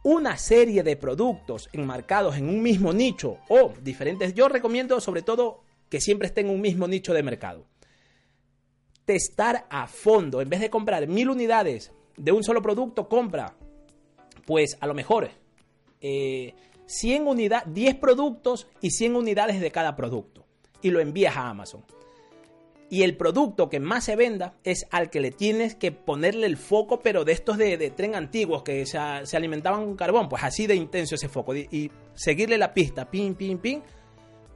una 0.03 0.39
serie 0.39 0.83
de 0.83 0.97
productos 0.97 1.69
enmarcados 1.75 2.39
en 2.39 2.49
un 2.49 2.63
mismo 2.63 2.95
nicho 2.95 3.37
o 3.51 3.75
diferentes. 3.83 4.33
Yo 4.33 4.49
recomiendo 4.49 4.99
sobre 5.03 5.21
todo 5.21 5.61
que 5.91 6.01
siempre 6.01 6.27
esté 6.27 6.41
en 6.41 6.49
un 6.49 6.63
mismo 6.63 6.89
nicho 6.89 7.13
de 7.13 7.23
mercado. 7.23 7.67
Testar 9.05 9.67
a 9.69 9.87
fondo, 9.89 10.41
en 10.41 10.49
vez 10.49 10.61
de 10.61 10.71
comprar 10.71 11.07
mil 11.07 11.29
unidades 11.29 11.93
de 12.17 12.33
un 12.33 12.43
solo 12.43 12.63
producto, 12.63 13.11
compra, 13.11 13.57
pues 14.47 14.79
a 14.81 14.87
lo 14.87 14.95
mejor 14.95 15.29
100 16.01 16.03
eh, 16.03 17.21
unidades, 17.25 17.73
10 17.73 17.95
productos 17.97 18.69
y 18.81 18.91
100 18.91 19.17
unidades 19.17 19.61
de 19.61 19.71
cada 19.71 19.97
producto 19.97 20.47
y 20.83 20.91
lo 20.91 21.01
envías 21.01 21.37
a 21.37 21.49
Amazon. 21.49 21.85
Y 22.93 23.05
el 23.05 23.17
producto 23.17 23.69
que 23.69 23.79
más 23.79 24.05
se 24.05 24.17
venda 24.17 24.55
es 24.65 24.85
al 24.91 25.11
que 25.11 25.21
le 25.21 25.31
tienes 25.31 25.77
que 25.77 25.93
ponerle 25.93 26.47
el 26.47 26.57
foco, 26.57 26.99
pero 27.01 27.25
de 27.25 27.33
estos 27.33 27.57
de, 27.57 27.93
tren 27.97 28.17
antiguos 28.17 28.65
que 28.65 28.85
se, 28.85 28.99
alimentaban 28.99 29.85
con 29.85 29.95
carbón, 29.95 30.29
pues 30.29 30.43
así 30.43 30.67
de 30.67 30.75
intenso 30.75 31.15
ese 31.15 31.29
foco. 31.29 31.55
Y, 31.55 31.93
seguirle 32.15 32.59
la 32.59 32.75
pista, 32.75 33.09
pin, 33.09 33.37
pin, 33.37 33.59
pin, 33.59 33.83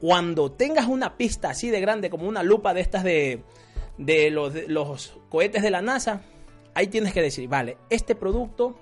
cuando 0.01 0.51
tengas 0.51 0.89
una 0.89 1.16
pista 1.16 1.51
así 1.51 1.71
de 1.71 1.81
grande 1.81 2.11
como 2.11 2.29
una 2.29 2.43
lupa 2.43 2.75
de 2.75 2.81
estas 2.81 3.05
de, 3.05 3.41
los, 4.33 5.16
cohetes 5.29 5.62
de 5.62 5.71
la 5.71 5.81
NASA, 5.81 6.23
ahí 6.75 6.89
tienes 6.89 7.12
que 7.12 7.23
decir, 7.23 7.49
vale, 7.49 7.79
este 7.89 8.16
producto 8.16 8.77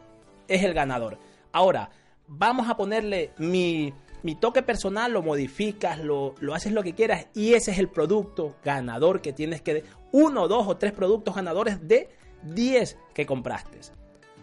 es 0.48 0.64
el 0.64 0.72
ganador. 0.72 1.18
Ahora, 1.52 1.90
vamos 2.26 2.68
a 2.68 2.76
ponerle 2.76 3.32
mi, 3.38 3.92
toque 4.40 4.62
personal, 4.62 5.12
lo 5.12 5.22
modificas, 5.22 5.98
lo, 5.98 6.34
lo, 6.40 6.54
haces 6.54 6.72
lo 6.72 6.82
que 6.82 6.94
quieras 6.94 7.26
y 7.34 7.54
ese 7.54 7.72
es 7.72 7.78
el 7.78 7.88
producto 7.88 8.56
ganador 8.64 9.20
que 9.20 9.32
tienes 9.32 9.62
que... 9.62 9.84
Uno, 10.12 10.48
dos 10.48 10.66
o 10.68 10.76
tres 10.76 10.92
productos 10.92 11.34
ganadores 11.34 11.86
de 11.86 12.08
10 12.42 12.98
que 13.14 13.26
compraste. 13.26 13.78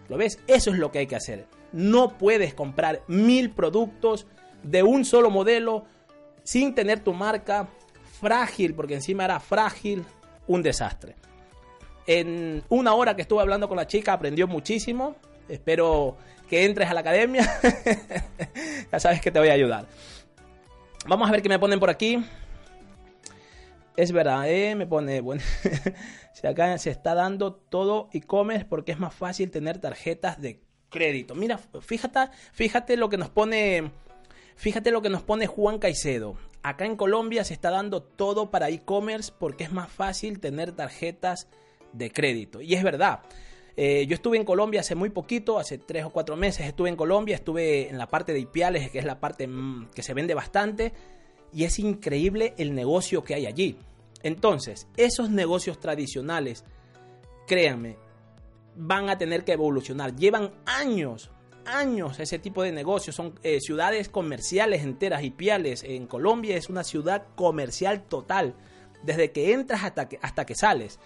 ¿Lo 0.08 0.16
ves? 0.16 0.40
Eso 0.46 0.70
es 0.70 0.78
lo 0.78 0.90
que 0.90 1.00
hay 1.00 1.06
que 1.06 1.16
hacer. 1.16 1.46
No 1.72 2.18
puedes 2.18 2.54
comprar 2.54 3.02
mil 3.06 3.50
productos 3.50 4.26
de 4.62 4.82
un 4.82 5.04
solo 5.04 5.30
modelo 5.30 5.84
sin 6.42 6.74
tener 6.74 7.00
tu 7.00 7.12
marca 7.12 7.68
frágil, 8.20 8.74
porque 8.74 8.94
encima 8.94 9.24
era 9.24 9.40
frágil, 9.40 10.04
un 10.46 10.62
desastre. 10.62 11.14
En 12.06 12.62
una 12.68 12.94
hora 12.94 13.14
que 13.14 13.22
estuve 13.22 13.40
hablando 13.40 13.68
con 13.68 13.76
la 13.76 13.86
chica 13.86 14.12
aprendió 14.12 14.48
muchísimo. 14.48 15.14
Espero 15.48 16.16
que 16.50 16.64
entres 16.64 16.90
a 16.90 16.94
la 16.94 17.00
academia. 17.00 17.48
ya 18.92 19.00
sabes 19.00 19.20
que 19.20 19.30
te 19.30 19.38
voy 19.38 19.48
a 19.48 19.52
ayudar. 19.52 19.86
Vamos 21.06 21.28
a 21.28 21.32
ver 21.32 21.42
qué 21.42 21.48
me 21.48 21.60
ponen 21.60 21.78
por 21.78 21.88
aquí. 21.88 22.22
Es 23.96 24.10
verdad, 24.10 24.50
¿eh? 24.50 24.74
me 24.74 24.86
pone, 24.86 25.20
bueno, 25.20 25.42
si 26.34 26.46
acá 26.46 26.76
se 26.78 26.90
está 26.90 27.14
dando 27.14 27.54
todo 27.54 28.08
e-commerce 28.12 28.64
porque 28.64 28.92
es 28.92 28.98
más 28.98 29.14
fácil 29.14 29.50
tener 29.50 29.78
tarjetas 29.78 30.40
de 30.40 30.60
crédito. 30.88 31.34
Mira, 31.34 31.58
fíjate, 31.58 32.32
fíjate 32.52 32.96
lo 32.96 33.08
que 33.08 33.16
nos 33.16 33.30
pone, 33.30 33.92
fíjate 34.56 34.90
lo 34.90 35.02
que 35.02 35.10
nos 35.10 35.22
pone 35.22 35.46
Juan 35.46 35.78
Caicedo. 35.78 36.36
Acá 36.62 36.84
en 36.84 36.96
Colombia 36.96 37.44
se 37.44 37.54
está 37.54 37.70
dando 37.70 38.02
todo 38.02 38.50
para 38.50 38.70
e-commerce 38.70 39.32
porque 39.38 39.64
es 39.64 39.72
más 39.72 39.90
fácil 39.90 40.40
tener 40.40 40.72
tarjetas 40.72 41.46
de 41.92 42.10
crédito. 42.10 42.60
Y 42.60 42.74
es 42.74 42.82
verdad. 42.82 43.20
Eh, 43.82 44.04
yo 44.06 44.14
estuve 44.14 44.36
en 44.36 44.44
Colombia 44.44 44.80
hace 44.80 44.94
muy 44.94 45.08
poquito, 45.08 45.58
hace 45.58 45.78
tres 45.78 46.04
o 46.04 46.10
cuatro 46.10 46.36
meses 46.36 46.66
estuve 46.66 46.90
en 46.90 46.96
Colombia, 46.96 47.34
estuve 47.34 47.88
en 47.88 47.96
la 47.96 48.10
parte 48.10 48.34
de 48.34 48.40
Ipiales, 48.40 48.90
que 48.90 48.98
es 48.98 49.06
la 49.06 49.20
parte 49.20 49.46
mm, 49.46 49.88
que 49.94 50.02
se 50.02 50.12
vende 50.12 50.34
bastante, 50.34 50.92
y 51.50 51.64
es 51.64 51.78
increíble 51.78 52.52
el 52.58 52.74
negocio 52.74 53.24
que 53.24 53.34
hay 53.34 53.46
allí. 53.46 53.78
Entonces, 54.22 54.86
esos 54.98 55.30
negocios 55.30 55.80
tradicionales, 55.80 56.66
créanme, 57.46 57.96
van 58.76 59.08
a 59.08 59.16
tener 59.16 59.44
que 59.44 59.52
evolucionar. 59.52 60.14
Llevan 60.14 60.52
años, 60.66 61.30
años 61.64 62.20
ese 62.20 62.38
tipo 62.38 62.62
de 62.62 62.72
negocios. 62.72 63.16
Son 63.16 63.32
eh, 63.42 63.60
ciudades 63.62 64.10
comerciales 64.10 64.82
enteras. 64.82 65.24
Ipiales 65.24 65.84
en 65.84 66.06
Colombia 66.06 66.54
es 66.54 66.68
una 66.68 66.84
ciudad 66.84 67.28
comercial 67.34 68.02
total. 68.02 68.54
Desde 69.02 69.32
que 69.32 69.54
entras 69.54 69.84
hasta 69.84 70.06
que, 70.06 70.18
hasta 70.20 70.44
que 70.44 70.54
sales. 70.54 71.00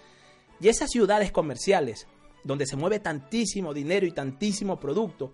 Y 0.59 0.67
esas 0.67 0.89
ciudades 0.89 1.31
comerciales 1.31 2.05
donde 2.45 2.65
se 2.65 2.77
mueve 2.77 2.99
tantísimo 2.99 3.73
dinero 3.73 4.05
y 4.05 4.11
tantísimo 4.11 4.79
producto, 4.79 5.33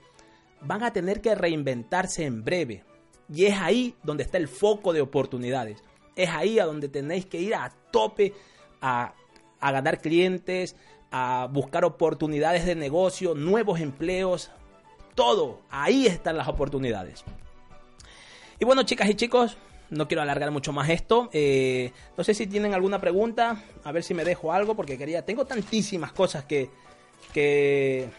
van 0.62 0.84
a 0.84 0.94
tener 0.94 1.22
que 1.22 1.36
reinventarse 1.36 2.26
en 2.26 2.44
breve. 2.44 2.84
Y 3.32 3.46
es 3.46 3.60
ahí 3.60 3.96
donde 4.02 4.24
está 4.24 4.38
el 4.38 4.48
foco 4.48 4.94
de 4.94 5.02
oportunidades. 5.02 5.84
Es 6.16 6.30
ahí 6.30 6.58
a 6.58 6.66
donde 6.66 6.88
tenéis 6.88 7.26
que 7.26 7.40
ir 7.40 7.54
a 7.54 7.70
tope 7.92 8.34
a, 8.82 9.14
a 9.60 9.72
ganar 9.72 10.02
clientes, 10.02 10.76
a 11.12 11.48
buscar 11.52 11.84
oportunidades 11.84 12.66
de 12.66 12.76
negocio, 12.76 13.36
nuevos 13.36 13.82
empleos, 13.82 14.50
todo. 15.14 15.62
Ahí 15.70 16.08
están 16.08 16.38
las 16.38 16.48
oportunidades. 16.48 17.24
Y 18.60 18.66
bueno, 18.66 18.84
chicas 18.84 19.10
y 19.10 19.16
chicos, 19.16 19.58
no 19.90 20.08
quiero 20.08 20.22
alargar 20.22 20.52
mucho 20.52 20.72
más 20.72 20.90
esto. 20.90 21.30
Eh, 21.34 21.92
no 22.18 22.24
sé 22.24 22.34
si 22.34 22.48
tienen 22.48 22.74
alguna 22.74 23.00
pregunta, 23.00 23.64
a 23.84 23.92
ver 23.92 24.04
si 24.04 24.14
me 24.14 24.24
dejo 24.24 24.54
algo, 24.54 24.76
porque 24.76 24.98
quería. 24.98 25.26
Tengo 25.26 25.46
tantísimas 25.46 26.14
cosas 26.14 26.46
que, 26.46 26.70
que 27.32 28.10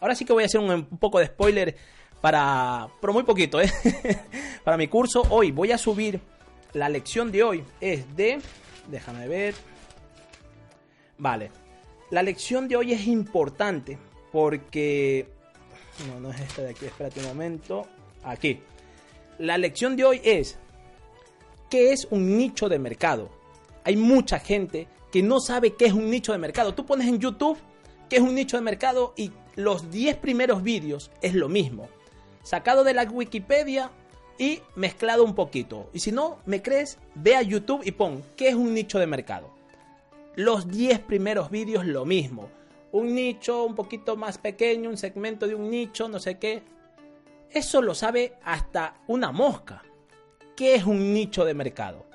ahora 0.00 0.14
sí 0.14 0.24
que 0.24 0.32
voy 0.32 0.42
a 0.42 0.46
hacer 0.46 0.60
un, 0.60 0.84
poco 0.98 1.18
de 1.18 1.26
spoiler 1.26 1.76
para, 2.20 2.88
pero 3.00 3.12
muy 3.12 3.22
poquito, 3.22 3.60
¿eh? 3.60 3.70
para 4.64 4.76
mi 4.76 4.88
curso. 4.88 5.22
Hoy 5.30 5.52
voy 5.52 5.72
a 5.72 5.78
subir, 5.78 6.20
la 6.72 6.88
lección 6.88 7.30
de 7.32 7.42
hoy 7.42 7.64
es 7.80 8.14
de, 8.16 8.40
déjame 8.88 9.28
ver, 9.28 9.54
vale, 11.18 11.50
la 12.10 12.22
lección 12.22 12.68
de 12.68 12.76
hoy 12.76 12.92
es 12.92 13.06
importante 13.06 13.98
porque, 14.32 15.28
no, 16.08 16.20
no 16.20 16.30
es 16.30 16.40
esta 16.40 16.62
de 16.62 16.70
aquí, 16.70 16.86
espérate 16.86 17.20
un 17.20 17.26
momento, 17.26 17.86
aquí. 18.22 18.60
La 19.38 19.56
lección 19.56 19.96
de 19.96 20.04
hoy 20.04 20.20
es, 20.22 20.58
¿qué 21.70 21.92
es 21.92 22.06
un 22.10 22.36
nicho 22.36 22.68
de 22.68 22.78
mercado? 22.78 23.30
Hay 23.84 23.96
mucha 23.96 24.38
gente 24.38 24.86
que 25.10 25.22
no 25.22 25.40
sabe 25.40 25.74
qué 25.74 25.86
es 25.86 25.92
un 25.92 26.10
nicho 26.10 26.32
de 26.32 26.38
mercado. 26.38 26.74
Tú 26.74 26.84
pones 26.84 27.08
en 27.08 27.18
YouTube 27.18 27.58
que 28.10 28.16
es 28.16 28.22
un 28.22 28.34
nicho 28.34 28.56
de 28.56 28.62
mercado 28.62 29.14
y 29.16 29.30
los 29.54 29.90
10 29.90 30.16
primeros 30.16 30.62
vídeos 30.62 31.12
es 31.22 31.34
lo 31.34 31.48
mismo. 31.48 31.88
Sacado 32.42 32.82
de 32.82 32.92
la 32.92 33.04
Wikipedia 33.04 33.90
y 34.36 34.60
mezclado 34.74 35.22
un 35.24 35.34
poquito. 35.34 35.88
Y 35.94 36.00
si 36.00 36.10
no 36.10 36.38
me 36.44 36.60
crees, 36.60 36.98
ve 37.14 37.36
a 37.36 37.42
YouTube 37.42 37.82
y 37.84 37.92
pon 37.92 38.22
qué 38.36 38.48
es 38.48 38.54
un 38.56 38.74
nicho 38.74 38.98
de 38.98 39.06
mercado. 39.06 39.50
Los 40.34 40.68
10 40.68 40.98
primeros 41.00 41.50
vídeos 41.50 41.86
lo 41.86 42.04
mismo. 42.04 42.48
Un 42.90 43.14
nicho 43.14 43.64
un 43.64 43.76
poquito 43.76 44.16
más 44.16 44.38
pequeño, 44.38 44.90
un 44.90 44.96
segmento 44.96 45.46
de 45.46 45.54
un 45.54 45.70
nicho, 45.70 46.08
no 46.08 46.18
sé 46.18 46.38
qué. 46.38 46.64
Eso 47.48 47.80
lo 47.80 47.94
sabe 47.94 48.34
hasta 48.42 48.96
una 49.06 49.30
mosca. 49.30 49.82
¿Qué 50.56 50.74
es 50.74 50.84
un 50.84 51.12
nicho 51.12 51.44
de 51.44 51.54
mercado? 51.54 52.06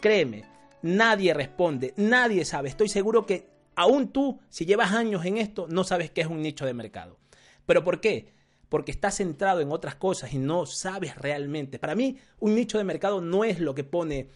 Créeme, 0.00 0.44
nadie 0.80 1.34
responde, 1.34 1.92
nadie 1.96 2.46
sabe. 2.46 2.70
Estoy 2.70 2.88
seguro 2.88 3.26
que 3.26 3.51
aún 3.76 4.08
tú, 4.08 4.40
si 4.48 4.66
llevas 4.66 4.92
años 4.92 5.24
en 5.24 5.38
esto, 5.38 5.66
no 5.68 5.84
sabes 5.84 6.10
qué 6.10 6.22
es 6.22 6.26
un 6.26 6.42
nicho 6.42 6.66
de 6.66 6.74
mercado. 6.74 7.18
¿Pero 7.66 7.84
por 7.84 8.00
qué? 8.00 8.32
Porque 8.68 8.92
estás 8.92 9.16
centrado 9.16 9.60
en 9.60 9.70
otras 9.70 9.94
cosas 9.94 10.32
y 10.32 10.38
no 10.38 10.66
sabes 10.66 11.16
realmente. 11.16 11.78
Para 11.78 11.94
mí, 11.94 12.18
un 12.40 12.54
nicho 12.54 12.78
de 12.78 12.84
mercado 12.84 13.20
no 13.20 13.44
es 13.44 13.60
lo 13.60 13.74
que 13.74 13.84
pone, 13.84 14.28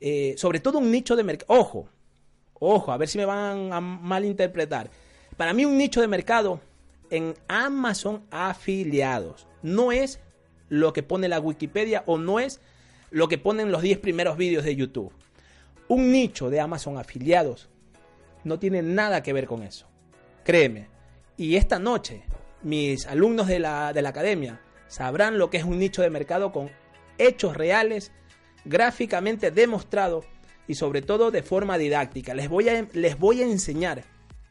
eh, 0.00 0.34
sobre 0.36 0.60
todo 0.60 0.78
un 0.78 0.90
nicho 0.90 1.16
de 1.16 1.24
mercado. 1.24 1.60
Ojo, 1.60 1.88
ojo, 2.54 2.92
a 2.92 2.96
ver 2.96 3.08
si 3.08 3.18
me 3.18 3.24
van 3.24 3.72
a 3.72 3.80
malinterpretar. 3.80 4.90
Para 5.36 5.52
mí, 5.52 5.64
un 5.64 5.78
nicho 5.78 6.00
de 6.00 6.08
mercado 6.08 6.60
en 7.10 7.34
Amazon 7.48 8.24
afiliados 8.30 9.46
no 9.62 9.92
es 9.92 10.20
lo 10.68 10.92
que 10.92 11.02
pone 11.02 11.28
la 11.28 11.40
Wikipedia 11.40 12.02
o 12.06 12.18
no 12.18 12.40
es 12.40 12.60
lo 13.10 13.28
que 13.28 13.38
ponen 13.38 13.70
los 13.70 13.82
10 13.82 13.98
primeros 13.98 14.36
vídeos 14.36 14.64
de 14.64 14.74
YouTube. 14.74 15.12
Un 15.86 16.10
nicho 16.10 16.50
de 16.50 16.60
Amazon 16.60 16.98
afiliados 16.98 17.68
no 18.44 18.58
tiene 18.58 18.82
nada 18.82 19.22
que 19.22 19.32
ver 19.32 19.46
con 19.46 19.62
eso. 19.62 19.86
Créeme. 20.44 20.88
Y 21.36 21.56
esta 21.56 21.78
noche, 21.78 22.24
mis 22.62 23.06
alumnos 23.06 23.46
de 23.46 23.58
la, 23.58 23.92
de 23.92 24.02
la 24.02 24.10
academia 24.10 24.60
sabrán 24.86 25.38
lo 25.38 25.50
que 25.50 25.56
es 25.56 25.64
un 25.64 25.78
nicho 25.78 26.02
de 26.02 26.10
mercado 26.10 26.52
con 26.52 26.70
hechos 27.18 27.56
reales, 27.56 28.12
gráficamente 28.64 29.50
demostrado 29.50 30.24
y 30.66 30.74
sobre 30.74 31.02
todo 31.02 31.30
de 31.30 31.42
forma 31.42 31.78
didáctica. 31.78 32.34
Les 32.34 32.48
voy 32.48 32.68
a, 32.68 32.86
les 32.92 33.18
voy 33.18 33.42
a 33.42 33.46
enseñar 33.46 34.04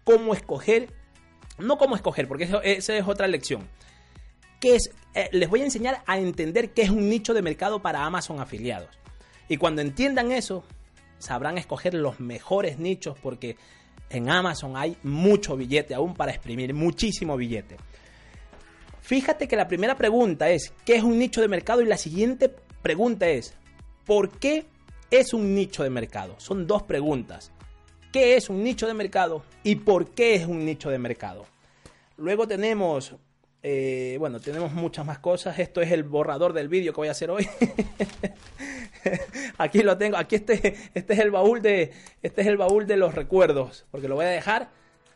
cómo 0.03 0.33
escoger, 0.33 0.89
no 1.57 1.77
cómo 1.77 1.95
escoger, 1.95 2.27
porque 2.27 2.45
eso, 2.45 2.61
esa 2.61 2.95
es 2.95 3.07
otra 3.07 3.27
lección. 3.27 3.67
Que 4.59 4.77
eh, 5.13 5.29
les 5.31 5.49
voy 5.49 5.61
a 5.61 5.65
enseñar 5.65 6.03
a 6.05 6.17
entender 6.17 6.71
qué 6.73 6.83
es 6.83 6.89
un 6.89 7.09
nicho 7.09 7.33
de 7.33 7.41
mercado 7.41 7.81
para 7.81 8.05
Amazon 8.05 8.39
afiliados. 8.39 8.89
Y 9.49 9.57
cuando 9.57 9.81
entiendan 9.81 10.31
eso, 10.31 10.63
sabrán 11.19 11.57
escoger 11.57 11.93
los 11.93 12.19
mejores 12.19 12.79
nichos 12.79 13.17
porque 13.21 13.57
en 14.13 14.29
Amazon 14.29 14.77
hay 14.77 14.95
mucho 15.03 15.57
billete 15.57 15.93
aún 15.93 16.13
para 16.13 16.31
exprimir, 16.31 16.73
muchísimo 16.73 17.35
billete. 17.35 17.77
Fíjate 19.01 19.47
que 19.47 19.55
la 19.55 19.67
primera 19.67 19.97
pregunta 19.97 20.49
es, 20.49 20.73
¿qué 20.85 20.95
es 20.95 21.03
un 21.03 21.19
nicho 21.19 21.41
de 21.41 21.47
mercado? 21.47 21.81
Y 21.81 21.85
la 21.85 21.97
siguiente 21.97 22.53
pregunta 22.81 23.27
es, 23.27 23.53
¿por 24.05 24.29
qué 24.29 24.65
es 25.11 25.33
un 25.33 25.53
nicho 25.53 25.83
de 25.83 25.89
mercado? 25.89 26.35
Son 26.37 26.65
dos 26.65 26.83
preguntas. 26.83 27.51
¿Qué 28.11 28.35
es 28.35 28.49
un 28.49 28.63
nicho 28.63 28.87
de 28.87 28.93
mercado? 28.93 29.43
¿Y 29.63 29.75
por 29.75 30.11
qué 30.11 30.35
es 30.35 30.45
un 30.45 30.63
nicho 30.63 30.89
de 30.89 30.99
mercado? 30.99 31.45
Luego 32.17 32.47
tenemos, 32.47 33.15
eh, 33.65 34.17
bueno, 34.19 34.41
tenemos 34.41 34.73
muchas 34.73 35.05
más 35.05 35.19
cosas. 35.19 35.57
Esto 35.57 35.81
es 35.81 35.89
el 35.93 36.03
borrador 36.03 36.51
del 36.51 36.67
vídeo 36.67 36.91
que 36.91 36.97
voy 36.97 37.07
a 37.07 37.11
hacer 37.11 37.31
hoy. 37.31 37.47
aquí 39.57 39.81
lo 39.83 39.97
tengo, 39.97 40.17
aquí 40.17 40.35
este, 40.35 40.75
este 40.93 41.13
es 41.13 41.19
el 41.19 41.31
baúl 41.31 41.61
de, 41.61 41.93
este 42.21 42.41
es 42.41 42.47
el 42.47 42.57
baúl 42.57 42.85
de 42.85 42.97
los 42.97 43.15
recuerdos, 43.15 43.85
porque 43.89 44.09
lo 44.09 44.15
voy 44.15 44.25
a 44.25 44.29
dejar, 44.29 44.67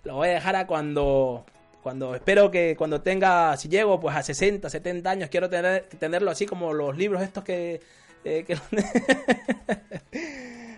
lo 0.06 0.16
voy 0.16 0.30
a 0.30 0.36
dejar 0.36 0.56
a 0.56 0.66
cuando, 0.66 1.46
cuando 1.84 2.16
espero 2.16 2.50
que 2.50 2.78
cuando 2.78 3.02
tenga, 3.02 3.58
si 3.58 3.68
llego 3.68 4.00
pues 4.00 4.16
a 4.16 4.24
60, 4.24 4.70
70 4.70 5.10
años, 5.10 5.30
quiero 5.30 5.50
tener, 5.50 5.84
tenerlo 6.00 6.32
así 6.32 6.46
como 6.46 6.74
los 6.74 6.98
libros 6.98 7.22
estos 7.22 7.44
que... 7.44 7.82
Eh, 8.24 8.46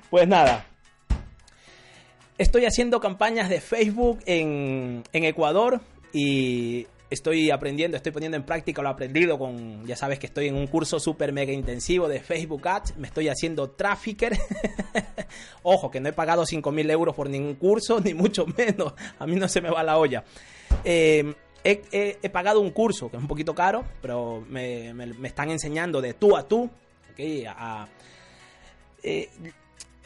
pues 0.10 0.28
nada, 0.28 0.66
estoy 2.40 2.66
haciendo 2.66 3.00
campañas 3.00 3.48
de 3.48 3.62
Facebook 3.62 4.20
en, 4.26 5.04
en 5.14 5.24
Ecuador 5.24 5.82
y 6.12 6.88
estoy 7.10 7.50
aprendiendo, 7.52 7.98
estoy 7.98 8.12
poniendo 8.12 8.38
en 8.38 8.44
práctica 8.44 8.82
lo 8.82 8.90
aprendido 8.90 9.40
con, 9.40 9.86
ya 9.86 9.96
sabes 9.96 10.20
que 10.20 10.28
estoy 10.28 10.48
en 10.48 10.56
un 10.56 10.68
curso 10.68 11.00
súper 11.00 11.34
mega 11.34 11.52
intensivo 11.52 12.08
de 12.08 12.20
Facebook 12.20 12.68
Ads, 12.68 12.98
me 12.98 13.08
estoy 13.08 13.30
haciendo 13.30 13.72
trafficker. 13.72 14.38
Ojo, 15.64 15.90
que 15.90 16.00
no 16.00 16.10
he 16.10 16.14
pagado 16.14 16.44
5.000 16.44 16.92
euros 16.92 17.16
por 17.16 17.30
ningún 17.30 17.56
curso, 17.56 18.00
ni 18.04 18.14
mucho 18.14 18.46
menos, 18.58 18.94
a 19.18 19.26
mí 19.26 19.36
no 19.36 19.48
se 19.48 19.62
me 19.62 19.70
va 19.70 19.84
la 19.84 19.98
olla. 19.98 20.24
Eh, 20.84 21.34
he, 21.64 22.30
pagado 22.30 22.62
un 22.62 22.72
curso 22.72 23.10
que 23.10 23.18
es 23.18 23.22
un 23.22 23.28
poquito 23.28 23.56
caro, 23.56 23.84
pero 24.02 24.44
me, 24.48 24.94
están 25.24 25.50
enseñando 25.50 26.02
de 26.02 26.14
tú 26.14 26.38
a 26.38 26.48
tú, 26.48 26.70
okay, 27.12 27.46
a, 27.48 27.88
eh, 29.02 29.30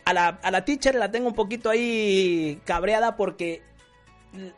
a, 0.06 0.14
la, 0.14 0.28
a 0.41 0.51
la 0.51 0.64
teacher 0.64 0.95
la 0.95 1.12
tengo 1.12 1.28
un 1.28 1.36
poquito 1.36 1.70
ahí 1.70 2.62
cabreada 2.66 3.18
porque 3.18 3.62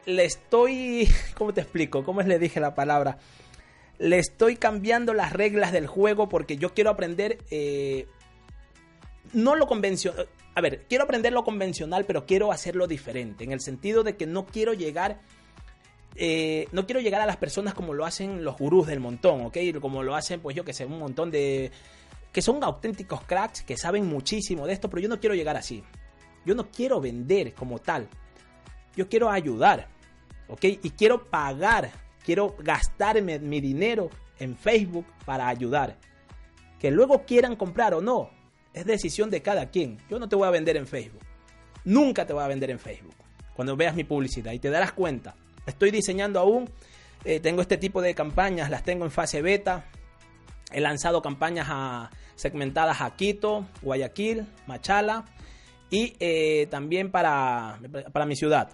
le 0.06 0.26
estoy, 0.26 1.10
¿cómo 1.36 1.54
te 1.54 1.62
explico? 1.62 2.04
¿Cómo 2.04 2.22
le 2.22 2.40
dije 2.40 2.60
la 2.60 2.76
palabra? 2.76 3.18
Le 3.98 4.20
estoy 4.20 4.56
cambiando 4.58 5.14
las 5.14 5.34
reglas 5.34 5.72
del 5.72 5.88
juego 5.88 6.28
porque 6.28 6.58
yo 6.58 6.74
quiero 6.74 6.90
aprender, 6.90 7.38
eh, 7.50 8.08
no 9.34 9.56
lo 9.56 9.68
convencional, 9.68 10.28
a 10.54 10.62
ver, 10.62 10.86
quiero 10.88 11.06
aprender 11.06 11.34
lo 11.34 11.44
convencional, 11.44 12.06
pero 12.06 12.26
quiero 12.26 12.52
hacerlo 12.52 12.88
diferente, 12.88 13.44
en 13.44 13.52
el 13.52 13.62
sentido 13.62 14.04
de 14.04 14.16
que 14.16 14.26
no 14.26 14.46
quiero 14.46 14.74
llegar, 14.74 15.22
eh, 16.16 16.68
no 16.72 16.86
quiero 16.86 17.02
llegar 17.02 17.22
a 17.22 17.26
las 17.26 17.38
personas 17.38 17.74
como 17.74 17.94
lo 17.94 18.06
hacen 18.06 18.44
los 18.44 18.58
gurús 18.58 18.88
del 18.88 19.00
montón, 19.00 19.46
¿ok? 19.46 19.58
Como 19.80 20.04
lo 20.04 20.16
hacen, 20.16 20.42
pues 20.42 20.56
yo 20.56 20.66
que 20.66 20.74
sé, 20.74 20.86
un 20.86 21.00
montón 21.00 21.32
de... 21.32 21.72
que 22.34 22.42
son 22.42 22.64
auténticos 22.64 23.22
cracks, 23.24 23.64
que 23.64 23.78
saben 23.78 24.06
muchísimo 24.06 24.68
de 24.68 24.74
esto, 24.74 24.90
pero 24.90 25.02
yo 25.02 25.10
no 25.10 25.20
quiero 25.20 25.36
llegar 25.36 25.58
así. 25.58 25.84
Yo 26.46 26.54
no 26.54 26.70
quiero 26.70 27.02
vender 27.02 27.54
como 27.54 27.80
tal 27.80 28.08
yo 28.96 29.10
quiero 29.10 29.30
ayudar, 29.30 29.88
¿ok? 30.48 30.64
Y 30.64 30.90
quiero 30.92 31.30
pagar 31.30 31.92
Quiero 32.26 32.56
gastarme 32.58 33.38
mi 33.38 33.62
dinero 33.62 34.10
en 34.40 34.58
Facebook 34.58 35.06
para 35.26 35.48
ayudar. 35.48 35.96
Que 36.80 36.90
luego 36.90 37.24
quieran 37.24 37.56
comprar 37.56 37.94
o 37.94 38.02
no, 38.02 38.32
es 38.74 38.86
decisión 38.86 39.30
de 39.30 39.44
cada 39.44 39.70
quien. 39.70 40.00
Yo 40.10 40.18
no 40.18 40.28
te 40.28 40.36
voy 40.36 40.48
a 40.48 40.52
vender 40.52 40.76
en 40.76 40.88
Facebook. 40.88 41.22
Nunca 41.84 42.26
te 42.26 42.34
voy 42.34 42.44
a 42.44 42.48
vender 42.48 42.72
en 42.72 42.80
Facebook. 42.80 43.14
Cuando 43.56 43.78
veas 43.78 43.96
mi 43.96 44.04
publicidad 44.04 44.52
y 44.54 44.60
te 44.60 44.72
darás 44.72 44.92
cuenta. 44.92 45.36
Estoy 45.68 45.92
diseñando 45.92 46.40
aún, 46.40 46.68
eh, 47.24 47.40
tengo 47.40 47.62
este 47.62 47.78
tipo 47.78 48.02
de 48.02 48.16
campañas, 48.16 48.72
las 48.72 48.84
tengo 48.84 49.06
en 49.06 49.12
fase 49.12 49.44
beta. 49.44 49.86
He 50.72 50.82
lanzado 50.82 51.22
campañas 51.22 52.10
segmentadas 52.36 53.02
a 53.02 53.16
Quito, 53.16 53.68
Guayaquil, 53.84 54.48
Machala 54.66 55.26
y 55.96 56.14
eh, 56.20 56.68
también 56.70 57.10
para, 57.10 57.80
para 58.12 58.26
mi 58.26 58.36
ciudad. 58.36 58.70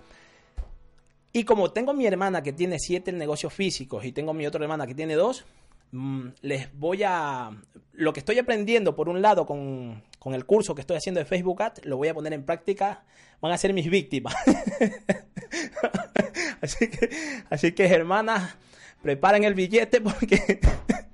Y 1.31 1.43
como 1.43 1.71
tengo 1.71 1.93
mi 1.93 2.07
hermana 2.07 2.41
que 2.41 2.51
tiene 2.51 2.79
siete 2.79 3.11
negocios 3.11 3.53
físicos 3.53 4.03
y 4.05 4.11
tengo 4.11 4.33
mi 4.33 4.47
otra 4.47 4.63
hermana 4.63 4.87
que 4.87 4.95
tiene 4.95 5.13
dos, 5.13 5.45
mm, 5.91 6.29
les 6.41 6.73
voy 6.73 7.03
a... 7.03 7.51
Lo 7.93 8.11
que 8.11 8.21
estoy 8.21 8.39
aprendiendo, 8.39 8.95
por 8.95 9.07
un 9.07 9.21
lado, 9.21 9.45
con, 9.45 10.01
con 10.17 10.33
el 10.33 10.45
curso 10.45 10.73
que 10.73 10.81
estoy 10.81 10.97
haciendo 10.97 11.19
de 11.19 11.25
Facebook 11.25 11.61
Ads, 11.61 11.85
lo 11.85 11.97
voy 11.97 12.07
a 12.07 12.15
poner 12.15 12.33
en 12.33 12.43
práctica. 12.43 13.03
Van 13.39 13.51
a 13.51 13.57
ser 13.57 13.73
mis 13.73 13.89
víctimas. 13.89 14.33
así, 16.61 16.89
que, 16.89 17.09
así 17.51 17.71
que, 17.73 17.85
hermanas, 17.85 18.55
preparen 19.03 19.43
el 19.43 19.53
billete 19.53 20.01
porque 20.01 20.59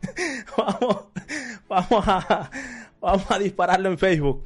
vamos, 0.57 1.05
vamos, 1.67 2.07
a, 2.07 2.49
vamos 3.01 3.29
a 3.29 3.39
dispararlo 3.39 3.89
en 3.89 3.97
Facebook. 3.97 4.43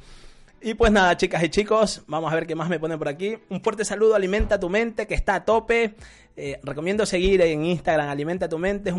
Y 0.64 0.74
pues 0.74 0.92
nada, 0.92 1.16
chicas 1.16 1.42
y 1.42 1.48
chicos, 1.48 2.02
vamos 2.06 2.30
a 2.30 2.36
ver 2.36 2.46
qué 2.46 2.54
más 2.54 2.68
me 2.68 2.78
ponen 2.78 2.96
por 2.96 3.08
aquí. 3.08 3.36
Un 3.48 3.60
fuerte 3.62 3.84
saludo, 3.84 4.14
Alimenta 4.14 4.60
tu 4.60 4.68
mente, 4.68 5.08
que 5.08 5.14
está 5.14 5.34
a 5.34 5.44
tope. 5.44 5.96
Eh, 6.36 6.60
recomiendo 6.62 7.04
seguir 7.04 7.40
en 7.40 7.64
Instagram, 7.64 8.08
Alimenta 8.08 8.48
tu 8.48 8.60
mente. 8.60 8.90
Es 8.90 8.96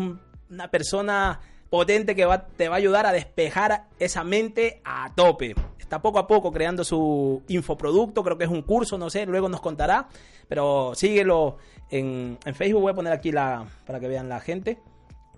una 0.50 0.70
persona 0.70 1.40
potente 1.70 2.14
que 2.14 2.28
te 2.56 2.68
va 2.68 2.74
a 2.74 2.78
ayudar 2.78 3.06
a 3.06 3.12
despejar 3.12 3.88
esa 3.98 4.24
mente 4.24 4.82
a 4.84 5.14
tope. 5.14 5.54
Está 5.78 6.02
poco 6.02 6.18
a 6.18 6.26
poco 6.26 6.52
creando 6.52 6.84
su 6.84 7.42
infoproducto, 7.48 8.22
creo 8.22 8.36
que 8.36 8.44
es 8.44 8.50
un 8.50 8.60
curso, 8.60 8.98
no 8.98 9.08
sé, 9.08 9.24
luego 9.24 9.48
nos 9.48 9.62
contará. 9.62 10.08
Pero 10.46 10.92
síguelo 10.94 11.56
en, 11.88 12.36
en 12.44 12.54
Facebook, 12.54 12.82
voy 12.82 12.92
a 12.92 12.94
poner 12.94 13.12
aquí 13.14 13.32
la 13.32 13.64
para 13.86 14.00
que 14.00 14.08
vean 14.08 14.28
la 14.28 14.40
gente. 14.40 14.82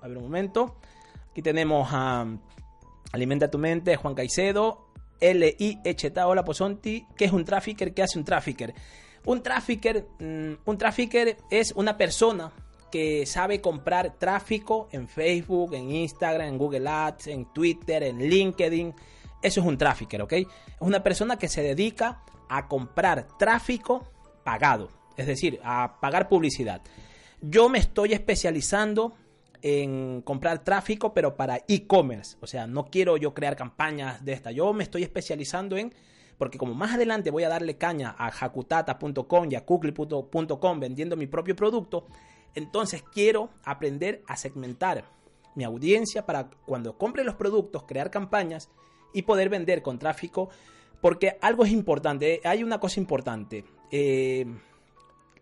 A 0.03 0.09
ver 0.09 0.17
un 0.17 0.25
momento. 0.25 0.75
Aquí 1.31 1.41
tenemos 1.41 1.89
a 1.93 2.27
Alimenta 3.13 3.49
tu 3.49 3.59
mente, 3.59 3.95
Juan 3.95 4.17
Caicedo, 4.17 4.86
L-I-H-T, 5.21 6.21
hola 6.23 6.45
Posonti, 6.45 7.07
¿qué 7.17 7.27
es 7.27 7.33
un 7.33 7.45
trafficker? 7.45 7.95
¿Qué 7.95 8.03
hace 8.03 8.19
un 8.19 8.25
trafficker? 8.25 8.75
Un 9.25 9.43
trafficker, 9.43 10.07
mm, 10.19 10.53
un 10.65 10.79
trafficker 10.79 11.37
es 11.51 11.73
una 11.73 11.97
persona 11.97 12.53
que 12.91 13.27
sabe 13.27 13.61
comprar 13.61 14.15
tráfico 14.19 14.89
en 14.93 15.09
Facebook, 15.09 15.75
en 15.75 15.91
Instagram, 15.91 16.49
en 16.49 16.59
Google 16.59 16.89
Ads, 16.89 17.27
en 17.29 17.53
Twitter, 17.53 18.03
en 18.05 18.19
LinkedIn. 18.19 18.95
Eso 19.43 19.61
es 19.61 19.67
un 19.67 19.77
trafficker, 19.77 20.23
¿ok? 20.23 20.33
Es 20.33 20.47
una 20.81 21.03
persona 21.03 21.39
que 21.39 21.49
se 21.49 21.63
dedica 21.63 22.23
a 22.49 22.69
comprar 22.69 23.27
tráfico 23.39 24.07
pagado, 24.45 24.91
es 25.17 25.27
decir, 25.27 25.61
a 25.65 25.99
pagar 26.01 26.29
publicidad. 26.29 26.81
Yo 27.41 27.69
me 27.69 27.79
estoy 27.79 28.13
especializando 28.13 29.15
en 29.69 30.23
comprar 30.23 30.63
tráfico, 30.63 31.13
pero 31.13 31.37
para 31.37 31.65
e-commerce. 31.67 32.37
O 32.41 32.47
sea, 32.47 32.69
no 32.69 32.85
quiero 32.85 33.17
yo 33.17 33.35
crear 33.35 33.57
campañas 33.57 34.25
de 34.25 34.33
esta. 34.33 34.53
Yo 34.53 34.73
me 34.73 34.85
estoy 34.85 35.03
especializando 35.03 35.77
en, 35.77 35.93
porque 36.39 36.57
como 36.57 36.73
más 36.73 36.95
adelante 36.95 37.33
voy 37.33 37.43
a 37.43 37.49
darle 37.49 37.77
caña 37.77 38.15
a 38.17 38.29
hakutata.com 38.29 39.49
y 39.51 39.57
a 39.57 39.65
kukli.com 39.65 40.79
vendiendo 40.79 41.17
mi 41.17 41.27
propio 41.27 41.57
producto, 41.57 42.07
entonces 42.55 43.03
quiero 43.03 43.51
aprender 43.65 44.23
a 44.29 44.37
segmentar 44.37 45.11
mi 45.57 45.65
audiencia 45.65 46.25
para 46.27 46.49
cuando 46.65 46.97
compre 46.97 47.25
los 47.25 47.35
productos, 47.35 47.83
crear 47.89 48.09
campañas 48.09 48.71
y 49.13 49.23
poder 49.23 49.49
vender 49.49 49.83
con 49.83 49.99
tráfico. 49.99 50.49
Porque 51.01 51.39
algo 51.41 51.65
es 51.65 51.73
importante, 51.73 52.41
hay 52.45 52.63
una 52.63 52.79
cosa 52.79 53.01
importante. 53.01 53.65
Eh, 53.91 54.47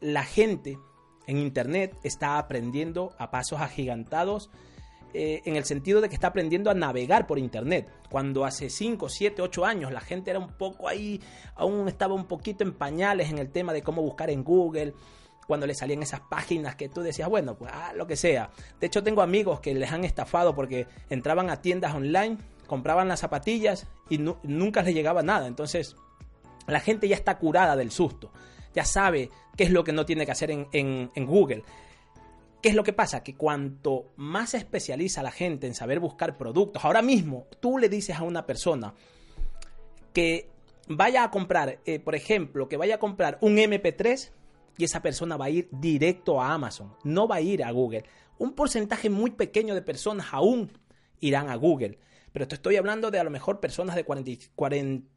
la 0.01 0.25
gente 0.25 0.79
en 1.27 1.39
Internet 1.39 1.97
está 2.03 2.39
aprendiendo 2.39 3.15
a 3.19 3.31
pasos 3.31 3.61
agigantados 3.61 4.51
eh, 5.17 5.43
en 5.45 5.55
el 5.55 5.65
sentido 5.65 6.01
de 6.01 6.09
que 6.09 6.17
está 6.17 6.27
aprendiendo 6.27 6.71
a 6.71 6.75
navegar 6.75 7.27
por 7.27 7.39
Internet. 7.39 7.89
Cuando 8.11 8.45
hace 8.45 8.69
5, 8.69 9.09
7, 9.09 9.43
8 9.43 9.65
años 9.65 9.93
la 9.93 10.01
gente 10.01 10.31
era 10.31 10.41
un 10.41 10.49
poco 10.59 10.89
ahí, 10.89 11.21
aún 11.55 11.89
estaba 11.89 12.15
un 12.15 12.27
poquito 12.27 12.65
en 12.65 12.73
pañales 12.73 13.31
en 13.31 13.39
el 13.39 13.51
tema 13.51 13.73
de 13.73 13.83
cómo 13.83 14.03
buscar 14.03 14.29
en 14.31 14.43
Google, 14.43 14.93
cuando 15.47 15.67
le 15.67 15.75
salían 15.75 16.03
esas 16.03 16.21
páginas 16.21 16.75
que 16.75 16.89
tú 16.89 17.03
decías, 17.03 17.29
bueno, 17.29 17.57
pues 17.57 17.71
ah, 17.73 17.93
lo 17.95 18.07
que 18.07 18.17
sea. 18.17 18.51
De 18.81 18.87
hecho, 18.87 19.03
tengo 19.03 19.23
amigos 19.23 19.61
que 19.61 19.75
les 19.75 19.93
han 19.93 20.05
estafado 20.05 20.55
porque 20.55 20.87
entraban 21.11 21.51
a 21.51 21.61
tiendas 21.61 21.95
online, 21.95 22.39
compraban 22.67 23.09
las 23.09 23.21
zapatillas 23.21 23.87
y 24.09 24.19
nunca 24.19 24.83
les 24.83 24.95
llegaba 24.95 25.23
nada. 25.23 25.47
Entonces, 25.47 25.97
la 26.67 26.81
gente 26.81 27.09
ya 27.09 27.15
está 27.15 27.39
curada 27.39 27.77
del 27.77 27.91
susto 27.91 28.33
ya 28.75 28.85
sabe 28.85 29.31
qué 29.57 29.65
es 29.65 29.71
lo 29.71 29.85
que 29.85 29.93
no 29.93 30.05
tiene 30.05 30.27
que 30.27 30.33
hacer 30.33 30.51
en, 30.51 31.27
Google. 31.27 31.63
¿Qué 32.61 32.71
es 32.71 32.75
lo 32.75 32.83
que 32.83 32.93
pasa? 32.93 33.23
Que 33.23 33.35
cuanto 33.35 34.13
más 34.17 34.51
se 34.51 34.57
especializa 34.57 35.23
la 35.23 35.31
gente 35.31 35.67
en 35.67 35.75
saber 35.75 36.01
buscar 36.01 36.37
productos, 36.37 36.85
ahora 36.85 37.03
mismo 37.03 37.47
tú 37.61 37.79
le 37.79 37.89
dices 37.89 38.17
a 38.17 38.23
una 38.23 38.47
persona 38.47 38.95
que 40.13 40.51
vaya 40.89 41.25
a 41.25 41.31
comprar, 41.31 41.81
eh, 41.85 42.01
por 42.01 42.15
ejemplo, 42.15 42.69
que 42.69 42.77
vaya 42.77 42.97
a 42.97 42.99
comprar 42.99 43.39
un 43.41 43.57
MP3 43.57 44.31
y 44.77 44.85
esa 44.85 45.03
persona 45.03 45.37
va 45.37 45.47
a 45.47 45.51
ir 45.51 45.69
directo 45.71 46.41
a 46.41 46.53
Amazon, 46.53 46.95
no 47.05 47.29
va 47.29 47.37
a 47.37 47.41
ir 47.41 47.63
a 47.63 47.71
Google. 47.71 48.05
Un 48.39 48.55
porcentaje 48.55 49.11
muy 49.11 49.31
pequeño 49.31 49.75
de 49.75 49.83
personas 49.83 50.29
aún 50.33 50.73
irán 51.21 51.49
a 51.49 51.57
Google, 51.57 51.99
pero 52.33 52.49
te 52.49 52.57
estoy 52.57 52.77
hablando 52.77 53.11
de 53.11 53.21
a 53.21 53.25
lo 53.25 53.31
mejor 53.31 53.61
personas 53.61 53.95
de 53.95 54.05
40, 54.05 54.47
40 54.57 55.14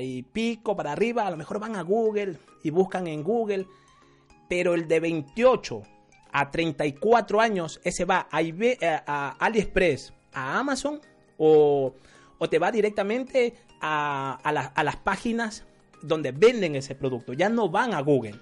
y 0.00 0.22
pico 0.22 0.76
para 0.76 0.92
arriba, 0.92 1.26
a 1.26 1.30
lo 1.30 1.36
mejor 1.36 1.60
van 1.60 1.76
a 1.76 1.82
Google 1.82 2.38
y 2.62 2.70
buscan 2.70 3.06
en 3.06 3.22
Google, 3.22 3.66
pero 4.48 4.74
el 4.74 4.88
de 4.88 5.00
28 5.00 5.82
a 6.32 6.50
34 6.50 7.40
años, 7.40 7.80
ese 7.84 8.04
va 8.04 8.28
a, 8.30 8.40
a 9.06 9.30
AliExpress, 9.38 10.12
a 10.32 10.58
Amazon 10.58 11.00
o, 11.38 11.94
te 12.50 12.58
va 12.58 12.70
directamente 12.70 13.54
a, 13.80 14.38
a 14.42 14.82
las 14.84 14.96
páginas 14.96 15.64
donde 16.02 16.32
venden 16.32 16.76
ese 16.76 16.94
producto, 16.94 17.32
ya 17.32 17.48
no 17.48 17.68
van 17.68 17.94
a 17.94 18.00
Google. 18.00 18.38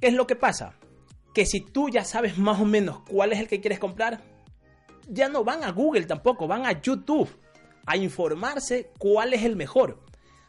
¿Qué 0.00 0.08
es 0.08 0.14
lo 0.14 0.26
que 0.26 0.36
pasa? 0.36 0.74
Que 1.32 1.46
si 1.46 1.60
tú 1.60 1.88
ya 1.88 2.04
sabes 2.04 2.38
más 2.38 2.60
o 2.60 2.64
menos 2.64 3.00
cuál 3.08 3.32
es 3.32 3.40
el 3.40 3.48
que 3.48 3.60
quieres 3.60 3.78
comprar, 3.78 4.20
ya 5.08 5.28
no 5.28 5.44
van 5.44 5.64
a 5.64 5.70
Google 5.70 6.04
tampoco, 6.04 6.46
van 6.46 6.66
a 6.66 6.80
YouTube 6.80 7.30
a 7.86 7.96
informarse 7.96 8.90
cuál 8.98 9.32
es 9.32 9.44
el 9.44 9.56
mejor. 9.56 10.00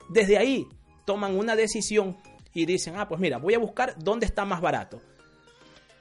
Desde 0.10 0.38
ahí 0.38 0.68
toman 1.06 1.38
una 1.38 1.56
decisión 1.56 2.18
y 2.54 2.66
dicen, 2.66 2.96
ah, 2.98 3.08
pues 3.08 3.22
mira, 3.22 3.38
voy 3.38 3.54
a 3.54 3.60
buscar 3.60 3.96
dónde 3.98 4.26
está 4.26 4.44
más 4.44 4.62
barato. 4.62 5.00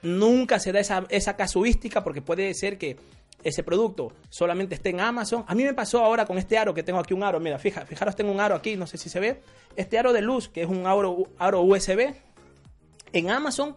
Nunca 0.01 0.59
se 0.59 0.71
da 0.71 0.79
esa, 0.79 1.35
casuística 1.35 2.03
porque 2.03 2.21
puede 2.21 2.53
ser 2.53 2.77
que 2.77 2.97
ese 3.43 3.63
producto 3.63 4.11
solamente 4.29 4.75
esté 4.75 4.89
en 4.89 4.99
Amazon. 4.99 5.45
A 5.47 5.55
mí 5.55 5.63
me 5.63 5.73
pasó 5.73 6.03
ahora 6.03 6.25
con 6.25 6.37
este 6.37 6.57
aro 6.57 6.73
que 6.73 6.83
tengo 6.83 6.99
aquí 6.99 7.13
un 7.13 7.23
aro. 7.23 7.39
Mira, 7.39 7.59
fija, 7.59 7.85
fijaros, 7.85 8.15
tengo 8.15 8.31
un 8.31 8.39
aro 8.39 8.55
aquí, 8.55 8.75
no 8.75 8.87
sé 8.87 8.97
si 8.97 9.09
se 9.09 9.19
ve. 9.19 9.41
Este 9.75 9.99
aro 9.99 10.13
de 10.13 10.21
luz, 10.21 10.49
que 10.49 10.63
es 10.63 10.69
un 10.69 10.87
aro, 10.87 11.27
aro 11.37 11.61
USB, 11.61 12.13
en 13.13 13.29
Amazon 13.29 13.75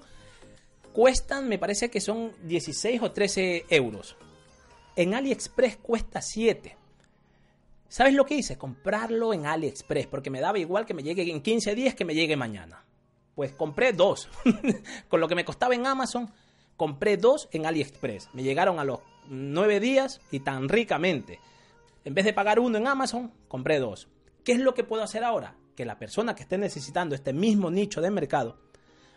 cuestan, 0.92 1.48
me 1.48 1.58
parece 1.58 1.90
que 1.90 2.00
son 2.00 2.32
16 2.44 3.02
o 3.02 3.12
13 3.12 3.66
euros. 3.70 4.16
En 4.96 5.14
AliExpress 5.14 5.76
cuesta 5.76 6.20
7. 6.20 6.79
¿Sabes 7.90 8.14
lo 8.14 8.24
que 8.24 8.36
hice? 8.36 8.56
Comprarlo 8.56 9.34
en 9.34 9.46
AliExpress, 9.46 10.06
porque 10.06 10.30
me 10.30 10.40
daba 10.40 10.60
igual 10.60 10.86
que 10.86 10.94
me 10.94 11.02
llegue 11.02 11.28
en 11.28 11.42
15 11.42 11.74
días 11.74 11.96
que 11.96 12.04
me 12.04 12.14
llegue 12.14 12.36
mañana. 12.36 12.84
Pues 13.34 13.52
compré 13.52 13.92
dos. 13.92 14.28
Con 15.08 15.20
lo 15.20 15.26
que 15.26 15.34
me 15.34 15.44
costaba 15.44 15.74
en 15.74 15.84
Amazon, 15.88 16.32
compré 16.76 17.16
dos 17.16 17.48
en 17.50 17.66
AliExpress. 17.66 18.28
Me 18.32 18.44
llegaron 18.44 18.78
a 18.78 18.84
los 18.84 19.00
9 19.28 19.80
días 19.80 20.20
y 20.30 20.38
tan 20.38 20.68
ricamente. 20.68 21.40
En 22.04 22.14
vez 22.14 22.26
de 22.26 22.32
pagar 22.32 22.60
uno 22.60 22.78
en 22.78 22.86
Amazon, 22.86 23.32
compré 23.48 23.80
dos. 23.80 24.06
¿Qué 24.44 24.52
es 24.52 24.60
lo 24.60 24.72
que 24.72 24.84
puedo 24.84 25.02
hacer 25.02 25.24
ahora? 25.24 25.56
Que 25.74 25.84
la 25.84 25.98
persona 25.98 26.36
que 26.36 26.44
esté 26.44 26.58
necesitando 26.58 27.16
este 27.16 27.32
mismo 27.32 27.72
nicho 27.72 28.00
de 28.00 28.12
mercado, 28.12 28.56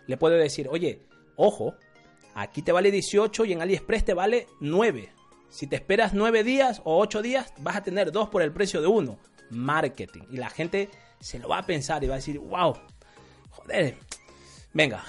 le 0.08 0.18
puedo 0.18 0.34
decir, 0.34 0.68
oye, 0.68 1.06
ojo, 1.36 1.76
aquí 2.34 2.64
te 2.64 2.72
vale 2.72 2.90
18 2.90 3.46
y 3.46 3.54
en 3.54 3.62
AliExpress 3.62 4.04
te 4.04 4.14
vale 4.16 4.48
9 4.62 5.14
si 5.54 5.68
te 5.68 5.76
esperas 5.76 6.16
nueve 6.16 6.44
días 6.44 6.82
o 6.84 6.98
ocho 6.98 7.22
días, 7.22 7.54
vas 7.60 7.76
a 7.76 7.84
tener 7.84 8.12
dos 8.12 8.28
por 8.30 8.42
el 8.42 8.52
precio 8.52 8.82
de 8.82 8.88
uno. 8.88 9.20
Marketing. 9.52 10.24
Y 10.32 10.38
la 10.38 10.50
gente 10.50 10.90
se 11.20 11.38
lo 11.38 11.48
va 11.48 11.60
a 11.60 11.66
pensar 11.68 12.04
y 12.04 12.08
va 12.08 12.16
a 12.16 12.18
decir, 12.18 12.40
wow, 12.40 12.76
joder, 13.52 13.96
venga. 14.74 15.04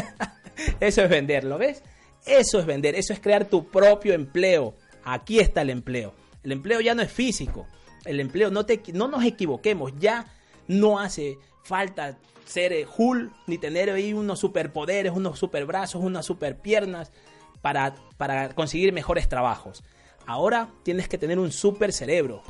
eso 0.80 1.02
es 1.02 1.10
vender, 1.10 1.44
¿lo 1.44 1.58
ves? 1.58 1.82
Eso 2.24 2.58
es 2.58 2.64
vender, 2.64 2.94
eso 2.94 3.12
es 3.12 3.20
crear 3.20 3.44
tu 3.44 3.68
propio 3.68 4.14
empleo. 4.14 4.76
Aquí 5.04 5.40
está 5.40 5.60
el 5.60 5.68
empleo. 5.68 6.14
El 6.42 6.52
empleo 6.52 6.80
ya 6.80 6.94
no 6.94 7.02
es 7.02 7.12
físico. 7.12 7.66
El 8.06 8.20
empleo, 8.20 8.50
no, 8.50 8.64
te, 8.64 8.80
no 8.94 9.08
nos 9.08 9.24
equivoquemos, 9.24 9.92
ya 9.98 10.24
No 10.68 10.98
hace 10.98 11.36
falta 11.64 12.16
ser 12.46 12.72
eh, 12.72 12.86
Hulk 12.96 13.30
ni 13.46 13.58
tener 13.58 13.90
ahí 13.90 14.14
unos 14.14 14.38
superpoderes, 14.38 15.12
unos 15.12 15.38
superbrazos, 15.38 16.02
unas 16.02 16.24
superpiernas 16.24 17.12
para, 17.60 17.94
para 18.16 18.50
conseguir 18.54 18.92
mejores 18.92 19.28
trabajos. 19.28 19.82
Ahora 20.26 20.70
tienes 20.82 21.08
que 21.08 21.18
tener 21.18 21.38
un 21.38 21.52
super 21.52 21.92
cerebro. 21.92 22.42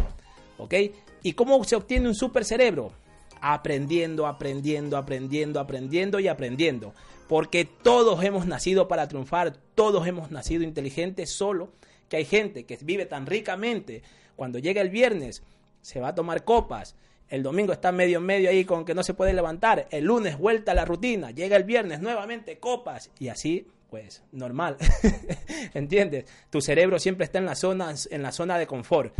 ¿Ok? 0.59 0.75
¿Y 1.23 1.33
cómo 1.33 1.63
se 1.65 1.77
obtiene 1.77 2.09
un 2.09 2.15
super 2.15 2.45
cerebro? 2.45 2.93
Aprendiendo, 3.41 4.27
aprendiendo, 4.27 4.97
aprendiendo, 4.97 5.61
aprendiendo 5.61 6.21
y 6.21 6.29
aprendiendo. 6.29 6.95
Porque 7.29 7.65
todos 7.65 8.23
hemos 8.23 8.47
nacido 8.47 8.87
para 8.87 9.09
triunfar, 9.09 9.57
todos 9.75 10.07
hemos 10.07 10.31
nacido 10.31 10.63
inteligentes, 10.63 11.31
solo 11.31 11.71
que 12.09 12.19
hay 12.19 12.25
gente 12.25 12.65
que 12.65 12.79
vive 12.83 13.07
tan 13.07 13.27
ricamente, 13.27 14.03
cuando 14.37 14.59
llega 14.59 14.83
el 14.83 14.91
viernes 14.91 15.43
se 15.81 16.01
va 16.01 16.09
a 16.09 16.15
tomar 16.15 16.45
copas, 16.45 16.97
el 17.29 17.43
domingo 17.43 17.73
está 17.73 17.93
medio 17.93 18.19
en 18.19 18.25
medio 18.25 18.51
ahí 18.51 18.65
con 18.65 18.85
que 18.85 18.95
no 18.95 19.03
se 19.03 19.15
puede 19.15 19.33
levantar, 19.33 19.89
el 19.91 20.05
lunes 20.05 20.39
vuelta 20.39 20.73
a 20.73 20.75
la 20.75 20.85
rutina, 20.85 21.31
llega 21.31 21.57
el 21.57 21.65
viernes 21.65 22.01
nuevamente 22.01 22.59
copas 22.59 23.11
y 23.19 23.29
así 23.29 23.67
pues 23.95 24.25
normal. 24.33 24.77
¿Entiendes? 25.73 26.25
Tu 26.51 26.61
cerebro 26.61 26.99
siempre 26.99 27.27
está 27.27 27.39
en 27.39 27.47
la 27.47 27.55
zona 27.55 27.95
en 28.11 28.23
la 28.25 28.33
zona 28.33 28.59
de 28.59 28.67
confort. 28.67 29.15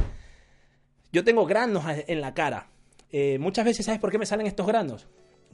Yo 1.12 1.22
tengo 1.22 1.47
granos 1.47 1.85
en 1.87 2.20
la 2.20 2.35
cara. 2.35 2.66
Eh, 3.12 3.39
muchas 3.39 3.64
veces, 3.64 3.87
¿sabes 3.87 4.01
por 4.01 4.11
qué 4.11 4.18
me 4.18 4.27
salen 4.27 4.49
estos 4.49 4.66
granos? 4.66 5.07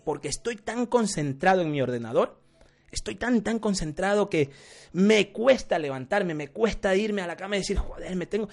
Porque 0.04 0.28
estoy 0.28 0.56
tan 0.56 0.86
concentrado 0.86 1.60
en 1.60 1.70
mi 1.70 1.82
ordenador, 1.82 2.40
estoy 2.90 3.16
tan, 3.16 3.42
tan 3.42 3.58
concentrado 3.58 4.30
que 4.30 4.48
me 4.94 5.32
cuesta 5.32 5.78
levantarme, 5.78 6.32
me 6.32 6.48
cuesta 6.48 6.96
irme 6.96 7.20
a 7.20 7.26
la 7.26 7.36
cama 7.36 7.56
y 7.56 7.58
decir, 7.58 7.76
joder, 7.76 8.16
me 8.16 8.24
tengo, 8.24 8.48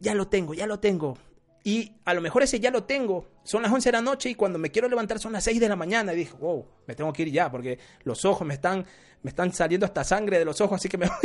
ya 0.00 0.14
lo 0.14 0.28
tengo, 0.28 0.52
ya 0.52 0.66
lo 0.66 0.80
tengo. 0.80 1.16
Y 1.64 1.92
a 2.04 2.12
lo 2.12 2.20
mejor 2.20 2.42
ese 2.42 2.60
ya 2.60 2.70
lo 2.70 2.84
tengo. 2.84 3.26
Son 3.42 3.62
las 3.62 3.72
11 3.72 3.88
de 3.88 3.92
la 3.92 4.02
noche 4.02 4.28
y 4.28 4.34
cuando 4.34 4.58
me 4.58 4.70
quiero 4.70 4.88
levantar 4.88 5.18
son 5.18 5.32
las 5.32 5.44
6 5.44 5.60
de 5.60 5.68
la 5.68 5.76
mañana. 5.76 6.12
Y 6.12 6.16
dije, 6.16 6.34
wow, 6.38 6.66
me 6.86 6.94
tengo 6.94 7.12
que 7.12 7.22
ir 7.22 7.32
ya 7.32 7.50
porque 7.50 7.78
los 8.04 8.24
ojos 8.26 8.46
me 8.46 8.54
están, 8.54 8.84
me 9.22 9.30
están 9.30 9.52
saliendo 9.52 9.86
hasta 9.86 10.04
sangre 10.04 10.38
de 10.38 10.44
los 10.44 10.60
ojos, 10.60 10.76
así 10.76 10.88
que 10.88 10.98
me... 10.98 11.08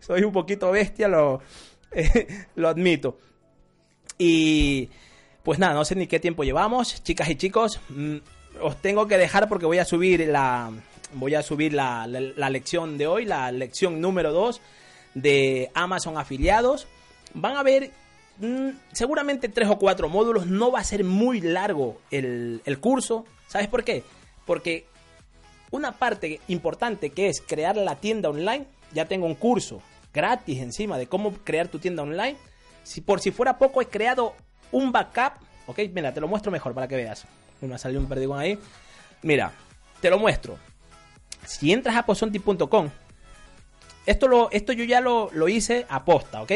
Soy 0.00 0.22
un 0.22 0.32
poquito 0.32 0.70
bestia, 0.70 1.08
lo, 1.08 1.40
lo 2.54 2.68
admito. 2.68 3.18
Y 4.16 4.88
pues 5.42 5.58
nada, 5.58 5.74
no 5.74 5.84
sé 5.84 5.96
ni 5.96 6.06
qué 6.06 6.20
tiempo 6.20 6.44
llevamos, 6.44 7.02
chicas 7.02 7.28
y 7.28 7.34
chicos. 7.34 7.80
Mm, 7.88 8.18
os 8.62 8.80
tengo 8.80 9.08
que 9.08 9.18
dejar 9.18 9.48
porque 9.48 9.66
voy 9.66 9.78
a 9.78 9.84
subir 9.84 10.20
la 10.28 10.70
voy 11.14 11.34
a 11.34 11.42
subir 11.42 11.72
la, 11.72 12.06
lección 12.06 12.98
de 12.98 13.06
hoy, 13.06 13.24
la 13.24 13.50
lección 13.52 14.00
número 14.00 14.32
2 14.32 14.60
de 15.14 15.70
Amazon 15.74 16.18
afiliados. 16.18 16.86
Van 17.34 17.56
a 17.56 17.62
ver 17.62 17.92
mm, 18.38 18.68
seguramente 18.92 19.48
tres 19.48 19.68
o 19.68 19.78
cuatro 19.78 20.08
módulos, 20.08 20.46
no 20.46 20.70
va 20.70 20.80
a 20.80 20.84
ser 20.84 21.04
muy 21.04 21.40
largo 21.40 22.00
el, 22.10 22.62
el 22.64 22.78
curso. 22.78 23.24
¿Sabes 23.48 23.68
por 23.68 23.84
qué? 23.84 24.02
Porque 24.44 24.86
una 25.70 25.92
parte 25.92 26.40
importante 26.48 27.10
que 27.10 27.28
es 27.28 27.40
crear 27.40 27.76
la 27.76 27.96
tienda 27.96 28.28
online, 28.28 28.66
ya 28.92 29.06
tengo 29.06 29.26
un 29.26 29.34
curso 29.34 29.82
gratis 30.16 30.60
encima 30.60 30.98
de 30.98 31.06
cómo 31.06 31.32
crear 31.44 31.68
tu 31.68 31.78
tienda 31.78 32.02
online. 32.02 32.36
Si 32.82 33.00
por 33.02 33.20
si 33.20 33.30
fuera 33.30 33.58
poco, 33.58 33.82
he 33.82 33.86
creado 33.86 34.34
un 34.72 34.90
backup. 34.90 35.34
Ok, 35.66 35.80
mira, 35.92 36.12
te 36.12 36.20
lo 36.20 36.26
muestro 36.26 36.50
mejor 36.50 36.74
para 36.74 36.88
que 36.88 36.96
veas. 36.96 37.26
Me 37.60 37.74
ha 37.74 37.78
salido 37.78 38.00
un 38.00 38.08
perdigón 38.08 38.40
ahí. 38.40 38.58
Mira, 39.22 39.52
te 40.00 40.10
lo 40.10 40.18
muestro. 40.18 40.58
Si 41.44 41.72
entras 41.72 41.96
a 41.96 42.06
posonti.com, 42.06 42.90
esto, 44.06 44.28
lo, 44.28 44.50
esto 44.50 44.72
yo 44.72 44.84
ya 44.84 45.00
lo, 45.00 45.30
lo 45.32 45.48
hice 45.48 45.86
a 45.88 46.04
posta, 46.04 46.42
¿ok? 46.42 46.52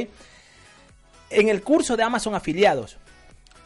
En 1.31 1.49
el 1.49 1.63
curso 1.63 1.97
de 1.97 2.03
Amazon 2.03 2.35
afiliados, 2.35 2.99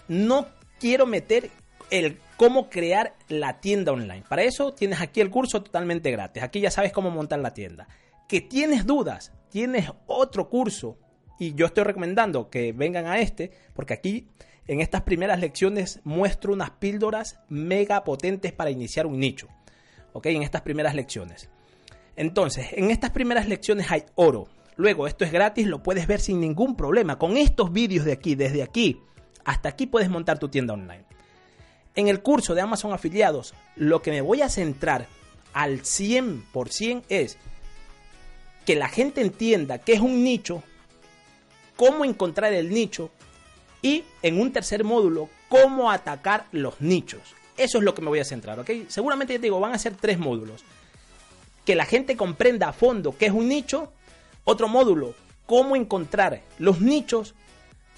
no 0.06 0.46
quiero 0.78 1.06
meter 1.06 1.50
el 1.90 2.18
cómo 2.36 2.68
crear 2.68 3.14
la 3.28 3.60
tienda 3.60 3.92
online. 3.92 4.24
Para 4.28 4.42
eso 4.42 4.72
tienes 4.74 5.00
aquí 5.00 5.20
el 5.20 5.30
curso 5.30 5.62
totalmente 5.62 6.10
gratis. 6.10 6.42
Aquí 6.42 6.60
ya 6.60 6.70
sabes 6.70 6.92
cómo 6.92 7.10
montar 7.10 7.38
la 7.38 7.54
tienda. 7.54 7.88
Que 8.28 8.40
tienes 8.40 8.84
dudas, 8.84 9.32
tienes 9.48 9.90
otro 10.06 10.48
curso 10.48 10.98
y 11.38 11.54
yo 11.54 11.66
estoy 11.66 11.84
recomendando 11.84 12.50
que 12.50 12.72
vengan 12.72 13.06
a 13.06 13.18
este 13.18 13.50
porque 13.74 13.94
aquí 13.94 14.28
en 14.66 14.80
estas 14.80 15.02
primeras 15.02 15.40
lecciones 15.40 16.00
muestro 16.04 16.52
unas 16.52 16.70
píldoras 16.70 17.38
mega 17.48 18.04
potentes 18.04 18.52
para 18.52 18.70
iniciar 18.70 19.06
un 19.06 19.18
nicho. 19.18 19.48
¿Ok? 20.12 20.26
En 20.26 20.42
estas 20.42 20.62
primeras 20.62 20.94
lecciones. 20.94 21.48
Entonces, 22.16 22.68
en 22.72 22.90
estas 22.90 23.10
primeras 23.10 23.48
lecciones 23.48 23.90
hay 23.90 24.04
oro. 24.14 24.48
Luego, 24.76 25.06
esto 25.06 25.24
es 25.24 25.32
gratis, 25.32 25.66
lo 25.66 25.82
puedes 25.82 26.06
ver 26.06 26.20
sin 26.20 26.40
ningún 26.40 26.76
problema. 26.76 27.18
Con 27.18 27.36
estos 27.36 27.72
vídeos 27.72 28.04
de 28.04 28.12
aquí, 28.12 28.34
desde 28.34 28.62
aquí 28.62 29.00
hasta 29.44 29.68
aquí 29.68 29.86
puedes 29.86 30.08
montar 30.08 30.38
tu 30.38 30.48
tienda 30.48 30.74
online. 30.74 31.04
En 31.94 32.08
el 32.08 32.22
curso 32.22 32.54
de 32.54 32.60
Amazon 32.60 32.92
Afiliados, 32.92 33.54
lo 33.76 34.02
que 34.02 34.10
me 34.10 34.20
voy 34.20 34.42
a 34.42 34.48
centrar 34.48 35.06
al 35.52 35.82
100% 35.82 37.04
es 37.08 37.38
que 38.66 38.74
la 38.74 38.88
gente 38.88 39.20
entienda 39.20 39.78
que 39.78 39.92
es 39.92 40.00
un 40.00 40.24
nicho, 40.24 40.62
cómo 41.76 42.04
encontrar 42.04 42.52
el 42.52 42.70
nicho 42.70 43.10
y 43.82 44.04
en 44.22 44.40
un 44.40 44.52
tercer 44.52 44.82
módulo, 44.82 45.28
cómo 45.48 45.90
atacar 45.90 46.46
los 46.50 46.80
nichos. 46.80 47.20
Eso 47.56 47.78
es 47.78 47.84
lo 47.84 47.94
que 47.94 48.02
me 48.02 48.08
voy 48.08 48.18
a 48.18 48.24
centrar, 48.24 48.58
¿ok? 48.58 48.70
Seguramente 48.88 49.34
te 49.34 49.40
digo, 49.40 49.60
van 49.60 49.74
a 49.74 49.78
ser 49.78 49.94
tres 49.94 50.18
módulos. 50.18 50.64
Que 51.64 51.76
la 51.76 51.84
gente 51.84 52.16
comprenda 52.16 52.68
a 52.68 52.72
fondo 52.72 53.16
qué 53.16 53.26
es 53.26 53.32
un 53.32 53.48
nicho. 53.48 53.92
Otro 54.44 54.68
módulo, 54.68 55.14
cómo 55.46 55.76
encontrar 55.76 56.42
los 56.58 56.80
nichos. 56.80 57.34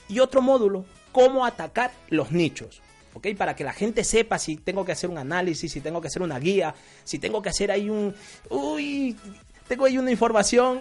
Y 0.09 0.21
otro 0.21 0.41
módulo, 0.41 0.85
cómo 1.13 1.45
atacar 1.45 1.93
los 2.09 2.31
nichos. 2.31 2.81
¿ok? 3.15 3.29
Para 3.37 3.57
que 3.57 3.65
la 3.65 3.73
gente 3.73 4.05
sepa 4.05 4.39
si 4.39 4.57
tengo 4.57 4.85
que 4.85 4.93
hacer 4.93 5.09
un 5.09 5.19
análisis, 5.19 5.73
si 5.73 5.81
tengo 5.81 6.01
que 6.01 6.09
hacer 6.09 6.23
una 6.23 6.39
guía, 6.39 6.75
si 7.03 7.19
tengo 7.19 7.41
que 7.43 7.49
hacer 7.49 7.71
ahí 7.71 7.89
un... 7.89 8.15
Uy, 8.51 9.17
tengo 9.67 9.87
ahí 9.87 9.99
una 9.99 10.11
información, 10.11 10.81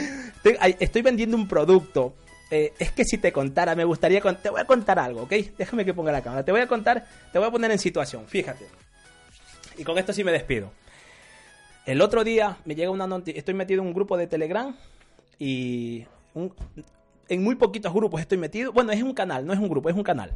estoy 0.78 1.02
vendiendo 1.02 1.36
un 1.36 1.48
producto. 1.48 2.14
Eh, 2.50 2.72
es 2.78 2.92
que 2.92 3.04
si 3.04 3.18
te 3.18 3.32
contara, 3.32 3.74
me 3.74 3.84
gustaría, 3.84 4.20
te 4.20 4.50
voy 4.50 4.60
a 4.60 4.66
contar 4.66 4.98
algo, 4.98 5.22
¿ok? 5.22 5.32
Déjame 5.58 5.84
que 5.84 5.94
ponga 5.94 6.12
la 6.12 6.22
cámara, 6.22 6.44
te 6.44 6.52
voy 6.52 6.60
a 6.60 6.68
contar, 6.68 7.06
te 7.32 7.38
voy 7.38 7.48
a 7.48 7.50
poner 7.50 7.70
en 7.70 7.78
situación, 7.78 8.26
fíjate. 8.26 8.66
Y 9.78 9.84
con 9.84 9.98
esto 9.98 10.12
sí 10.12 10.22
me 10.22 10.32
despido. 10.32 10.70
El 11.84 12.00
otro 12.00 12.22
día 12.22 12.58
me 12.64 12.74
llega 12.74 12.90
una 12.90 13.06
noticia, 13.06 13.38
estoy 13.38 13.54
metido 13.54 13.82
en 13.82 13.88
un 13.88 13.94
grupo 13.94 14.16
de 14.16 14.28
Telegram 14.28 14.74
y 15.38 16.04
en 17.28 17.42
muy 17.42 17.56
poquitos 17.56 17.92
grupos 17.92 18.20
estoy 18.20 18.38
metido. 18.38 18.72
Bueno, 18.72 18.92
es 18.92 19.02
un 19.02 19.14
canal, 19.14 19.44
no 19.44 19.52
es 19.52 19.58
un 19.58 19.68
grupo, 19.68 19.88
es 19.88 19.96
un 19.96 20.04
canal. 20.04 20.32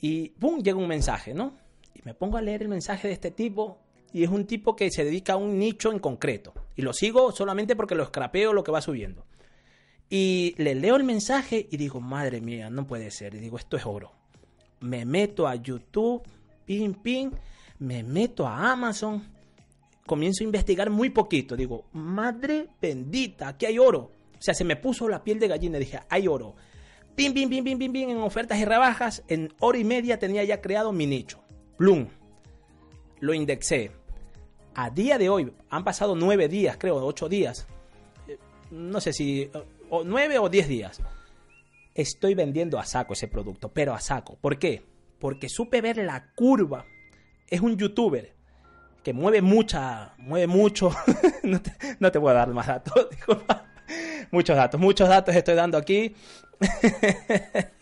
Y 0.00 0.30
¡pum! 0.30 0.62
llega 0.62 0.76
un 0.76 0.88
mensaje, 0.88 1.32
¿no? 1.32 1.54
Y 1.94 2.00
me 2.04 2.12
pongo 2.12 2.36
a 2.36 2.42
leer 2.42 2.62
el 2.62 2.68
mensaje 2.68 3.08
de 3.08 3.14
este 3.14 3.30
tipo 3.30 3.78
y 4.12 4.24
es 4.24 4.30
un 4.30 4.46
tipo 4.46 4.76
que 4.76 4.90
se 4.90 5.04
dedica 5.04 5.34
a 5.34 5.36
un 5.36 5.58
nicho 5.58 5.90
en 5.90 5.98
concreto. 5.98 6.52
Y 6.76 6.82
lo 6.82 6.92
sigo 6.92 7.32
solamente 7.32 7.74
porque 7.74 7.94
lo 7.94 8.02
escrapeo 8.02 8.52
lo 8.52 8.62
que 8.62 8.72
va 8.72 8.82
subiendo. 8.82 9.24
Y 10.10 10.54
le 10.58 10.74
leo 10.74 10.96
el 10.96 11.04
mensaje 11.04 11.66
y 11.70 11.78
digo, 11.78 12.00
madre 12.00 12.42
mía, 12.42 12.68
no 12.68 12.86
puede 12.86 13.10
ser. 13.10 13.34
Y 13.34 13.38
digo, 13.38 13.56
esto 13.56 13.78
es 13.78 13.86
oro. 13.86 14.12
Me 14.80 15.06
meto 15.06 15.48
a 15.48 15.54
YouTube, 15.54 16.22
pin, 16.66 16.92
pin, 16.92 17.32
me 17.78 18.02
meto 18.02 18.46
a 18.46 18.72
Amazon, 18.72 19.26
comienzo 20.06 20.42
a 20.42 20.46
investigar 20.46 20.90
muy 20.90 21.10
poquito. 21.10 21.56
Digo, 21.56 21.86
madre 21.92 22.68
bendita, 22.80 23.48
aquí 23.48 23.66
hay 23.66 23.78
oro. 23.78 24.10
O 24.38 24.42
sea, 24.42 24.54
se 24.54 24.64
me 24.64 24.76
puso 24.76 25.08
la 25.08 25.22
piel 25.22 25.38
de 25.38 25.48
gallina. 25.48 25.78
Dije, 25.78 26.00
hay 26.08 26.26
oro. 26.26 26.56
Pin, 27.14 27.34
pin, 27.34 27.48
pin, 27.48 27.62
pin, 27.64 27.78
pin, 27.78 27.92
pin, 27.92 28.10
en 28.10 28.18
ofertas 28.18 28.58
y 28.58 28.64
rebajas. 28.64 29.22
En 29.28 29.52
hora 29.60 29.78
y 29.78 29.84
media 29.84 30.18
tenía 30.18 30.44
ya 30.44 30.60
creado 30.60 30.92
mi 30.92 31.06
nicho. 31.06 31.42
Bloom. 31.78 32.08
Lo 33.20 33.34
indexé 33.34 33.92
a 34.74 34.90
día 34.90 35.18
de 35.18 35.28
hoy, 35.28 35.52
han 35.70 35.84
pasado 35.84 36.14
nueve 36.14 36.48
días, 36.48 36.76
creo, 36.78 36.96
ocho 37.04 37.28
días, 37.28 37.66
eh, 38.28 38.38
no 38.70 39.00
sé 39.00 39.12
si, 39.12 39.50
nueve 40.04 40.38
o 40.38 40.48
diez 40.48 40.68
días, 40.68 41.00
estoy 41.94 42.34
vendiendo 42.34 42.78
a 42.78 42.84
saco 42.84 43.12
ese 43.12 43.28
producto, 43.28 43.70
pero 43.72 43.94
a 43.94 44.00
saco. 44.00 44.36
¿Por 44.40 44.58
qué? 44.58 44.82
Porque 45.18 45.48
supe 45.48 45.80
ver 45.80 45.98
la 45.98 46.32
curva. 46.34 46.86
Es 47.48 47.60
un 47.60 47.76
youtuber 47.76 48.34
que 49.02 49.12
mueve 49.12 49.42
mucha, 49.42 50.14
mueve 50.18 50.46
mucho. 50.46 50.90
no, 51.42 51.60
te, 51.60 51.72
no, 51.98 52.12
te, 52.12 52.18
a 52.18 52.32
dar 52.32 52.48
más 52.48 52.66
datos. 52.66 53.08
muchos 54.30 54.56
datos, 54.56 54.80
muchos 54.80 55.08
datos 55.08 55.34
estoy 55.34 55.54
dando 55.54 55.78
aquí. 55.78 56.14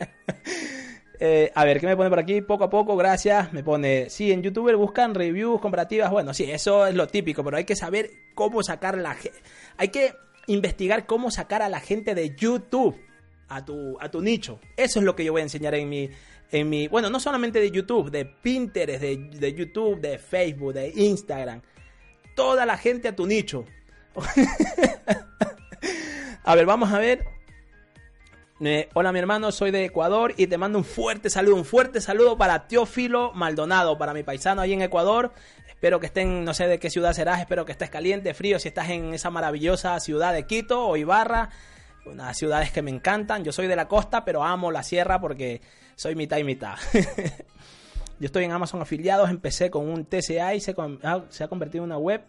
Eh, 1.23 1.53
a 1.55 1.67
ver, 1.67 1.81
¿qué 1.81 1.87
me 1.87 1.99
pone 1.99 2.09
por 2.09 2.19
aquí? 2.19 2.41
Poco 2.41 2.65
a 2.65 2.71
poco, 2.71 2.97
gracias. 2.97 3.53
Me 3.53 3.63
pone, 3.63 4.09
sí, 4.09 4.33
en 4.33 4.43
YouTube 4.43 4.75
buscan 4.75 5.15
reviews 5.15 5.61
comparativas. 5.61 6.11
Bueno, 6.11 6.33
sí, 6.33 6.51
eso 6.51 6.87
es 6.87 6.95
lo 6.95 7.09
típico, 7.09 7.45
pero 7.45 7.59
hay 7.59 7.65
que 7.65 7.77
saber 7.77 8.11
cómo 8.35 8.63
sacar 8.63 8.97
la. 8.97 9.15
Hay 9.77 9.89
que 9.89 10.15
investigar 10.47 11.05
cómo 11.05 11.31
sacar 11.31 11.61
a 11.61 11.69
la 11.69 11.81
gente 11.81 12.15
de 12.15 12.35
YouTube 12.35 12.99
a 13.51 13.63
tu, 13.63 13.99
a 14.01 14.11
tu 14.11 14.23
nicho. 14.23 14.61
Eso 14.79 15.01
es 15.01 15.05
lo 15.05 15.15
que 15.15 15.25
yo 15.25 15.33
voy 15.33 15.41
a 15.41 15.45
enseñar 15.45 15.75
en 15.75 15.91
mi, 15.91 16.09
en 16.51 16.69
mi. 16.69 16.89
Bueno, 16.89 17.11
no 17.11 17.21
solamente 17.21 17.61
de 17.61 17.71
YouTube, 17.71 18.11
de 18.11 18.25
Pinterest, 18.25 19.01
de, 19.01 19.17
de 19.17 19.55
YouTube, 19.55 20.01
de 20.01 20.19
Facebook, 20.19 20.75
de 20.75 20.93
Instagram. 20.95 21.63
Toda 22.35 22.67
la 22.67 22.77
gente 22.77 23.09
a 23.09 23.17
tu 23.17 23.27
nicho. 23.27 23.65
a 26.45 26.55
ver, 26.55 26.67
vamos 26.67 26.93
a 26.93 26.99
ver 26.99 27.25
Eh, 28.63 28.91
hola 28.93 29.11
mi 29.11 29.19
hermano, 29.19 29.53
soy 29.53 29.71
de 29.71 29.87
Ecuador 29.87 30.35
y 30.37 30.47
te 30.47 30.59
mando 30.59 30.77
un 30.77 30.85
fuerte 30.85 31.31
saludo, 31.31 31.57
un 31.57 31.65
fuerte 31.65 32.03
saludo 32.03 32.37
para 32.37 32.69
Teófilo 32.69 33.33
Maldonado, 33.33 33.97
para 33.97 34.13
mi 34.13 34.23
paisano 34.23 34.61
ahí 34.61 34.75
en 34.75 34.83
Ecuador. 34.83 35.33
Espero 35.67 35.99
que 35.99 36.05
estén, 36.05 36.45
no 36.45 36.53
sé 36.53 36.67
de 36.67 36.79
qué 36.79 36.91
ciudad 36.91 37.15
serás, 37.15 37.41
espero 37.41 37.65
que 37.65 37.73
estés 37.73 37.89
caliente, 37.89 38.35
frío, 38.35 38.59
si 38.59 38.69
estás 38.69 38.91
en 38.91 39.15
esa 39.15 39.31
maravillosa 39.31 39.99
ciudad 39.99 40.35
de 40.35 40.47
Quito 40.47 40.87
o 40.87 40.99
Ibarra, 40.99 41.49
unas 42.07 42.37
ciudades 42.37 42.71
que 42.71 42.83
me 42.83 42.91
encantan. 42.91 43.45
Yo 43.45 43.53
soy 43.53 43.67
de 43.67 43.77
la 43.77 43.89
costa, 43.89 44.25
pero 44.25 44.43
amo 44.43 44.71
la 44.71 44.83
sierra 44.83 45.21
porque 45.21 45.61
soy 45.97 46.15
mitad 46.15 46.39
y 46.39 46.45
mitad. 46.45 46.77
Yo 48.21 48.27
estoy 48.27 48.45
en 48.45 48.53
Amazon 48.53 48.83
afiliados, 48.83 49.31
empecé 49.31 49.71
con 49.71 49.89
un 49.89 50.05
TCA 50.05 50.55
y 50.55 50.61
se, 50.61 50.75
ah, 51.03 51.25
se 51.31 51.45
ha 51.45 51.49
convertido 51.49 51.85
en 51.85 51.91
una 51.91 51.99
web 51.99 52.23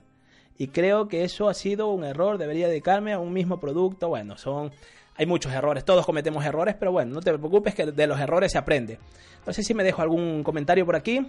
y 0.57 0.67
creo 0.67 1.07
que 1.07 1.23
eso 1.23 1.49
ha 1.49 1.53
sido 1.53 1.89
un 1.89 2.03
error, 2.03 2.37
debería 2.37 2.67
dedicarme 2.67 3.13
a 3.13 3.19
un 3.19 3.33
mismo 3.33 3.59
producto. 3.59 4.07
Bueno, 4.07 4.37
son 4.37 4.71
hay 5.17 5.25
muchos 5.25 5.51
errores, 5.51 5.83
todos 5.83 6.05
cometemos 6.05 6.45
errores, 6.45 6.75
pero 6.79 6.91
bueno, 6.91 7.13
no 7.13 7.21
te 7.21 7.37
preocupes 7.37 7.75
que 7.75 7.85
de 7.85 8.07
los 8.07 8.19
errores 8.19 8.51
se 8.51 8.57
aprende. 8.57 8.97
No 9.45 9.53
sé 9.53 9.63
si 9.63 9.73
me 9.73 9.83
dejo 9.83 10.01
algún 10.01 10.43
comentario 10.43 10.85
por 10.85 10.95
aquí. 10.95 11.25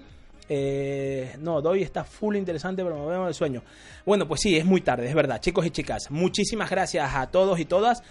Eh, 0.48 1.34
no, 1.40 1.60
Doy 1.60 1.82
está 1.82 2.04
full 2.04 2.36
interesante, 2.36 2.82
pero 2.82 2.98
me 2.98 3.06
vemos 3.06 3.28
el 3.28 3.34
sueño. 3.34 3.62
Bueno, 4.04 4.28
pues 4.28 4.40
sí, 4.40 4.56
es 4.56 4.64
muy 4.64 4.80
tarde, 4.80 5.08
es 5.08 5.14
verdad, 5.14 5.40
chicos 5.40 5.66
y 5.66 5.70
chicas. 5.70 6.10
Muchísimas 6.10 6.70
gracias 6.70 7.14
a 7.14 7.26
todos 7.30 7.58
y 7.58 7.64
todas. 7.64 8.02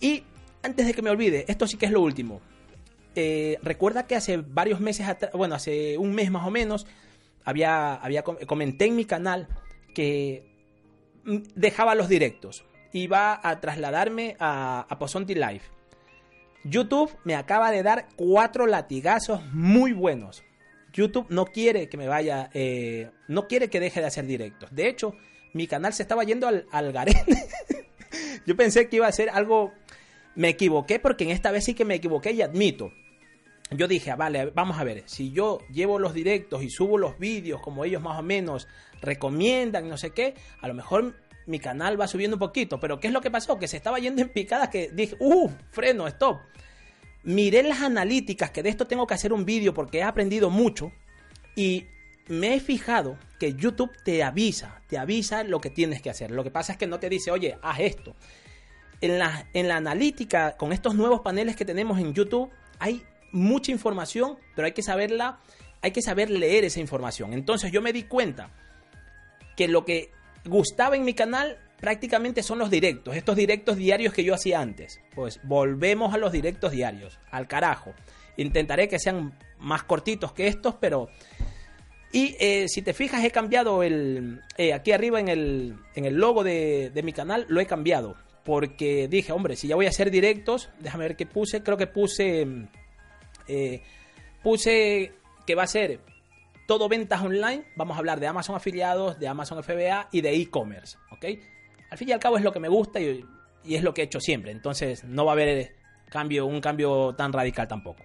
Y 0.00 0.24
antes 0.62 0.86
de 0.86 0.94
que 0.94 1.02
me 1.02 1.10
olvide, 1.10 1.44
esto 1.48 1.66
sí 1.66 1.76
que 1.76 1.86
es 1.86 1.92
lo 1.92 2.00
último. 2.00 2.40
Eh, 3.14 3.58
recuerda 3.62 4.06
que 4.06 4.16
hace 4.16 4.38
varios 4.38 4.80
meses 4.80 5.06
atrás, 5.06 5.32
bueno, 5.34 5.54
hace 5.54 5.98
un 5.98 6.14
mes 6.14 6.30
más 6.30 6.46
o 6.46 6.50
menos, 6.50 6.86
había, 7.44 7.94
había 7.94 8.22
comenté 8.22 8.86
en 8.86 8.96
mi 8.96 9.04
canal 9.04 9.48
que 9.94 10.44
mm, 11.24 11.38
dejaba 11.54 11.94
los 11.94 12.08
directos 12.08 12.64
iba 12.94 13.40
a 13.42 13.60
trasladarme 13.60 14.36
a, 14.38 14.86
a 14.88 15.22
Live. 15.26 15.62
YouTube 16.64 17.10
me 17.24 17.34
acaba 17.34 17.70
de 17.70 17.82
dar 17.82 18.06
cuatro 18.16 18.66
latigazos 18.66 19.44
muy 19.52 19.92
buenos. 19.92 20.44
YouTube 20.92 21.26
no 21.28 21.44
quiere 21.46 21.88
que 21.88 21.96
me 21.96 22.06
vaya, 22.06 22.50
eh, 22.54 23.10
no 23.28 23.48
quiere 23.48 23.68
que 23.68 23.80
deje 23.80 24.00
de 24.00 24.06
hacer 24.06 24.26
directos. 24.26 24.72
De 24.72 24.88
hecho, 24.88 25.14
mi 25.52 25.66
canal 25.66 25.92
se 25.92 26.02
estaba 26.02 26.22
yendo 26.22 26.46
al, 26.46 26.66
al 26.70 26.92
garete. 26.92 27.36
Yo 28.46 28.56
pensé 28.56 28.88
que 28.88 28.96
iba 28.96 29.08
a 29.08 29.12
ser 29.12 29.28
algo... 29.28 29.72
Me 30.34 30.48
equivoqué 30.48 30.98
porque 30.98 31.24
en 31.24 31.30
esta 31.30 31.50
vez 31.50 31.64
sí 31.64 31.74
que 31.74 31.84
me 31.84 31.94
equivoqué 31.94 32.32
y 32.32 32.42
admito. 32.42 32.92
Yo 33.70 33.88
dije, 33.88 34.10
ah, 34.10 34.16
vale, 34.16 34.46
vamos 34.46 34.78
a 34.78 34.84
ver, 34.84 35.02
si 35.06 35.32
yo 35.32 35.58
llevo 35.72 35.98
los 35.98 36.12
directos 36.12 36.62
y 36.62 36.70
subo 36.70 36.98
los 36.98 37.18
vídeos 37.18 37.60
como 37.60 37.84
ellos 37.84 38.02
más 38.02 38.18
o 38.18 38.22
menos 38.22 38.68
recomiendan, 39.00 39.88
no 39.88 39.96
sé 39.96 40.10
qué, 40.10 40.34
a 40.60 40.68
lo 40.68 40.74
mejor 40.74 41.14
mi 41.46 41.58
canal 41.58 42.00
va 42.00 42.06
subiendo 42.06 42.36
un 42.36 42.40
poquito. 42.40 42.80
Pero 42.80 43.00
¿qué 43.00 43.08
es 43.08 43.12
lo 43.12 43.20
que 43.20 43.30
pasó? 43.30 43.58
Que 43.58 43.68
se 43.68 43.76
estaba 43.76 43.98
yendo 43.98 44.22
en 44.22 44.28
picadas 44.28 44.68
que 44.68 44.90
dije, 44.92 45.16
¡uh! 45.18 45.50
Freno, 45.70 46.06
stop. 46.08 46.40
Miré 47.22 47.62
las 47.62 47.80
analíticas, 47.80 48.50
que 48.50 48.62
de 48.62 48.68
esto 48.68 48.86
tengo 48.86 49.06
que 49.06 49.14
hacer 49.14 49.32
un 49.32 49.44
vídeo 49.44 49.72
porque 49.72 49.98
he 49.98 50.02
aprendido 50.02 50.50
mucho. 50.50 50.92
Y 51.56 51.86
me 52.28 52.54
he 52.54 52.60
fijado 52.60 53.18
que 53.38 53.54
YouTube 53.54 53.92
te 54.04 54.22
avisa, 54.22 54.82
te 54.88 54.98
avisa 54.98 55.44
lo 55.44 55.60
que 55.60 55.70
tienes 55.70 56.02
que 56.02 56.10
hacer. 56.10 56.30
Lo 56.30 56.44
que 56.44 56.50
pasa 56.50 56.72
es 56.72 56.78
que 56.78 56.86
no 56.86 56.98
te 56.98 57.08
dice, 57.08 57.30
oye, 57.30 57.56
haz 57.62 57.80
esto. 57.80 58.14
En 59.04 59.18
la, 59.18 59.46
en 59.52 59.68
la 59.68 59.76
analítica, 59.76 60.56
con 60.56 60.72
estos 60.72 60.94
nuevos 60.94 61.20
paneles 61.20 61.56
que 61.56 61.66
tenemos 61.66 61.98
en 61.98 62.14
YouTube, 62.14 62.50
hay 62.78 63.02
mucha 63.32 63.70
información, 63.70 64.38
pero 64.56 64.64
hay 64.64 64.72
que 64.72 64.82
saberla, 64.82 65.40
hay 65.82 65.90
que 65.90 66.00
saber 66.00 66.30
leer 66.30 66.64
esa 66.64 66.80
información. 66.80 67.34
Entonces 67.34 67.70
yo 67.70 67.82
me 67.82 67.92
di 67.92 68.04
cuenta 68.04 68.48
que 69.58 69.68
lo 69.68 69.84
que 69.84 70.10
gustaba 70.46 70.96
en 70.96 71.04
mi 71.04 71.12
canal 71.12 71.58
prácticamente 71.80 72.42
son 72.42 72.58
los 72.58 72.70
directos, 72.70 73.14
estos 73.14 73.36
directos 73.36 73.76
diarios 73.76 74.14
que 74.14 74.24
yo 74.24 74.32
hacía 74.32 74.58
antes. 74.60 75.02
Pues 75.14 75.38
volvemos 75.42 76.14
a 76.14 76.16
los 76.16 76.32
directos 76.32 76.72
diarios, 76.72 77.18
al 77.30 77.46
carajo. 77.46 77.92
Intentaré 78.38 78.88
que 78.88 78.98
sean 78.98 79.38
más 79.58 79.82
cortitos 79.82 80.32
que 80.32 80.46
estos, 80.46 80.76
pero... 80.80 81.10
Y 82.10 82.36
eh, 82.40 82.68
si 82.68 82.80
te 82.80 82.94
fijas, 82.94 83.22
he 83.22 83.30
cambiado 83.30 83.82
el... 83.82 84.40
Eh, 84.56 84.72
aquí 84.72 84.92
arriba 84.92 85.20
en 85.20 85.28
el, 85.28 85.76
en 85.94 86.06
el 86.06 86.14
logo 86.14 86.42
de, 86.42 86.88
de 86.88 87.02
mi 87.02 87.12
canal, 87.12 87.44
lo 87.50 87.60
he 87.60 87.66
cambiado. 87.66 88.16
Porque 88.44 89.08
dije, 89.08 89.32
hombre, 89.32 89.56
si 89.56 89.68
ya 89.68 89.74
voy 89.74 89.86
a 89.86 89.90
hacer 89.90 90.10
directos, 90.10 90.70
déjame 90.80 91.04
ver 91.04 91.16
qué 91.16 91.26
puse. 91.26 91.62
Creo 91.62 91.76
que 91.76 91.86
puse... 91.86 92.46
Eh, 93.48 93.82
puse 94.42 95.12
que 95.46 95.54
va 95.54 95.64
a 95.64 95.66
ser 95.66 96.00
todo 96.66 96.88
ventas 96.88 97.22
online, 97.22 97.64
vamos 97.76 97.96
a 97.96 97.98
hablar 97.98 98.20
de 98.20 98.26
Amazon 98.26 98.56
afiliados, 98.56 99.18
de 99.18 99.28
Amazon 99.28 99.62
FBA 99.62 100.08
y 100.12 100.20
de 100.20 100.34
e-commerce, 100.34 100.96
¿ok? 101.10 101.24
Al 101.90 101.98
fin 101.98 102.08
y 102.08 102.12
al 102.12 102.20
cabo 102.20 102.38
es 102.38 102.44
lo 102.44 102.52
que 102.52 102.60
me 102.60 102.68
gusta 102.68 103.00
y, 103.00 103.24
es 103.64 103.82
lo 103.82 103.92
que 103.94 104.02
he 104.02 104.04
hecho 104.04 104.20
siempre, 104.20 104.52
entonces 104.52 105.04
no 105.04 105.24
va 105.24 105.32
a 105.32 105.34
haber 105.34 105.74
cambio, 106.10 106.46
un 106.46 106.60
cambio 106.60 107.14
tan 107.14 107.32
radical 107.32 107.68
tampoco. 107.68 108.02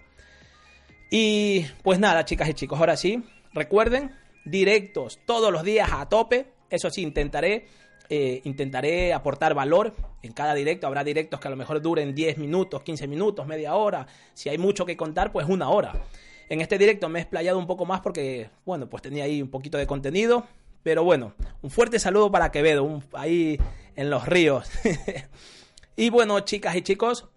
Y 1.10 1.66
pues 1.82 1.98
nada, 1.98 2.24
chicas 2.24 2.48
y 2.48 2.54
chicos, 2.54 2.78
ahora 2.78 2.96
sí, 2.96 3.22
recuerden, 3.52 4.14
directos 4.44 5.20
todos 5.26 5.52
los 5.52 5.64
días 5.64 5.90
a 5.92 6.08
tope, 6.08 6.52
eso 6.70 6.90
sí, 6.90 7.02
intentaré, 7.02 7.66
eh, 8.12 8.40
intentaré 8.42 9.14
aportar 9.14 9.54
valor 9.54 9.94
en 10.22 10.32
cada 10.32 10.52
directo, 10.52 10.88
habrá 10.88 11.04
directos 11.04 11.38
que 11.38 11.46
a 11.46 11.50
lo 11.50 11.56
mejor 11.56 11.80
duren 11.80 12.12
10 12.12 12.38
minutos, 12.38 12.82
15 12.82 13.06
minutos, 13.06 13.46
media 13.46 13.76
hora, 13.76 14.06
si 14.34 14.48
hay 14.48 14.58
mucho 14.58 14.84
que 14.84 14.96
contar, 14.96 15.30
pues 15.30 15.48
una 15.48 15.70
hora. 15.70 15.92
En 16.48 16.60
este 16.60 16.76
directo 16.76 17.08
me 17.08 17.20
he 17.20 17.22
explayado 17.22 17.56
un 17.56 17.68
poco 17.68 17.86
más 17.86 18.00
porque, 18.00 18.50
bueno, 18.66 18.88
pues 18.88 19.00
tenía 19.00 19.22
ahí 19.22 19.40
un 19.40 19.48
poquito 19.48 19.78
de 19.78 19.86
contenido. 19.86 20.44
Pero 20.82 21.04
bueno, 21.04 21.34
un 21.62 21.70
fuerte 21.70 22.00
saludo 22.00 22.32
para 22.32 22.50
Quevedo, 22.50 23.00
ahí 23.12 23.60
en 23.94 24.10
los 24.10 24.26
ríos. 24.26 24.68
y 25.96 26.10
bueno, 26.10 26.40
chicas 26.40 26.74
y 26.74 26.82
chicos, 26.82 27.28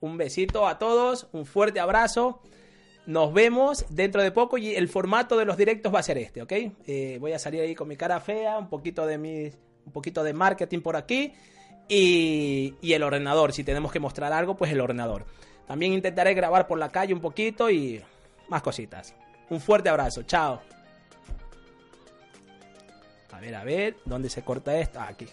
un 0.00 0.18
besito 0.18 0.66
a 0.66 0.78
todos, 0.78 1.28
un 1.32 1.46
fuerte 1.46 1.80
abrazo. 1.80 2.42
Nos 3.06 3.32
vemos 3.32 3.86
dentro 3.88 4.22
de 4.22 4.32
poco 4.32 4.58
y 4.58 4.74
el 4.74 4.88
formato 4.88 5.38
de 5.38 5.46
los 5.46 5.56
directos 5.56 5.94
va 5.94 6.00
a 6.00 6.02
ser 6.02 6.18
este, 6.18 6.42
¿ok? 6.42 6.52
Eh, 6.86 7.16
voy 7.20 7.32
a 7.32 7.38
salir 7.38 7.62
ahí 7.62 7.74
con 7.74 7.88
mi 7.88 7.96
cara 7.96 8.20
fea, 8.20 8.58
un 8.58 8.68
poquito 8.68 9.06
de 9.06 9.16
mi, 9.16 9.50
un 9.84 9.92
poquito 9.92 10.22
de 10.22 10.32
marketing 10.32 10.80
por 10.80 10.96
aquí 10.96 11.32
y, 11.88 12.74
y 12.80 12.92
el 12.92 13.02
ordenador. 13.02 13.52
Si 13.52 13.64
tenemos 13.64 13.92
que 13.92 14.00
mostrar 14.00 14.32
algo, 14.32 14.56
pues 14.56 14.72
el 14.72 14.80
ordenador. 14.80 15.26
También 15.66 15.92
intentaré 15.92 16.34
grabar 16.34 16.66
por 16.66 16.78
la 16.78 16.90
calle 16.90 17.14
un 17.14 17.20
poquito 17.20 17.70
y 17.70 18.02
más 18.48 18.62
cositas. 18.62 19.14
Un 19.48 19.60
fuerte 19.60 19.88
abrazo, 19.88 20.22
chao. 20.24 20.60
A 23.32 23.40
ver, 23.40 23.54
a 23.54 23.64
ver, 23.64 23.96
¿dónde 24.04 24.28
se 24.28 24.42
corta 24.42 24.76
esto? 24.78 25.00
Ah, 25.00 25.08
aquí. 25.08 25.26